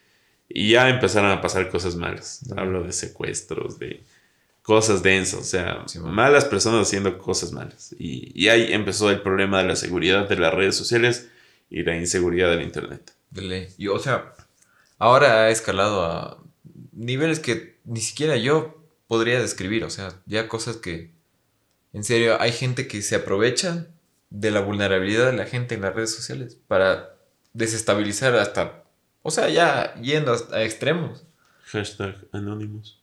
Y 0.49 0.71
ya 0.71 0.89
empezaron 0.89 1.31
a 1.31 1.41
pasar 1.41 1.69
cosas 1.69 1.95
malas. 1.95 2.41
Hablo 2.57 2.83
de 2.83 2.93
secuestros, 2.93 3.79
de 3.79 4.03
cosas 4.71 5.03
densas, 5.03 5.41
o 5.41 5.43
sea, 5.43 5.85
malas 6.01 6.45
personas 6.45 6.87
haciendo 6.87 7.19
cosas 7.19 7.51
malas. 7.51 7.93
Y, 7.99 8.31
y, 8.41 8.51
ahí 8.51 8.73
empezó 8.73 9.11
el 9.11 9.21
problema 9.21 9.59
de 9.59 9.65
la 9.67 9.75
seguridad 9.75 10.29
de 10.29 10.37
las 10.37 10.55
redes 10.55 10.77
sociales 10.77 11.29
y 11.71 11.83
la 11.83 11.97
inseguridad 11.97 12.51
del 12.51 12.63
Internet. 12.63 13.13
Y, 13.79 13.89
o 13.89 13.99
sea, 13.99 14.33
ahora 14.97 15.47
ha 15.47 15.51
escalado 15.51 16.05
a 16.05 16.45
niveles 16.93 17.41
que 17.41 17.79
ni 17.85 18.01
siquiera 18.01 18.37
yo 18.37 18.81
podría 19.09 19.41
describir, 19.41 19.83
o 19.83 19.91
sea, 19.91 20.15
ya 20.27 20.47
cosas 20.47 20.77
que, 20.77 21.11
en 21.93 22.05
serio, 22.05 22.41
hay 22.41 22.53
gente 22.53 22.87
que 22.87 23.03
se 23.03 23.17
aprovecha 23.17 23.89
de 24.31 24.53
la 24.53 24.61
vulnerabilidad 24.61 25.27
de 25.27 25.37
la 25.37 25.47
gente 25.47 25.75
en 25.75 25.81
las 25.81 25.97
redes 25.97 26.15
sociales 26.15 26.57
para 26.69 27.17
desestabilizar 27.55 28.37
hasta, 28.37 28.85
o 29.23 29.33
sea, 29.33 29.49
ya 29.49 29.97
yendo 29.97 30.33
a 30.53 30.63
extremos. 30.63 31.27
Hashtag 31.65 32.29
anónimos. 32.31 33.00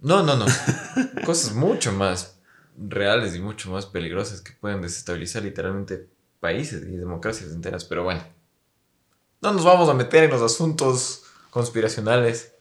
No, 0.00 0.22
no, 0.22 0.36
no. 0.36 0.46
Cosas 1.24 1.54
mucho 1.54 1.92
más 1.92 2.38
reales 2.76 3.34
y 3.34 3.40
mucho 3.40 3.70
más 3.70 3.86
peligrosas 3.86 4.40
que 4.40 4.52
pueden 4.52 4.80
desestabilizar 4.80 5.42
literalmente 5.42 6.08
países 6.40 6.82
y 6.82 6.96
democracias 6.96 7.50
enteras. 7.52 7.84
Pero 7.84 8.04
bueno, 8.04 8.22
no 9.42 9.52
nos 9.52 9.64
vamos 9.64 9.88
a 9.88 9.94
meter 9.94 10.24
en 10.24 10.30
los 10.30 10.42
asuntos 10.42 11.24
conspiracionales. 11.50 12.54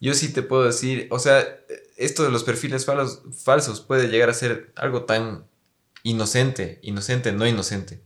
Yo 0.00 0.14
sí 0.14 0.32
te 0.32 0.42
puedo 0.42 0.64
decir, 0.64 1.06
o 1.10 1.18
sea, 1.18 1.44
esto 1.96 2.24
de 2.24 2.30
los 2.30 2.44
perfiles 2.44 2.86
falsos 2.86 3.80
puede 3.80 4.08
llegar 4.08 4.30
a 4.30 4.34
ser 4.34 4.72
algo 4.76 5.04
tan 5.04 5.46
inocente, 6.02 6.78
inocente, 6.82 7.32
no 7.32 7.46
inocente. 7.46 8.02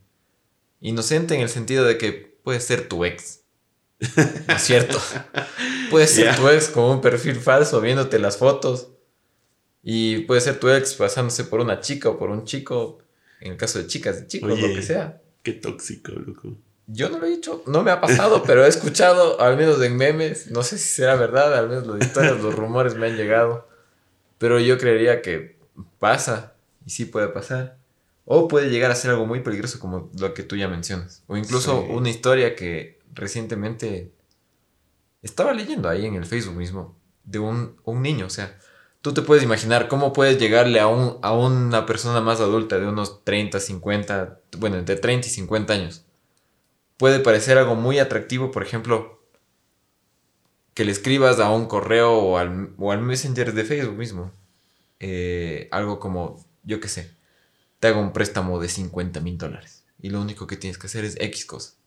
Inocente 0.80 1.34
en 1.34 1.40
el 1.40 1.48
sentido 1.48 1.84
de 1.84 1.98
que 1.98 2.38
puede 2.42 2.60
ser 2.60 2.88
tu 2.88 3.04
ex. 3.04 3.40
¿No 4.00 4.54
es 4.54 4.62
cierto? 4.62 5.00
puede 5.90 6.06
ser 6.06 6.36
tu 6.36 6.48
ex 6.48 6.68
con 6.68 6.84
un 6.84 7.00
perfil 7.00 7.36
falso 7.36 7.80
viéndote 7.80 8.18
las 8.18 8.36
fotos. 8.36 8.90
Y 9.82 10.18
puede 10.20 10.40
ser 10.40 10.60
tu 10.60 10.68
ex 10.68 10.94
pasándose 10.94 11.44
por 11.44 11.60
una 11.60 11.80
chica 11.80 12.08
o 12.10 12.18
por 12.18 12.30
un 12.30 12.44
chico. 12.44 12.98
En 13.40 13.52
el 13.52 13.58
caso 13.58 13.78
de 13.78 13.86
chicas, 13.86 14.20
de 14.20 14.26
chicos, 14.26 14.60
lo 14.60 14.74
que 14.74 14.82
sea. 14.82 15.20
Qué 15.42 15.52
tóxico, 15.52 16.12
loco. 16.12 16.56
Yo 16.86 17.10
no 17.10 17.18
lo 17.18 17.26
he 17.26 17.30
dicho, 17.30 17.62
no 17.66 17.82
me 17.82 17.90
ha 17.90 18.00
pasado, 18.00 18.42
pero 18.46 18.64
he 18.64 18.68
escuchado, 18.68 19.40
al 19.40 19.56
menos 19.56 19.80
en 19.82 19.96
memes, 19.96 20.50
no 20.50 20.62
sé 20.62 20.78
si 20.78 20.88
será 20.88 21.16
verdad, 21.16 21.54
al 21.54 21.68
menos 21.68 21.86
los 21.86 22.00
historias, 22.00 22.40
los 22.40 22.54
rumores 22.54 22.94
me 22.94 23.06
han 23.06 23.16
llegado. 23.16 23.68
Pero 24.38 24.58
yo 24.58 24.78
creería 24.78 25.20
que 25.20 25.58
pasa, 25.98 26.54
y 26.86 26.90
sí 26.90 27.04
puede 27.04 27.28
pasar. 27.28 27.76
O 28.24 28.48
puede 28.48 28.70
llegar 28.70 28.90
a 28.90 28.94
ser 28.94 29.10
algo 29.10 29.26
muy 29.26 29.40
peligroso 29.40 29.78
como 29.78 30.10
lo 30.18 30.34
que 30.34 30.42
tú 30.42 30.56
ya 30.56 30.68
mencionas. 30.68 31.22
O 31.26 31.36
incluso 31.36 31.80
una 31.80 32.10
historia 32.10 32.54
que 32.54 32.97
recientemente 33.18 34.12
estaba 35.22 35.52
leyendo 35.52 35.88
ahí 35.88 36.06
en 36.06 36.14
el 36.14 36.24
Facebook 36.24 36.56
mismo 36.56 36.96
de 37.24 37.38
un, 37.38 37.76
niño. 38.00 38.26
O 38.26 38.30
sea, 38.30 38.58
tú 39.02 39.12
te 39.12 39.22
puedes 39.22 39.44
imaginar 39.44 39.88
cómo 39.88 40.12
puedes 40.12 40.38
llegarle 40.38 40.80
a, 40.80 40.86
un, 40.86 41.18
a 41.22 41.32
una 41.32 41.84
persona 41.84 42.20
más 42.20 42.40
adulta 42.40 42.78
de 42.78 42.86
unos 42.86 43.24
30, 43.24 43.60
50, 43.60 44.40
bueno, 44.58 44.78
entre 44.78 44.96
30 44.96 45.26
y 45.26 45.30
50 45.30 45.72
años. 45.74 46.04
Puede 46.96 47.20
parecer 47.20 47.58
algo 47.58 47.74
muy 47.74 47.98
atractivo, 47.98 48.50
por 48.50 48.62
ejemplo, 48.62 49.22
que 50.74 50.84
le 50.84 50.92
escribas 50.92 51.40
a 51.40 51.50
un 51.50 51.66
correo 51.66 52.12
o 52.12 52.38
al, 52.38 52.74
o 52.78 52.92
al 52.92 53.02
messenger 53.02 53.52
de 53.52 53.64
Facebook 53.64 53.96
mismo. 53.96 54.32
Eh, 55.00 55.68
algo 55.70 56.00
como, 56.00 56.44
yo 56.64 56.80
qué 56.80 56.88
sé, 56.88 57.12
te 57.78 57.88
hago 57.88 58.00
un 58.00 58.12
préstamo 58.12 58.60
de 58.60 58.68
50 58.68 59.20
mil 59.20 59.38
dólares. 59.38 59.84
Y 60.00 60.10
lo 60.10 60.20
único 60.20 60.46
que 60.46 60.56
tienes 60.56 60.78
que 60.78 60.86
hacer 60.86 61.04
es 61.04 61.16
X 61.20 61.44
cosa. 61.44 61.77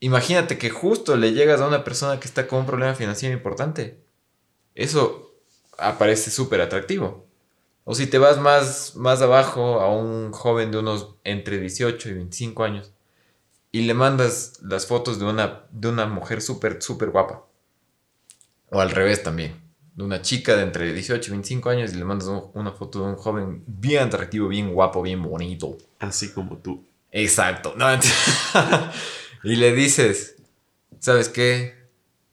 Imagínate 0.00 0.58
que 0.58 0.70
justo 0.70 1.16
le 1.16 1.32
llegas 1.32 1.60
a 1.60 1.68
una 1.68 1.84
persona 1.84 2.18
que 2.18 2.26
está 2.26 2.46
con 2.46 2.60
un 2.60 2.66
problema 2.66 2.94
financiero 2.94 3.34
importante. 3.36 4.00
Eso 4.74 5.34
aparece 5.78 6.30
súper 6.30 6.60
atractivo. 6.60 7.26
O 7.84 7.94
si 7.94 8.06
te 8.06 8.18
vas 8.18 8.38
más, 8.40 8.96
más 8.96 9.22
abajo 9.22 9.80
a 9.80 9.90
un 9.94 10.32
joven 10.32 10.70
de 10.72 10.78
unos 10.78 11.16
entre 11.24 11.58
18 11.58 12.10
y 12.10 12.14
25 12.14 12.64
años 12.64 12.92
y 13.72 13.82
le 13.82 13.94
mandas 13.94 14.60
las 14.62 14.86
fotos 14.86 15.18
de 15.18 15.26
una, 15.26 15.66
de 15.70 15.88
una 15.88 16.06
mujer 16.06 16.42
súper, 16.42 16.82
súper 16.82 17.10
guapa. 17.10 17.46
O 18.70 18.80
al 18.80 18.90
revés 18.90 19.22
también. 19.22 19.60
De 19.94 20.04
una 20.04 20.22
chica 20.22 20.56
de 20.56 20.62
entre 20.62 20.92
18 20.92 21.28
y 21.28 21.32
25 21.32 21.68
años 21.70 21.92
y 21.92 21.96
le 21.96 22.04
mandas 22.04 22.28
un- 22.28 22.50
una 22.54 22.72
foto 22.72 23.00
de 23.00 23.06
un 23.06 23.16
joven 23.16 23.64
bien 23.66 24.04
atractivo, 24.04 24.48
bien 24.48 24.72
guapo, 24.72 25.02
bien 25.02 25.22
bonito. 25.22 25.76
Así 25.98 26.32
como 26.32 26.56
tú. 26.58 26.84
Exacto. 27.10 27.74
No, 27.76 27.86
y 29.42 29.56
le 29.56 29.72
dices, 29.72 30.36
¿sabes 30.98 31.28
qué? 31.28 31.88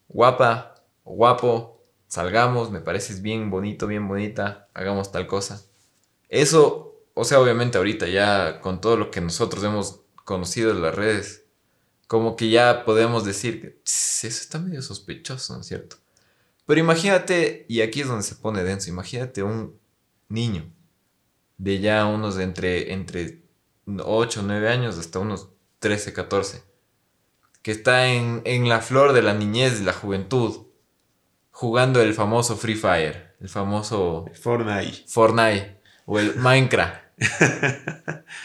Guapa, 0.10 0.76
guapo, 1.04 1.82
salgamos, 2.08 2.72
me 2.72 2.82
pareces 2.82 3.22
bien 3.22 3.50
bonito, 3.50 3.88
bien 3.88 4.08
bonita, 4.08 4.68
hagamos 4.74 5.12
tal 5.12 5.28
cosa. 5.28 5.64
Eso, 6.30 6.96
o 7.14 7.24
sea, 7.24 7.40
obviamente 7.40 7.78
ahorita 7.78 8.08
ya 8.08 8.60
con 8.62 8.82
todo 8.82 8.98
lo 8.98 9.12
que 9.12 9.22
nosotros 9.22 9.64
hemos 9.64 10.02
conocido 10.26 10.72
en 10.72 10.82
las 10.82 10.96
redes, 10.96 11.46
como 12.08 12.36
que 12.36 12.50
ya 12.50 12.86
podemos 12.86 13.26
decir 13.26 13.62
que 13.62 13.70
"Tss, 13.84 14.24
eso 14.26 14.42
está 14.42 14.60
medio 14.60 14.82
sospechoso, 14.82 15.54
¿no 15.56 15.62
es 15.62 15.68
cierto? 15.68 15.98
Pero 16.66 16.80
imagínate, 16.82 17.66
y 17.70 17.82
aquí 17.82 18.02
es 18.02 18.08
donde 18.08 18.24
se 18.24 18.36
pone 18.36 18.64
denso, 18.64 18.90
imagínate 18.90 19.44
un 19.44 19.80
niño 20.30 20.70
de 21.58 21.80
ya 21.80 22.06
unos 22.06 22.36
de 22.36 22.44
entre, 22.44 22.94
entre 22.94 23.42
8 24.04 24.42
o 24.42 24.44
9 24.44 24.70
años 24.70 24.98
hasta 24.98 25.20
unos 25.20 25.50
13, 25.80 26.14
14, 26.14 26.64
que 27.68 27.74
está 27.74 28.08
en, 28.14 28.42
en 28.46 28.70
la 28.70 28.80
flor 28.80 29.12
de 29.12 29.22
la 29.22 29.34
niñez, 29.34 29.80
de 29.80 29.84
la 29.84 29.92
juventud, 29.92 30.68
jugando 31.52 32.00
el 32.00 32.14
famoso 32.14 32.56
Free 32.56 32.76
Fire, 32.76 33.36
el 33.42 33.50
famoso 33.50 34.24
Fortnite. 34.42 35.04
Fortnite 35.06 35.82
o 36.06 36.18
el 36.18 36.34
Minecraft. 36.38 36.96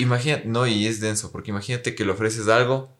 Imagínate, 0.01 0.49
no, 0.49 0.67
y 0.67 0.89
es 0.89 0.99
denso, 0.99 1.31
porque 1.31 1.53
imagínate 1.53 1.95
que 1.95 2.05
le 2.05 2.11
ofreces 2.11 2.49
algo 2.49 2.97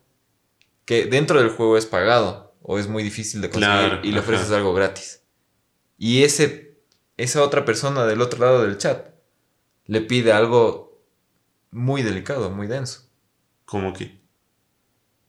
que 0.85 1.07
dentro 1.07 1.39
del 1.41 1.49
juego 1.49 1.75
es 1.77 1.85
pagado 1.85 2.55
o 2.61 2.79
es 2.79 2.87
muy 2.87 3.03
difícil 3.03 3.41
de 3.41 3.49
conseguir 3.49 3.75
Claro, 3.75 3.99
y 4.01 4.13
le 4.13 4.19
ajá. 4.19 4.29
ofreces 4.29 4.51
algo 4.51 4.73
gratis. 4.73 5.23
Y 5.97 6.23
ese, 6.23 6.79
esa 7.17 7.43
otra 7.43 7.65
persona 7.65 8.05
del 8.05 8.21
otro 8.21 8.39
lado 8.39 8.63
del 8.63 8.77
chat 8.77 9.09
le 9.87 9.99
pide 9.99 10.31
algo 10.31 11.03
muy 11.69 12.01
delicado, 12.01 12.49
muy 12.49 12.67
denso. 12.67 13.09
Como 13.65 13.91
que. 13.91 14.22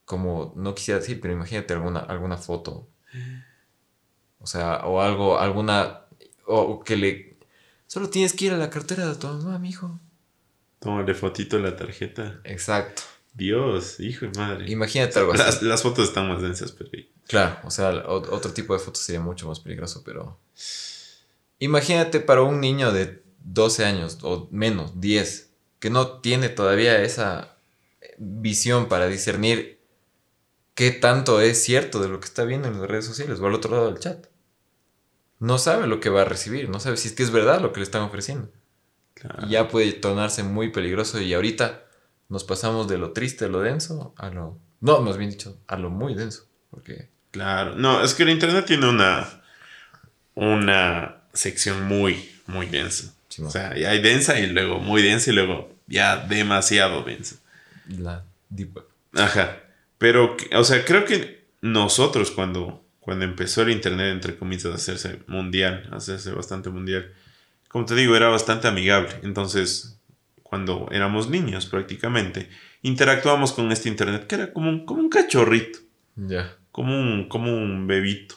Como 0.05 0.53
no 0.57 0.75
quisiera 0.75 1.01
decir, 1.01 1.21
pero 1.21 1.33
imagínate 1.35 1.73
alguna, 1.75 2.01
alguna 2.01 2.37
foto. 2.37 2.89
O 4.39 4.47
sea, 4.47 4.85
o 4.85 5.01
algo, 5.01 5.39
alguna. 5.39 6.01
O, 6.47 6.61
o 6.61 6.85
que 6.85 6.97
le. 6.97 7.37
Solo 7.87 8.11
tienes 8.11 8.33
que 8.33 8.47
ir 8.47 8.53
a 8.53 8.57
la 8.57 8.71
cartera 8.71 9.07
de 9.07 9.15
tu 9.15 9.27
mamá, 9.27 9.59
mijo. 9.59 9.99
Tómale 10.81 11.15
fotito 11.15 11.57
a 11.57 11.61
la 11.61 11.77
tarjeta. 11.77 12.41
Exacto. 12.45 13.03
Dios, 13.33 13.99
hijo 14.01 14.27
de 14.27 14.39
madre. 14.39 14.71
Imagínate 14.71 15.19
algo 15.19 15.33
así. 15.33 15.43
Las, 15.43 15.63
las 15.63 15.83
fotos 15.83 16.09
están 16.09 16.29
más 16.29 16.43
densas, 16.43 16.73
pero. 16.73 16.91
Claro, 17.27 17.57
o 17.65 17.71
sea, 17.71 17.91
o- 18.07 18.35
otro 18.35 18.53
tipo 18.53 18.75
de 18.75 18.81
fotos 18.81 19.03
sería 19.03 19.21
mucho 19.21 19.49
más 19.49 19.61
peligroso, 19.61 20.03
pero. 20.05 20.39
Imagínate 21.59 22.21
para 22.21 22.43
un 22.43 22.61
niño 22.61 22.93
de 22.93 23.23
12 23.43 23.85
años 23.85 24.19
o 24.23 24.49
menos, 24.51 25.01
10, 25.01 25.51
que 25.79 25.89
no 25.91 26.21
tiene 26.21 26.49
todavía 26.49 27.01
esa 27.03 27.57
visión 28.19 28.89
para 28.89 29.07
discernir 29.07 29.74
qué 30.75 30.91
tanto 30.91 31.41
es 31.41 31.63
cierto 31.63 32.01
de 32.01 32.09
lo 32.09 32.21
que 32.21 32.27
está 32.27 32.45
viendo 32.45 32.69
en 32.69 32.81
las 32.81 32.89
redes 32.89 33.07
sociales 33.07 33.41
o 33.41 33.47
al 33.47 33.55
otro 33.55 33.73
lado 33.73 33.91
del 33.91 34.01
chat. 34.01 34.27
No 35.39 35.59
sabe 35.59 35.87
lo 35.87 36.01
que 36.01 36.11
va 36.11 36.23
a 36.23 36.27
recibir, 36.27 36.69
no 36.69 36.81
sabe 36.81 36.97
si 36.97 37.09
es 37.09 37.15
que 37.15 37.23
es 37.23 37.31
verdad 37.31 37.61
lo 37.61 37.73
que 37.73 37.81
le 37.81 37.85
están 37.85 38.03
ofreciendo. 38.03 38.51
Claro. 39.15 39.47
Y 39.47 39.51
ya 39.51 39.69
puede 39.69 39.93
tornarse 39.93 40.43
muy 40.43 40.71
peligroso 40.71 41.21
y 41.21 41.33
ahorita 41.35 41.85
nos 42.29 42.45
pasamos 42.45 42.89
de 42.89 42.99
lo 42.99 43.13
triste, 43.13 43.45
a 43.45 43.49
lo 43.49 43.61
denso, 43.61 44.15
a 44.17 44.31
lo... 44.31 44.59
No, 44.81 45.01
más 45.01 45.17
bien 45.17 45.31
dicho, 45.31 45.59
a 45.67 45.77
lo 45.77 45.91
muy 45.91 46.15
denso. 46.15 46.47
Porque... 46.71 47.11
Claro. 47.31 47.75
No, 47.75 48.03
es 48.03 48.15
que 48.15 48.23
el 48.23 48.31
internet 48.31 48.65
tiene 48.65 48.89
una. 48.89 49.43
Una 50.37 51.23
sección 51.33 51.85
muy, 51.85 52.31
muy 52.47 52.67
densa. 52.67 53.13
Sí, 53.29 53.43
O 53.43 53.51
sea, 53.51 53.77
ya 53.77 53.91
hay 53.91 54.01
densa 54.01 54.39
y 54.39 54.47
luego 54.47 54.79
muy 54.79 55.03
densa 55.03 55.31
y 55.31 55.35
luego 55.35 55.77
ya 55.87 56.17
demasiado 56.17 57.03
densa. 57.03 57.37
La 57.89 58.25
Deep 58.49 58.77
Web. 58.77 58.87
Ajá. 59.15 59.64
Pero, 60.05 60.37
o 60.55 60.65
sea, 60.65 60.85
creo 60.85 61.07
que 61.07 61.47
nosotros 61.63 62.31
cuando, 62.31 62.85
cuando 63.01 63.25
empezó 63.25 63.63
el 63.63 63.71
Internet, 63.71 64.13
entre 64.13 64.37
comillas, 64.37 64.67
a 64.67 64.75
hacerse 64.75 65.21
mundial, 65.29 65.89
a 65.91 65.97
hacerse 65.97 66.31
bastante 66.33 66.69
mundial, 66.69 67.11
como 67.69 67.87
te 67.87 67.95
digo, 67.95 68.15
era 68.15 68.29
bastante 68.29 68.69
amigable. 68.69 69.09
Entonces, 69.23 69.99
cuando 70.43 70.89
éramos 70.93 71.31
niños 71.31 71.65
prácticamente, 71.65 72.51
interactuábamos 72.83 73.55
con 73.55 73.73
este 73.73 73.89
Internet, 73.89 74.27
que 74.27 74.35
era 74.35 74.53
como 74.53 74.69
un, 74.69 74.85
como 74.85 75.01
un 75.01 75.09
cachorrito, 75.09 75.79
Ya. 76.17 76.55
como 76.71 77.01
un, 77.01 77.27
como 77.31 77.57
un 77.57 77.87
bebito. 77.87 78.35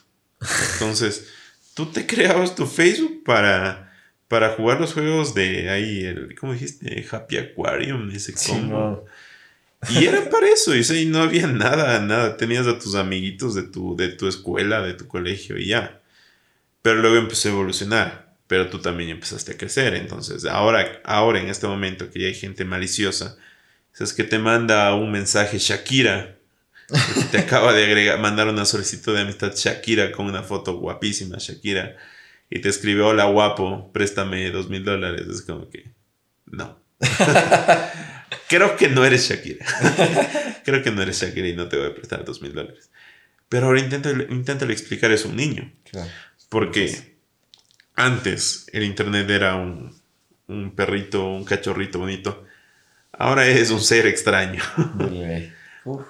Entonces, 0.76 1.34
tú 1.76 1.88
te 1.88 2.07
creabas 2.07 2.55
tu 2.55 2.65
Facebook 2.65 3.24
para, 3.26 3.93
para 4.30 4.51
jugar 4.51 4.80
los 4.80 4.93
juegos 4.93 5.34
de 5.34 5.70
ahí, 5.70 6.05
el, 6.05 6.34
¿cómo 6.39 6.53
dijiste? 6.53 7.05
Happy 7.11 7.36
Aquarium, 7.36 8.09
ese 8.11 8.34
combo. 8.36 9.03
Y 9.89 10.05
era 10.05 10.30
para 10.30 10.47
eso, 10.47 10.75
y, 10.75 11.05
no 11.05 11.21
había 11.21 11.47
nada, 11.47 11.99
nada. 11.99 12.38
Tenías 12.38 12.67
a 12.67 12.80
tus 12.80 12.95
amiguitos 12.95 13.53
de 13.55 13.63
tu, 13.63 13.95
de 13.95 14.09
tu 14.09 14.28
escuela, 14.28 14.82
de 14.82 14.93
tu 14.93 15.07
colegio 15.07 15.57
y 15.57 15.67
ya. 15.67 16.01
Pero 16.82 17.01
luego 17.01 17.17
empezó 17.17 17.49
a 17.49 17.51
evolucionar. 17.51 18.36
Pero 18.47 18.69
tú 18.69 18.80
también 18.80 19.09
empezaste 19.09 19.53
a 19.53 19.57
crecer. 19.57 19.93
Entonces, 19.93 20.45
ahora, 20.45 21.01
ahora 21.03 21.39
en 21.39 21.49
este 21.49 21.67
momento 21.67 22.09
que 22.09 22.21
ya 22.21 22.28
hay 22.28 22.34
gente 22.34 22.65
maliciosa, 22.65 23.38
es 23.99 24.13
que 24.13 24.23
te 24.23 24.39
manda 24.39 24.93
un 24.95 25.11
mensaje 25.11 25.59
Shakira. 25.59 26.38
Te 27.32 27.38
acaba 27.39 27.73
de 27.73 27.86
agregar, 27.86 28.19
mandar 28.19 28.47
una 28.47 28.65
solicitud 28.65 29.13
de 29.13 29.21
amistad 29.21 29.53
Shakira 29.55 30.11
con 30.11 30.25
una 30.25 30.43
foto 30.43 30.78
guapísima, 30.78 31.38
Shakira. 31.39 31.97
Y 32.49 32.59
te 32.59 32.69
escribe, 32.69 33.01
hola 33.01 33.25
guapo, 33.25 33.91
préstame 33.91 34.49
dos 34.51 34.69
mil 34.69 34.84
dólares. 34.84 35.28
Es 35.28 35.41
como 35.41 35.69
que, 35.69 35.91
no. 36.45 36.80
Creo 38.47 38.75
que 38.75 38.89
no 38.89 39.05
eres 39.05 39.30
Shakira. 39.30 39.65
Creo 40.65 40.84
que 40.84 40.91
no 40.91 41.01
eres 41.01 41.21
Shakira 41.21 41.47
y 41.47 41.55
no 41.55 41.67
te 41.67 41.78
voy 41.78 41.88
a 41.88 41.95
prestar 41.95 42.25
dos 42.25 42.41
mil 42.41 42.53
dólares. 42.53 42.89
Pero 43.49 43.67
ahora 43.67 43.80
inténtalo 43.80 44.71
explicar 44.71 45.11
es 45.11 45.25
un 45.25 45.36
niño. 45.36 45.71
Claro. 45.89 46.09
Porque 46.49 47.17
antes 47.95 48.67
el 48.73 48.84
internet 48.84 49.30
era 49.30 49.55
un, 49.55 49.95
un 50.47 50.75
perrito, 50.75 51.25
un 51.25 51.45
cachorrito 51.45 51.99
bonito. 51.99 52.45
Ahora 53.11 53.47
es 53.47 53.71
un 53.71 53.82
ser 53.82 54.05
extraño. 54.07 54.61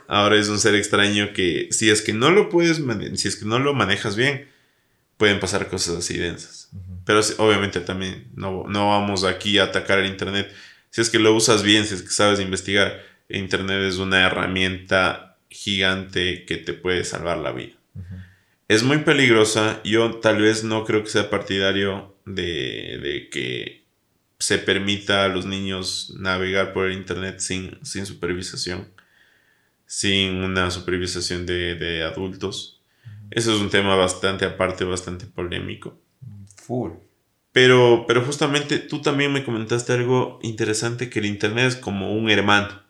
Ahora 0.07 0.37
es 0.37 0.49
un 0.49 0.59
ser 0.59 0.75
extraño 0.75 1.33
que 1.33 1.67
si 1.71 1.89
es 1.89 2.01
que 2.01 2.13
no 2.13 2.31
lo 2.31 2.49
puedes, 2.49 2.81
si 3.15 3.27
es 3.27 3.35
que 3.35 3.45
no 3.45 3.59
lo 3.59 3.73
manejas 3.73 4.15
bien, 4.15 4.47
pueden 5.17 5.39
pasar 5.39 5.67
cosas 5.67 5.97
así 5.97 6.17
densas. 6.17 6.69
Pero 7.05 7.21
obviamente 7.37 7.79
también 7.81 8.27
no, 8.35 8.65
no 8.67 8.89
vamos 8.89 9.23
aquí 9.23 9.59
a 9.59 9.65
atacar 9.65 9.99
el 9.99 10.07
Internet. 10.07 10.51
Si 10.97 11.01
es 11.01 11.11
que 11.11 11.19
lo 11.19 11.31
usas 11.35 11.61
bien, 11.61 11.85
si 11.85 11.93
es 11.93 12.01
que 12.01 12.09
sabes 12.09 12.39
investigar, 12.39 13.03
Internet 13.29 13.83
es 13.83 13.97
una 13.97 14.25
herramienta 14.25 15.37
gigante 15.47 16.43
que 16.45 16.57
te 16.57 16.73
puede 16.73 17.03
salvar 17.03 17.37
la 17.37 17.51
vida. 17.51 17.75
Es 18.67 18.81
muy 18.81 18.97
peligrosa. 19.03 19.79
Yo 19.83 20.15
tal 20.15 20.41
vez 20.41 20.63
no 20.63 20.85
creo 20.85 21.03
que 21.03 21.11
sea 21.11 21.29
partidario 21.29 22.17
de, 22.25 22.97
de 22.99 23.29
que 23.29 23.85
se 24.39 24.57
permita 24.57 25.23
a 25.23 25.27
los 25.27 25.45
niños 25.45 26.15
navegar 26.17 26.73
por 26.73 26.87
el 26.87 26.93
Internet 26.93 27.41
sin, 27.41 27.77
sin 27.85 28.07
supervisación, 28.07 28.87
sin 29.85 30.37
una 30.37 30.71
supervisación 30.71 31.45
de, 31.45 31.75
de 31.75 32.01
adultos. 32.05 32.81
Eso 33.29 33.53
es 33.53 33.61
un 33.61 33.69
tema 33.69 33.95
bastante 33.95 34.45
aparte, 34.45 34.83
bastante 34.83 35.27
polémico. 35.27 35.95
Full. 36.55 36.93
Pero, 37.57 38.05
pero 38.07 38.21
justamente 38.23 38.77
tú 38.77 39.01
también 39.01 39.33
me 39.33 39.43
comentaste 39.43 39.91
algo 39.91 40.37
interesante, 40.43 41.09
que 41.09 41.17
el 41.17 41.25
Internet 41.25 41.65
es 41.69 41.75
como 41.75 42.13
un 42.13 42.29
hermano. 42.29 42.83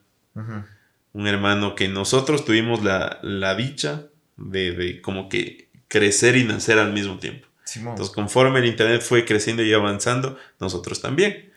Un 1.14 1.26
hermano 1.26 1.74
que 1.74 1.88
nosotros 1.88 2.44
tuvimos 2.44 2.84
la, 2.84 3.18
la 3.24 3.56
dicha 3.56 4.08
de, 4.36 4.74
de 4.74 5.02
como 5.02 5.30
que 5.30 5.70
crecer 5.88 6.36
y 6.36 6.44
nacer 6.44 6.80
al 6.80 6.92
mismo 6.92 7.18
tiempo. 7.18 7.48
Simón. 7.64 7.92
Entonces, 7.94 8.14
conforme 8.14 8.60
el 8.60 8.66
Internet 8.66 9.02
fue 9.04 9.24
creciendo 9.24 9.64
y 9.64 9.72
avanzando, 9.72 10.38
nosotros 10.60 11.02
también. 11.02 11.50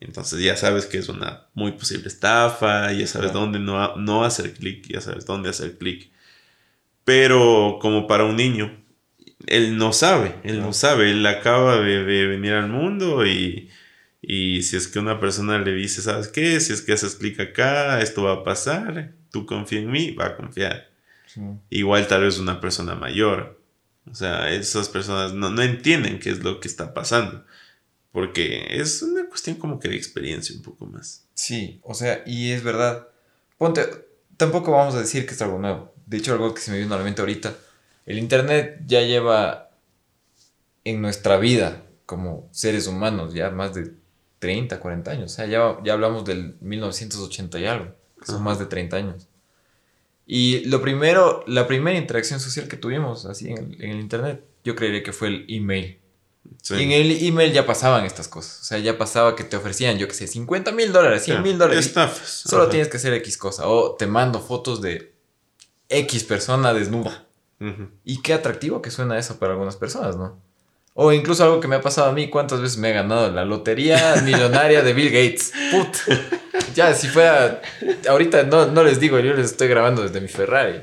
Entonces 0.00 0.40
ya 0.40 0.56
sabes 0.56 0.86
que 0.86 0.98
es 0.98 1.08
una 1.08 1.46
muy 1.54 1.70
posible 1.70 2.08
estafa, 2.08 2.90
ya 2.92 3.06
sabes 3.06 3.30
Claro. 3.30 3.42
dónde 3.46 3.60
no, 3.60 3.94
no 3.94 4.24
hacer 4.24 4.52
clic, 4.54 4.88
ya 4.88 5.00
sabes 5.00 5.24
dónde 5.24 5.50
hacer 5.50 5.78
clic. 5.78 6.10
Pero 7.04 7.78
como 7.80 8.08
para 8.08 8.24
un 8.24 8.34
niño, 8.34 8.76
él 9.46 9.76
no 9.76 9.92
sabe, 9.92 10.36
él 10.44 10.60
no 10.60 10.72
sabe, 10.72 11.10
él 11.10 11.26
acaba 11.26 11.80
de, 11.80 12.04
de 12.04 12.26
venir 12.26 12.52
al 12.52 12.68
mundo 12.68 13.26
y, 13.26 13.70
y 14.22 14.62
si 14.62 14.76
es 14.76 14.88
que 14.88 14.98
una 14.98 15.20
persona 15.20 15.58
le 15.58 15.72
dice, 15.72 16.02
¿sabes 16.02 16.28
qué? 16.28 16.58
Si 16.60 16.72
es 16.72 16.82
que 16.82 16.92
haces 16.92 17.14
clic 17.14 17.38
acá, 17.38 18.00
esto 18.00 18.24
va 18.24 18.32
a 18.32 18.44
pasar, 18.44 19.12
tú 19.30 19.46
confía 19.46 19.80
en 19.80 19.90
mí, 19.90 20.12
va 20.12 20.26
a 20.26 20.36
confiar. 20.36 20.90
Igual 21.68 22.06
tal 22.08 22.22
vez 22.22 22.38
una 22.38 22.62
persona 22.62 22.94
mayor 22.94 23.60
O 24.10 24.14
sea, 24.14 24.50
esas 24.50 24.88
personas 24.88 25.34
no, 25.34 25.50
no 25.50 25.60
entienden 25.60 26.18
qué 26.18 26.30
es 26.30 26.42
lo 26.42 26.60
que 26.60 26.68
está 26.68 26.94
pasando. 26.94 27.44
Porque 28.10 28.66
es 28.70 29.02
una 29.02 29.28
cuestión 29.28 29.56
como 29.56 29.78
que 29.78 29.90
de 29.90 29.96
experiencia 29.96 30.56
un 30.56 30.62
poco 30.62 30.86
más. 30.86 31.26
Sí, 31.34 31.78
o 31.82 31.92
sea, 31.92 32.22
y 32.24 32.52
es 32.52 32.62
verdad. 32.62 33.08
Ponte, 33.58 33.82
tampoco 34.38 34.72
vamos 34.72 34.94
a 34.94 35.00
decir 35.00 35.26
que 35.26 35.34
es 35.34 35.42
algo 35.42 35.58
nuevo. 35.58 35.94
De 36.06 36.16
hecho, 36.16 36.32
algo 36.32 36.54
que 36.54 36.62
se 36.62 36.70
me 36.70 36.78
vino 36.78 36.94
a 36.94 36.98
la 36.98 37.04
mente 37.04 37.20
ahorita. 37.20 37.54
El 38.06 38.18
Internet 38.18 38.82
ya 38.86 39.02
lleva 39.02 39.70
en 40.84 41.02
nuestra 41.02 41.36
vida 41.36 41.82
como 42.06 42.48
seres 42.52 42.86
humanos 42.86 43.34
ya 43.34 43.50
más 43.50 43.74
de 43.74 43.92
30, 44.38 44.78
40 44.80 45.10
años. 45.10 45.32
O 45.32 45.34
sea, 45.34 45.46
ya, 45.46 45.76
ya 45.84 45.92
hablamos 45.92 46.24
del 46.24 46.56
1980 46.60 47.58
y 47.58 47.66
algo. 47.66 47.94
Son 48.24 48.42
más 48.42 48.58
de 48.58 48.66
30 48.66 48.96
años. 48.96 49.28
Y 50.26 50.64
lo 50.66 50.80
primero, 50.80 51.44
la 51.46 51.66
primera 51.66 51.98
interacción 51.98 52.40
social 52.40 52.68
que 52.68 52.76
tuvimos 52.76 53.26
así 53.26 53.50
en 53.50 53.58
el, 53.58 53.84
en 53.84 53.90
el 53.90 54.00
Internet, 54.00 54.42
yo 54.64 54.74
creería 54.74 55.02
que 55.02 55.12
fue 55.12 55.28
el 55.28 55.46
email. 55.48 55.98
Y 56.70 56.82
en 56.82 56.92
el 56.92 57.24
email 57.24 57.52
ya 57.52 57.66
pasaban 57.66 58.04
estas 58.04 58.28
cosas. 58.28 58.60
O 58.60 58.64
sea, 58.64 58.78
ya 58.78 58.98
pasaba 58.98 59.36
que 59.36 59.44
te 59.44 59.56
ofrecían, 59.56 59.98
yo 59.98 60.08
qué 60.08 60.14
sé, 60.14 60.26
50 60.26 60.72
mil 60.72 60.92
dólares, 60.92 61.24
100 61.24 61.42
mil 61.42 61.58
dólares. 61.58 61.92
Solo 62.24 62.62
Ajá. 62.62 62.70
tienes 62.70 62.88
que 62.88 62.96
hacer 62.96 63.12
X 63.14 63.36
cosa. 63.36 63.68
O 63.68 63.94
te 63.96 64.06
mando 64.06 64.40
fotos 64.40 64.80
de 64.80 65.12
X 65.88 66.24
persona 66.24 66.72
desnuda. 66.72 67.25
Y 68.04 68.20
qué 68.22 68.34
atractivo 68.34 68.82
que 68.82 68.90
suena 68.90 69.18
eso 69.18 69.38
para 69.38 69.52
algunas 69.52 69.76
personas, 69.76 70.16
¿no? 70.16 70.38
O 70.98 71.12
incluso 71.12 71.44
algo 71.44 71.60
que 71.60 71.68
me 71.68 71.76
ha 71.76 71.82
pasado 71.82 72.08
a 72.08 72.12
mí, 72.12 72.30
¿cuántas 72.30 72.60
veces 72.60 72.78
me 72.78 72.90
he 72.90 72.94
ganado 72.94 73.30
la 73.30 73.44
lotería 73.44 74.16
millonaria 74.24 74.82
de 74.82 74.94
Bill 74.94 75.10
Gates? 75.10 75.52
Put. 75.70 76.16
Ya, 76.74 76.94
si 76.94 77.08
fuera... 77.08 77.60
Ahorita 78.08 78.44
no, 78.44 78.66
no 78.66 78.82
les 78.82 78.98
digo, 78.98 79.18
yo 79.20 79.34
les 79.34 79.50
estoy 79.50 79.68
grabando 79.68 80.02
desde 80.02 80.22
mi 80.22 80.28
Ferrari. 80.28 80.80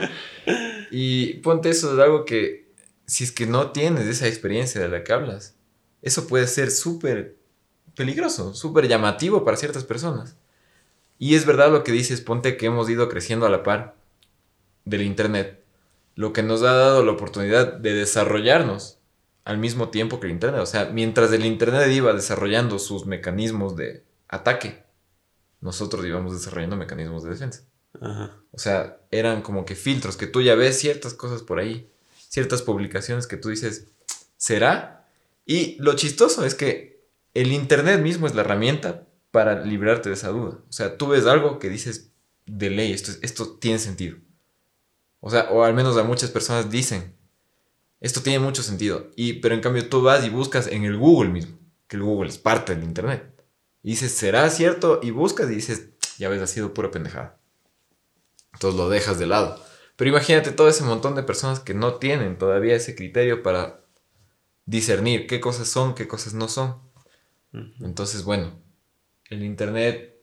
y 0.90 1.34
ponte 1.34 1.68
eso 1.68 1.94
de 1.96 2.02
algo 2.02 2.24
que, 2.24 2.66
si 3.06 3.24
es 3.24 3.32
que 3.32 3.46
no 3.46 3.72
tienes 3.72 4.06
esa 4.06 4.26
experiencia 4.26 4.80
de 4.80 4.88
la 4.88 5.04
que 5.04 5.12
hablas, 5.12 5.54
eso 6.00 6.26
puede 6.26 6.46
ser 6.46 6.70
súper 6.70 7.36
peligroso, 7.94 8.54
súper 8.54 8.88
llamativo 8.88 9.44
para 9.44 9.58
ciertas 9.58 9.84
personas. 9.84 10.36
Y 11.18 11.34
es 11.34 11.44
verdad 11.44 11.70
lo 11.70 11.84
que 11.84 11.92
dices, 11.92 12.20
ponte 12.20 12.56
que 12.56 12.66
hemos 12.66 12.88
ido 12.88 13.08
creciendo 13.08 13.44
a 13.44 13.50
la 13.50 13.62
par 13.62 13.96
del 14.84 15.02
Internet, 15.02 15.62
lo 16.16 16.32
que 16.32 16.42
nos 16.42 16.62
ha 16.62 16.72
dado 16.72 17.04
la 17.04 17.12
oportunidad 17.12 17.74
de 17.74 17.92
desarrollarnos 17.94 18.98
al 19.44 19.58
mismo 19.58 19.90
tiempo 19.90 20.18
que 20.18 20.26
el 20.26 20.32
Internet. 20.32 20.60
O 20.60 20.66
sea, 20.66 20.86
mientras 20.86 21.30
el 21.32 21.44
Internet 21.44 21.88
iba 21.92 22.12
desarrollando 22.12 22.80
sus 22.80 23.06
mecanismos 23.06 23.76
de 23.76 24.02
ataque, 24.28 24.82
nosotros 25.60 26.04
íbamos 26.04 26.32
desarrollando 26.32 26.76
mecanismos 26.76 27.22
de 27.22 27.30
defensa. 27.30 27.62
Ajá. 28.00 28.34
O 28.50 28.58
sea, 28.58 28.98
eran 29.10 29.42
como 29.42 29.64
que 29.64 29.74
filtros, 29.76 30.16
que 30.16 30.26
tú 30.26 30.42
ya 30.42 30.54
ves 30.56 30.78
ciertas 30.80 31.14
cosas 31.14 31.42
por 31.42 31.58
ahí, 31.60 31.88
ciertas 32.28 32.62
publicaciones 32.62 33.26
que 33.26 33.36
tú 33.36 33.50
dices, 33.50 33.86
¿será? 34.36 35.06
Y 35.44 35.76
lo 35.80 35.94
chistoso 35.94 36.44
es 36.44 36.54
que 36.54 37.04
el 37.34 37.52
Internet 37.52 38.00
mismo 38.00 38.26
es 38.26 38.34
la 38.34 38.40
herramienta 38.40 39.06
para 39.30 39.64
librarte 39.64 40.08
de 40.08 40.14
esa 40.14 40.28
duda. 40.30 40.58
O 40.68 40.72
sea, 40.72 40.96
tú 40.96 41.08
ves 41.08 41.26
algo 41.26 41.58
que 41.58 41.68
dices, 41.68 42.10
de 42.46 42.70
ley, 42.70 42.92
esto, 42.92 43.10
es- 43.10 43.18
esto 43.22 43.56
tiene 43.58 43.78
sentido. 43.78 44.16
O 45.20 45.30
sea, 45.30 45.48
o 45.50 45.64
al 45.64 45.74
menos 45.74 45.96
a 45.96 46.04
muchas 46.04 46.30
personas 46.30 46.70
dicen, 46.70 47.16
esto 48.00 48.22
tiene 48.22 48.38
mucho 48.38 48.62
sentido. 48.62 49.10
Y, 49.16 49.34
pero 49.34 49.54
en 49.54 49.60
cambio 49.60 49.88
tú 49.88 50.02
vas 50.02 50.24
y 50.24 50.30
buscas 50.30 50.66
en 50.66 50.84
el 50.84 50.96
Google 50.96 51.30
mismo, 51.30 51.58
que 51.88 51.96
el 51.96 52.02
Google 52.02 52.28
es 52.28 52.38
parte 52.38 52.74
del 52.74 52.84
Internet. 52.84 53.32
Y 53.82 53.90
dices, 53.90 54.12
¿será 54.12 54.48
cierto? 54.50 55.00
Y 55.02 55.10
buscas 55.10 55.50
y 55.50 55.54
dices, 55.54 55.90
ya 56.18 56.28
ves, 56.28 56.42
ha 56.42 56.46
sido 56.46 56.74
pura 56.74 56.90
pendejada. 56.90 57.38
Entonces 58.52 58.78
lo 58.78 58.88
dejas 58.88 59.18
de 59.18 59.26
lado. 59.26 59.62
Pero 59.96 60.10
imagínate 60.10 60.52
todo 60.52 60.68
ese 60.68 60.84
montón 60.84 61.14
de 61.14 61.22
personas 61.22 61.60
que 61.60 61.74
no 61.74 61.94
tienen 61.94 62.36
todavía 62.38 62.74
ese 62.74 62.94
criterio 62.94 63.42
para 63.42 63.80
discernir 64.66 65.26
qué 65.26 65.40
cosas 65.40 65.68
son, 65.68 65.94
qué 65.94 66.06
cosas 66.06 66.34
no 66.34 66.48
son. 66.48 66.80
Entonces, 67.80 68.24
bueno, 68.24 68.60
el 69.30 69.42
Internet 69.42 70.16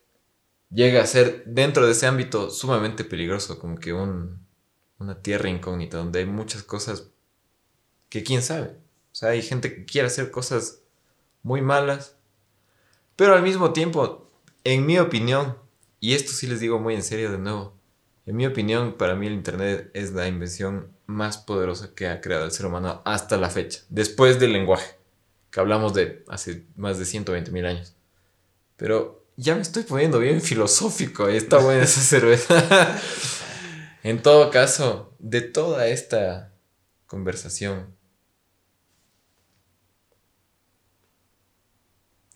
llega 0.70 1.02
a 1.02 1.08
ser 1.08 1.44
dentro 1.46 1.86
de 1.86 1.94
ese 1.94 2.06
ámbito 2.06 2.50
sumamente 2.50 3.04
peligroso, 3.04 3.60
como 3.60 3.78
que 3.78 3.94
un, 3.94 4.43
una 5.04 5.22
tierra 5.22 5.50
incógnita, 5.50 5.98
donde 5.98 6.20
hay 6.20 6.26
muchas 6.26 6.64
cosas 6.64 7.08
que 8.10 8.24
quién 8.24 8.42
sabe. 8.42 8.68
O 9.12 9.16
sea, 9.16 9.30
hay 9.30 9.42
gente 9.42 9.74
que 9.74 9.86
quiere 9.86 10.08
hacer 10.08 10.32
cosas 10.32 10.80
muy 11.44 11.62
malas, 11.62 12.16
pero 13.16 13.36
al 13.36 13.44
mismo 13.44 13.74
tiempo, 13.74 14.30
en 14.64 14.86
mi 14.86 14.98
opinión, 14.98 15.58
y 16.00 16.14
esto 16.14 16.32
sí 16.32 16.48
les 16.48 16.60
digo 16.60 16.80
muy 16.80 16.96
en 16.96 17.04
serio 17.04 17.32
de 17.32 17.38
nuevo, 17.38 17.74
en 18.26 18.38
mi 18.38 18.46
opinión, 18.46 18.94
para 18.94 19.16
mí 19.16 19.28
el 19.28 19.34
Internet 19.34 19.92
es 19.94 20.14
la 20.14 20.28
invención 20.28 20.88
más 21.06 21.38
poderosa 21.38 21.94
que 21.94 22.08
ha 22.08 22.22
creado 22.22 22.46
el 22.46 22.52
ser 22.52 22.66
humano 22.66 23.02
hasta 23.06 23.38
la 23.38 23.50
fecha, 23.50 23.82
después 23.90 24.40
del 24.40 24.54
lenguaje, 24.54 24.96
que 25.52 25.60
hablamos 25.60 25.94
de 25.94 26.24
hace 26.30 26.66
más 26.76 26.98
de 26.98 27.06
120 27.06 27.52
mil 27.52 27.66
años. 27.66 27.96
Pero 28.78 29.26
ya 29.36 29.56
me 29.56 29.62
estoy 29.62 29.84
poniendo 29.84 30.20
bien 30.20 30.42
filosófico, 30.42 31.28
está 31.28 31.58
buena 31.58 31.84
esa 31.84 32.02
cerveza. 32.02 33.00
en 34.04 34.22
todo 34.22 34.52
caso, 34.52 35.16
de 35.20 35.42
toda 35.42 35.88
esta 35.88 36.54
conversación, 37.08 37.96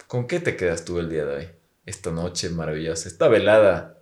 ¿con 0.07 0.27
qué 0.27 0.39
te 0.39 0.55
quedas 0.55 0.85
tú 0.85 0.99
el 0.99 1.09
día 1.09 1.25
de 1.25 1.35
hoy? 1.35 1.49
Esta 1.85 2.11
noche 2.11 2.49
maravillosa, 2.49 3.07
esta 3.07 3.27
velada 3.27 3.99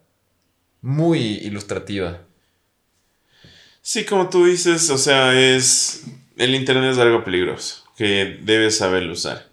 muy 0.81 1.19
ilustrativa. 1.19 2.21
Sí, 3.81 4.05
como 4.05 4.29
tú 4.29 4.45
dices, 4.45 4.89
o 4.89 4.97
sea, 4.97 5.39
es. 5.39 6.03
El 6.37 6.53
internet 6.53 6.91
es 6.91 6.97
algo 6.97 7.23
peligroso 7.23 7.83
que 7.97 8.39
debes 8.41 8.77
saberlo 8.77 9.13
usar. 9.13 9.47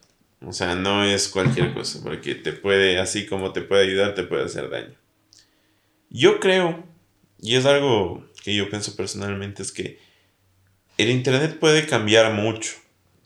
O 0.44 0.52
sea, 0.52 0.74
no 0.74 1.04
es 1.04 1.28
cualquier 1.28 1.72
cosa, 1.74 2.00
porque 2.02 2.34
te 2.34 2.52
puede, 2.52 2.98
así 2.98 3.26
como 3.26 3.52
te 3.52 3.62
puede 3.62 3.84
ayudar, 3.84 4.14
te 4.14 4.24
puede 4.24 4.44
hacer 4.44 4.68
daño. 4.68 4.94
Yo 6.10 6.40
creo, 6.40 6.84
y 7.42 7.56
es 7.56 7.66
algo 7.66 8.24
que 8.42 8.54
yo 8.54 8.70
pienso 8.70 8.96
personalmente, 8.96 9.62
es 9.62 9.72
que 9.72 9.98
el 10.96 11.10
internet 11.10 11.58
puede 11.58 11.86
cambiar 11.86 12.32
mucho. 12.32 12.72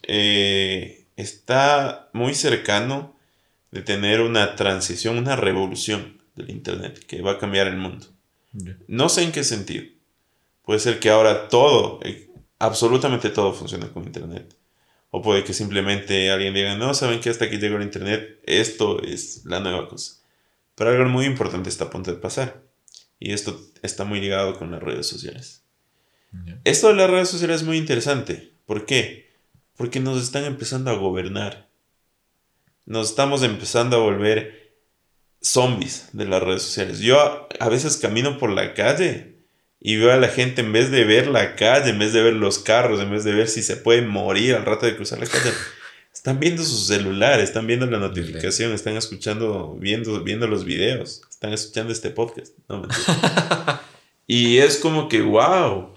Eh, 0.02 1.04
está 1.16 2.08
muy 2.14 2.34
cercano 2.34 3.14
de 3.70 3.82
tener 3.82 4.22
una 4.22 4.56
transición, 4.56 5.18
una 5.18 5.36
revolución 5.36 6.20
del 6.34 6.50
internet 6.50 7.04
que 7.06 7.20
va 7.20 7.32
a 7.32 7.38
cambiar 7.38 7.66
el 7.66 7.76
mundo. 7.76 8.06
No 8.88 9.10
sé 9.10 9.22
en 9.22 9.32
qué 9.32 9.44
sentido. 9.44 9.84
Puede 10.64 10.80
ser 10.80 10.98
que 10.98 11.10
ahora 11.10 11.48
todo, 11.48 12.00
eh, 12.02 12.30
absolutamente 12.58 13.28
todo 13.28 13.52
funcione 13.52 13.88
con 13.90 14.04
Internet. 14.04 14.56
O 15.10 15.22
puede 15.22 15.44
que 15.44 15.52
simplemente 15.52 16.30
alguien 16.30 16.54
diga, 16.54 16.74
no, 16.76 16.94
saben 16.94 17.20
que 17.20 17.30
hasta 17.30 17.44
aquí 17.44 17.58
llegó 17.58 17.76
el 17.76 17.82
Internet, 17.82 18.40
esto 18.44 19.02
es 19.02 19.44
la 19.44 19.60
nueva 19.60 19.88
cosa. 19.88 20.22
Pero 20.74 20.90
algo 20.90 21.08
muy 21.08 21.26
importante 21.26 21.68
está 21.68 21.84
a 21.84 21.90
punto 21.90 22.10
de 22.10 22.18
pasar. 22.18 22.65
Y 23.18 23.32
esto 23.32 23.60
está 23.82 24.04
muy 24.04 24.20
ligado 24.20 24.58
con 24.58 24.70
las 24.70 24.82
redes 24.82 25.06
sociales. 25.06 25.62
Esto 26.64 26.88
de 26.88 26.94
las 26.94 27.08
redes 27.10 27.28
sociales 27.28 27.62
es 27.62 27.66
muy 27.66 27.78
interesante. 27.78 28.52
¿Por 28.66 28.84
qué? 28.84 29.30
Porque 29.76 30.00
nos 30.00 30.22
están 30.22 30.44
empezando 30.44 30.90
a 30.90 30.96
gobernar. 30.96 31.68
Nos 32.84 33.10
estamos 33.10 33.42
empezando 33.42 33.96
a 33.96 34.00
volver 34.00 34.74
zombies 35.40 36.08
de 36.12 36.26
las 36.26 36.42
redes 36.42 36.62
sociales. 36.62 36.98
Yo 36.98 37.20
a, 37.20 37.48
a 37.58 37.68
veces 37.68 37.96
camino 37.96 38.38
por 38.38 38.50
la 38.50 38.74
calle 38.74 39.36
y 39.80 39.96
veo 39.96 40.12
a 40.12 40.16
la 40.16 40.28
gente 40.28 40.62
en 40.62 40.72
vez 40.72 40.90
de 40.90 41.04
ver 41.04 41.26
la 41.26 41.54
calle, 41.54 41.90
en 41.90 41.98
vez 41.98 42.12
de 42.12 42.22
ver 42.22 42.34
los 42.34 42.58
carros, 42.58 43.00
en 43.00 43.10
vez 43.10 43.24
de 43.24 43.32
ver 43.32 43.48
si 43.48 43.62
se 43.62 43.76
puede 43.76 44.02
morir 44.02 44.54
al 44.54 44.64
rato 44.64 44.86
de 44.86 44.96
cruzar 44.96 45.18
la 45.18 45.26
calle, 45.26 45.52
están 46.12 46.40
viendo 46.40 46.62
su 46.62 46.76
celular, 46.76 47.40
están 47.40 47.66
viendo 47.66 47.86
la 47.86 47.98
notificación, 47.98 48.72
están 48.72 48.96
escuchando, 48.96 49.76
viendo, 49.78 50.22
viendo 50.22 50.46
los 50.46 50.64
videos, 50.64 51.22
están 51.36 51.52
escuchando 51.52 51.92
este 51.92 52.10
podcast. 52.10 52.56
No, 52.66 52.88
y 54.26 54.56
es 54.56 54.78
como 54.78 55.06
que, 55.06 55.20
wow, 55.20 55.94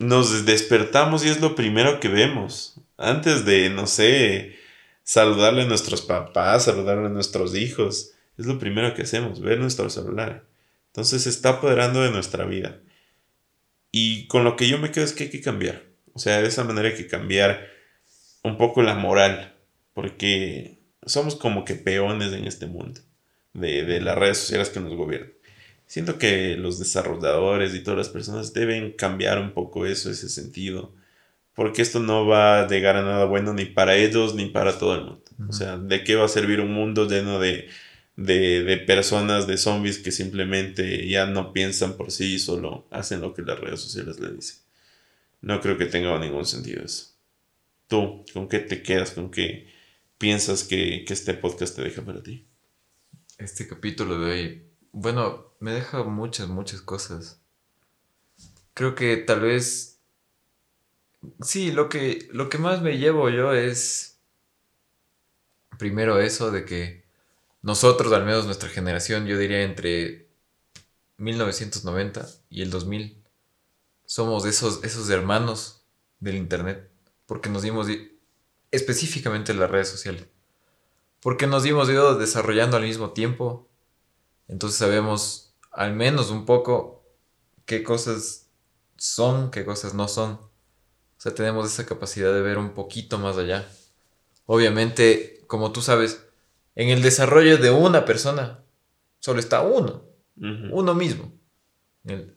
nos 0.00 0.44
despertamos 0.44 1.24
y 1.24 1.28
es 1.28 1.40
lo 1.40 1.54
primero 1.54 2.00
que 2.00 2.08
vemos. 2.08 2.80
Antes 2.96 3.44
de, 3.44 3.70
no 3.70 3.86
sé, 3.86 4.56
saludarle 5.04 5.62
a 5.62 5.66
nuestros 5.66 6.02
papás, 6.02 6.64
saludarle 6.64 7.06
a 7.06 7.10
nuestros 7.10 7.54
hijos, 7.54 8.10
es 8.36 8.46
lo 8.46 8.58
primero 8.58 8.92
que 8.94 9.02
hacemos, 9.02 9.40
ver 9.40 9.60
nuestro 9.60 9.88
celular. 9.88 10.48
Entonces 10.88 11.22
se 11.22 11.28
está 11.28 11.50
apoderando 11.50 12.02
de 12.02 12.10
nuestra 12.10 12.44
vida. 12.44 12.80
Y 13.92 14.26
con 14.26 14.42
lo 14.42 14.56
que 14.56 14.66
yo 14.66 14.78
me 14.78 14.90
quedo 14.90 15.04
es 15.04 15.12
que 15.12 15.24
hay 15.24 15.30
que 15.30 15.40
cambiar. 15.40 15.84
O 16.12 16.18
sea, 16.18 16.42
de 16.42 16.48
esa 16.48 16.64
manera 16.64 16.88
hay 16.88 16.96
que 16.96 17.06
cambiar 17.06 17.68
un 18.42 18.58
poco 18.58 18.82
la 18.82 18.96
moral. 18.96 19.54
Porque 19.94 20.80
somos 21.06 21.36
como 21.36 21.64
que 21.64 21.76
peones 21.76 22.32
en 22.32 22.46
este 22.46 22.66
mundo 22.66 23.00
de, 23.54 23.84
de 23.84 24.00
las 24.00 24.16
redes 24.16 24.38
sociales 24.38 24.70
que 24.70 24.80
nos 24.80 24.94
gobiernan. 24.94 25.32
Siento 25.86 26.18
que 26.18 26.56
los 26.56 26.78
desarrolladores 26.78 27.74
y 27.74 27.80
todas 27.80 27.98
las 27.98 28.08
personas 28.08 28.54
deben 28.54 28.92
cambiar 28.92 29.38
un 29.38 29.52
poco 29.52 29.86
eso, 29.86 30.10
ese 30.10 30.28
sentido. 30.28 30.94
Porque 31.54 31.82
esto 31.82 32.00
no 32.00 32.26
va 32.26 32.62
a 32.62 32.66
llegar 32.66 32.96
a 32.96 33.02
nada 33.02 33.26
bueno 33.26 33.52
ni 33.52 33.66
para 33.66 33.96
ellos 33.96 34.34
ni 34.34 34.46
para 34.46 34.78
todo 34.78 34.94
el 34.94 35.04
mundo. 35.04 35.22
O 35.48 35.52
sea, 35.52 35.76
¿de 35.76 36.02
qué 36.02 36.14
va 36.14 36.24
a 36.24 36.28
servir 36.28 36.60
un 36.60 36.72
mundo 36.72 37.06
lleno 37.06 37.38
de, 37.38 37.68
de, 38.16 38.62
de, 38.64 38.78
personas, 38.78 39.46
de 39.46 39.56
zombies 39.56 39.98
que 39.98 40.12
simplemente 40.12 41.08
ya 41.08 41.26
no 41.26 41.52
piensan 41.52 41.96
por 41.96 42.10
sí 42.10 42.34
y 42.34 42.38
solo 42.38 42.86
hacen 42.90 43.20
lo 43.20 43.34
que 43.34 43.42
las 43.42 43.58
redes 43.58 43.80
sociales 43.80 44.20
les 44.20 44.34
dicen. 44.34 44.58
no 45.42 45.60
creo 45.60 45.78
que 45.78 45.86
tenga 45.86 46.18
ningún 46.18 46.46
sentido 46.46 46.84
eso. 46.84 47.12
¿Tú 47.88 48.24
con 48.32 48.48
qué 48.48 48.60
te 48.60 48.82
quedas? 48.82 49.12
¿Con 49.12 49.30
qué 49.30 49.68
piensas 50.18 50.64
que, 50.64 51.04
que 51.04 51.12
este 51.12 51.34
podcast 51.34 51.76
te 51.76 51.82
deja 51.82 52.02
para 52.02 52.22
ti? 52.22 52.46
Este 53.42 53.66
capítulo 53.66 54.20
de 54.20 54.30
hoy, 54.30 54.70
bueno, 54.92 55.52
me 55.58 55.72
deja 55.72 56.04
muchas, 56.04 56.46
muchas 56.46 56.80
cosas. 56.80 57.40
Creo 58.72 58.94
que 58.94 59.16
tal 59.16 59.40
vez, 59.40 59.98
sí, 61.40 61.72
lo 61.72 61.88
que, 61.88 62.28
lo 62.30 62.48
que 62.48 62.58
más 62.58 62.82
me 62.82 62.98
llevo 62.98 63.30
yo 63.30 63.52
es, 63.52 64.20
primero 65.76 66.20
eso 66.20 66.52
de 66.52 66.64
que 66.64 67.04
nosotros, 67.62 68.12
al 68.12 68.24
menos 68.24 68.46
nuestra 68.46 68.68
generación, 68.68 69.26
yo 69.26 69.36
diría 69.36 69.62
entre 69.62 70.28
1990 71.16 72.24
y 72.48 72.62
el 72.62 72.70
2000, 72.70 73.24
somos 74.04 74.46
esos, 74.46 74.84
esos 74.84 75.10
hermanos 75.10 75.84
del 76.20 76.36
Internet, 76.36 76.88
porque 77.26 77.48
nos 77.48 77.62
dimos 77.62 77.88
específicamente 78.70 79.50
en 79.50 79.58
las 79.58 79.70
redes 79.70 79.88
sociales, 79.88 80.28
porque 81.22 81.46
nos 81.46 81.62
dimos 81.62 81.88
ido 81.88 82.18
desarrollando 82.18 82.76
al 82.76 82.82
mismo 82.82 83.10
tiempo, 83.10 83.68
entonces 84.48 84.78
sabemos 84.78 85.54
al 85.70 85.94
menos 85.94 86.30
un 86.30 86.44
poco 86.44 87.04
qué 87.64 87.82
cosas 87.82 88.50
son, 88.96 89.50
qué 89.50 89.64
cosas 89.64 89.94
no 89.94 90.08
son. 90.08 90.32
O 90.32 91.20
sea, 91.22 91.34
tenemos 91.34 91.66
esa 91.66 91.86
capacidad 91.86 92.32
de 92.32 92.42
ver 92.42 92.58
un 92.58 92.70
poquito 92.70 93.18
más 93.18 93.38
allá. 93.38 93.68
Obviamente, 94.46 95.44
como 95.46 95.70
tú 95.70 95.80
sabes, 95.80 96.26
en 96.74 96.88
el 96.88 97.02
desarrollo 97.02 97.56
de 97.58 97.70
una 97.70 98.04
persona 98.04 98.64
solo 99.20 99.38
está 99.38 99.62
uno, 99.62 100.04
uno 100.36 100.94
mismo. 100.94 101.32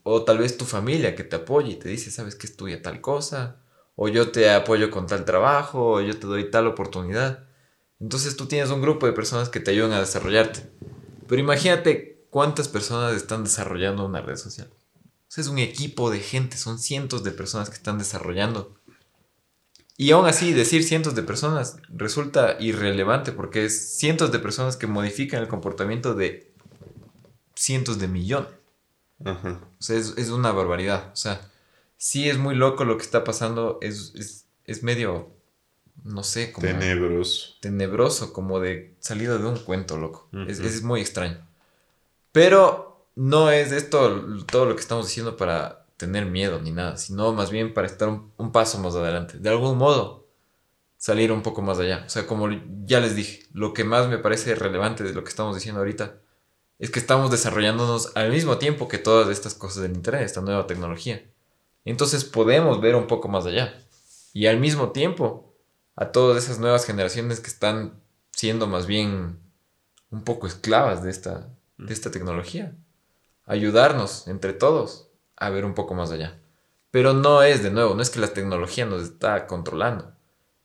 o 0.03 0.23
tal 0.23 0.38
vez 0.38 0.57
tu 0.57 0.65
familia 0.65 1.15
que 1.15 1.23
te 1.23 1.38
apoya 1.38 1.69
y 1.69 1.75
te 1.77 1.89
dice, 1.89 2.11
sabes 2.11 2.36
que 2.36 2.45
estudia 2.45 2.83
tal 2.83 3.01
cosa, 3.01 3.63
o 3.95 4.07
yo 4.09 4.31
te 4.31 4.51
apoyo 4.51 4.91
con 4.91 5.07
tal 5.07 5.25
trabajo, 5.25 5.93
o 5.93 6.01
yo 6.01 6.19
te 6.19 6.27
doy 6.27 6.51
tal 6.51 6.67
oportunidad. 6.67 7.45
Entonces 8.00 8.36
tú 8.36 8.48
tienes 8.48 8.70
un 8.70 8.82
grupo 8.82 9.06
de 9.06 9.14
personas 9.14 9.50
que 9.50 9.60
te 9.60 9.72
ayudan 9.72 9.93
a 9.93 10.00
desarrollarte. 10.00 10.70
Pero 11.28 11.41
imagínate 11.41 12.26
cuántas 12.30 12.68
personas 12.68 13.16
están 13.16 13.43
desarrollando 13.43 14.06
una 14.06 14.22
red 14.22 14.36
social. 14.36 14.70
O 14.72 15.32
sea, 15.32 15.41
es 15.41 15.48
un 15.48 15.60
equipo 15.60 16.12
de 16.12 16.20
gente, 16.20 16.58
son 16.58 16.80
cientos 16.80 17.24
de 17.24 17.32
personas 17.32 17.70
que 17.70 17.76
están 17.76 17.98
desarrollando. 17.98 18.76
Y 19.98 20.12
aún 20.12 20.26
así, 20.26 20.52
decir 20.52 20.84
cientos 20.84 21.16
de 21.16 21.24
personas 21.24 21.78
resulta 21.89 22.58
irrelevante 22.60 23.32
porque 23.32 23.66
es 23.66 23.98
cientos 23.98 24.32
de 24.32 24.39
personas 24.39 24.76
que 24.76 24.88
modifican 24.88 25.41
el 25.41 25.48
comportamiento 25.48 26.14
de 26.14 26.54
cientos 27.56 27.98
de 28.00 28.08
millones. 28.08 28.52
O 29.24 29.82
sea, 29.82 29.98
es, 29.98 30.30
una 30.30 30.52
barbaridad. 30.52 31.12
O 31.14 31.16
sea, 31.16 31.50
sí 31.98 32.30
es 32.30 32.38
muy 32.38 32.56
loco 32.56 32.84
lo 32.84 32.98
que 32.98 33.04
está 33.04 33.24
pasando. 33.24 33.80
Es, 33.82 34.46
es, 34.66 34.84
medio, 34.84 35.32
no 36.04 36.24
sé, 36.24 36.52
como... 36.52 36.68
Tenebroso. 36.68 37.56
Tenebroso, 37.62 38.34
como 38.34 38.60
de 38.60 38.96
salida 39.00 39.38
de 39.38 39.46
un 39.46 39.58
cuento, 39.58 39.98
loco. 39.98 40.30
es, 40.48 40.60
es 40.60 40.84
muy 40.84 41.02
extraño. 41.02 41.46
Pero 42.32 43.08
no 43.16 43.50
es 43.50 43.72
esto 43.72 44.24
todo 44.46 44.66
lo 44.66 44.76
que 44.76 44.82
estamos 44.82 45.08
diciendo 45.08 45.38
para 45.38 45.86
tener 45.98 46.26
miedo 46.26 46.60
ni 46.62 46.72
nada, 46.72 46.98
sino 46.98 47.34
más 47.34 47.50
bien 47.50 47.74
para 47.74 47.88
estar 47.88 48.10
un, 48.10 48.52
paso 48.52 48.80
más 48.80 48.96
adelante. 48.96 49.38
De 49.39 49.50
algún 49.50 49.78
modo, 49.78 50.28
salir 50.98 51.32
un 51.32 51.41
poco 51.41 51.62
más 51.62 51.80
allá. 51.80 52.04
O 52.06 52.10
sea, 52.10 52.28
como 52.28 52.50
ya 52.86 53.00
les 53.00 53.16
dije, 53.16 53.43
lo 53.54 53.74
que 53.74 53.84
más 53.84 54.08
me 54.10 54.18
parece 54.18 54.56
relevante 54.56 55.04
de 55.04 55.14
lo 55.14 55.24
que 55.24 55.30
estamos 55.30 55.56
diciendo 55.56 55.80
ahorita 55.80 56.18
es 56.78 56.91
que 56.91 57.00
estamos 57.00 57.32
desarrollándonos 57.32 58.16
al 58.18 58.32
mismo 58.32 58.58
tiempo 58.58 58.89
que 58.89 58.98
todas 58.98 59.30
estas 59.30 59.54
cosas 59.54 59.84
del 59.84 59.93
Internet, 59.93 60.24
esta 60.24 60.41
nueva 60.41 60.68
tecnología. 60.68 61.24
Entonces 61.86 62.26
podemos 62.26 62.82
ver 62.82 62.96
un 62.96 63.08
poco 63.08 63.30
más 63.30 63.46
allá. 63.46 63.82
Y 64.34 64.48
al 64.48 64.60
mismo 64.60 64.91
tiempo, 64.91 65.55
a 65.96 66.12
todas 66.12 66.43
esas 66.43 66.60
nuevas 66.60 66.86
generaciones 66.86 67.39
que 67.39 67.48
están 67.48 68.02
siendo 68.32 68.68
más 68.68 68.86
bien 68.86 69.39
un 70.10 70.24
poco 70.24 70.48
esclavas 70.48 71.04
de 71.04 71.10
esta, 71.10 71.50
de 71.78 71.93
esta 71.93 72.12
tecnología. 72.12 72.76
Ayudarnos 73.46 74.28
entre 74.28 74.54
todos 74.54 75.10
a 75.38 75.50
ver 75.50 75.66
un 75.66 75.74
poco 75.74 75.93
más 75.93 76.12
allá. 76.12 76.39
Pero 76.91 77.14
no 77.14 77.43
es, 77.43 77.62
de 77.62 77.72
nuevo, 77.72 77.93
no 77.93 78.02
es 78.02 78.10
que 78.10 78.20
la 78.20 78.34
tecnología 78.34 78.86
nos 78.86 79.04
está 79.04 79.48
controlando, 79.48 80.14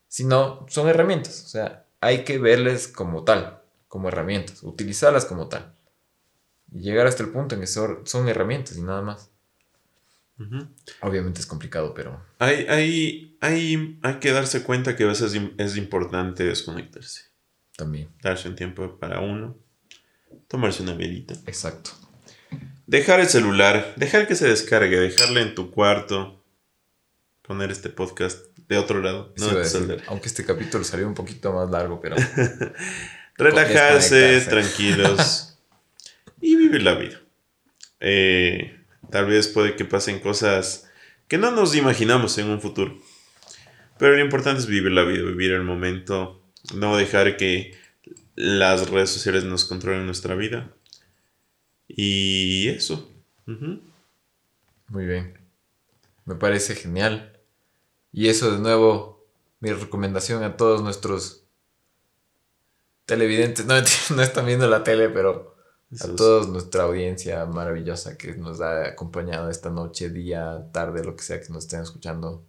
sino 0.08 0.64
son 0.68 0.88
herramientas. 0.88 1.42
O 1.44 1.48
sea, 1.48 1.86
hay 2.00 2.24
que 2.24 2.38
verles 2.38 2.88
como 2.88 3.24
tal, 3.24 3.62
como 3.88 4.08
herramientas, 4.08 4.62
utilizarlas 4.62 5.24
como 5.24 5.48
tal. 5.48 5.74
Y 6.72 6.82
llegar 6.82 7.06
hasta 7.06 7.24
el 7.24 7.30
punto 7.30 7.54
en 7.54 7.60
que 7.60 7.66
son, 7.66 8.28
herramientas 8.28 8.76
y 8.76 8.82
nada 8.82 9.02
más. 9.02 9.30
Obviamente 11.02 11.40
es 11.40 11.46
complicado, 11.46 11.92
pero... 11.92 12.24
Hay, 12.38 12.66
hay, 12.68 13.29
hay, 13.40 13.98
hay 14.02 14.14
que 14.14 14.32
darse 14.32 14.62
cuenta 14.62 14.96
que 14.96 15.04
a 15.04 15.08
veces 15.08 15.38
es 15.58 15.76
importante 15.76 16.44
desconectarse. 16.44 17.22
También. 17.76 18.08
Darse 18.22 18.48
un 18.48 18.56
tiempo 18.56 18.98
para 18.98 19.20
uno. 19.20 19.56
Tomarse 20.48 20.82
una 20.82 20.94
velita. 20.94 21.34
Exacto. 21.46 21.90
Dejar 22.86 23.20
el 23.20 23.28
celular, 23.28 23.94
dejar 23.96 24.26
que 24.26 24.34
se 24.34 24.48
descargue, 24.48 24.98
dejarle 24.98 25.42
en 25.42 25.54
tu 25.54 25.70
cuarto, 25.70 26.44
poner 27.40 27.70
este 27.70 27.88
podcast 27.88 28.46
de 28.68 28.78
otro 28.78 29.00
lado. 29.00 29.32
No 29.36 29.46
aunque 30.08 30.28
este 30.28 30.44
capítulo 30.44 30.84
salió 30.84 31.06
un 31.06 31.14
poquito 31.14 31.52
más 31.52 31.70
largo, 31.70 32.00
pero... 32.00 32.16
Relajarse, 33.36 34.40
tranquilos 34.42 35.58
y 36.40 36.56
vivir 36.56 36.82
la 36.82 36.94
vida. 36.94 37.20
Eh, 38.00 38.78
tal 39.10 39.26
vez 39.26 39.48
puede 39.48 39.76
que 39.76 39.84
pasen 39.84 40.20
cosas 40.20 40.90
que 41.26 41.38
no 41.38 41.50
nos 41.50 41.74
imaginamos 41.74 42.36
en 42.38 42.50
un 42.50 42.60
futuro. 42.60 43.00
Pero 44.00 44.16
lo 44.16 44.22
importante 44.22 44.60
es 44.60 44.66
vivir 44.66 44.92
la 44.92 45.04
vida, 45.04 45.22
vivir 45.22 45.52
el 45.52 45.62
momento, 45.62 46.40
no 46.74 46.96
dejar 46.96 47.36
que 47.36 47.78
las 48.34 48.88
redes 48.88 49.10
sociales 49.10 49.44
nos 49.44 49.66
controlen 49.66 50.06
nuestra 50.06 50.34
vida. 50.34 50.74
Y 51.86 52.68
eso. 52.68 53.12
Muy 53.44 55.04
bien. 55.04 55.38
Me 56.24 56.34
parece 56.34 56.74
genial. 56.76 57.38
Y 58.10 58.28
eso 58.28 58.50
de 58.50 58.58
nuevo, 58.60 59.28
mi 59.60 59.70
recomendación 59.70 60.44
a 60.44 60.56
todos 60.56 60.82
nuestros 60.82 61.44
televidentes. 63.04 63.66
No, 63.66 63.74
no 64.16 64.22
están 64.22 64.46
viendo 64.46 64.66
la 64.66 64.82
tele, 64.82 65.10
pero 65.10 65.56
a 66.00 66.08
toda 66.16 66.46
nuestra 66.46 66.84
audiencia 66.84 67.44
maravillosa 67.44 68.16
que 68.16 68.34
nos 68.34 68.62
ha 68.62 68.88
acompañado 68.88 69.50
esta 69.50 69.68
noche, 69.68 70.08
día, 70.08 70.70
tarde, 70.72 71.04
lo 71.04 71.16
que 71.16 71.22
sea 71.22 71.38
que 71.38 71.52
nos 71.52 71.64
estén 71.64 71.82
escuchando. 71.82 72.46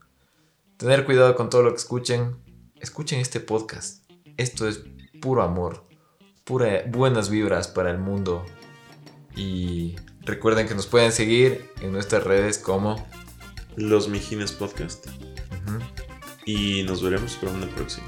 Tener 0.82 1.06
cuidado 1.06 1.36
con 1.36 1.52
todo 1.52 1.62
lo 1.62 1.70
que 1.70 1.78
escuchen. 1.78 2.38
Escuchen 2.80 3.20
este 3.20 3.40
podcast. 3.40 4.04
Esto 4.36 4.68
es 4.68 4.82
puro 5.22 5.44
amor, 5.44 5.86
pura 6.44 6.84
buenas 6.88 7.30
vibras 7.30 7.68
para 7.68 7.92
el 7.92 8.00
mundo 8.00 8.44
y 9.36 9.96
recuerden 10.22 10.68
que 10.68 10.74
nos 10.74 10.88
pueden 10.88 11.12
seguir 11.12 11.70
en 11.82 11.92
nuestras 11.92 12.24
redes 12.24 12.58
como 12.58 13.08
Los 13.76 14.08
Mijines 14.08 14.54
Podcast. 14.54 15.06
Y 16.48 16.82
nos 16.82 17.04
veremos 17.04 17.36
para 17.36 17.52
una 17.52 17.68
próxima. 17.68 18.08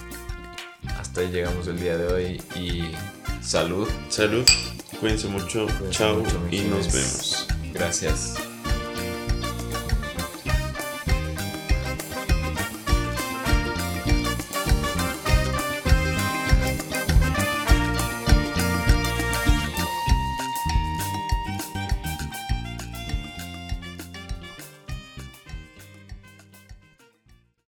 Hasta 0.98 1.22
ahí 1.22 1.30
llegamos 1.30 1.68
el 1.68 1.80
día 1.80 1.96
de 1.96 2.12
hoy 2.12 2.42
y 2.56 2.92
salud. 3.44 3.88
Salud. 4.10 4.46
Cuídense 5.00 5.28
mucho. 5.28 5.68
Chao 5.92 6.24
y 6.50 6.62
nos 6.62 6.92
vemos. 6.92 7.48
Gracias. 7.72 8.34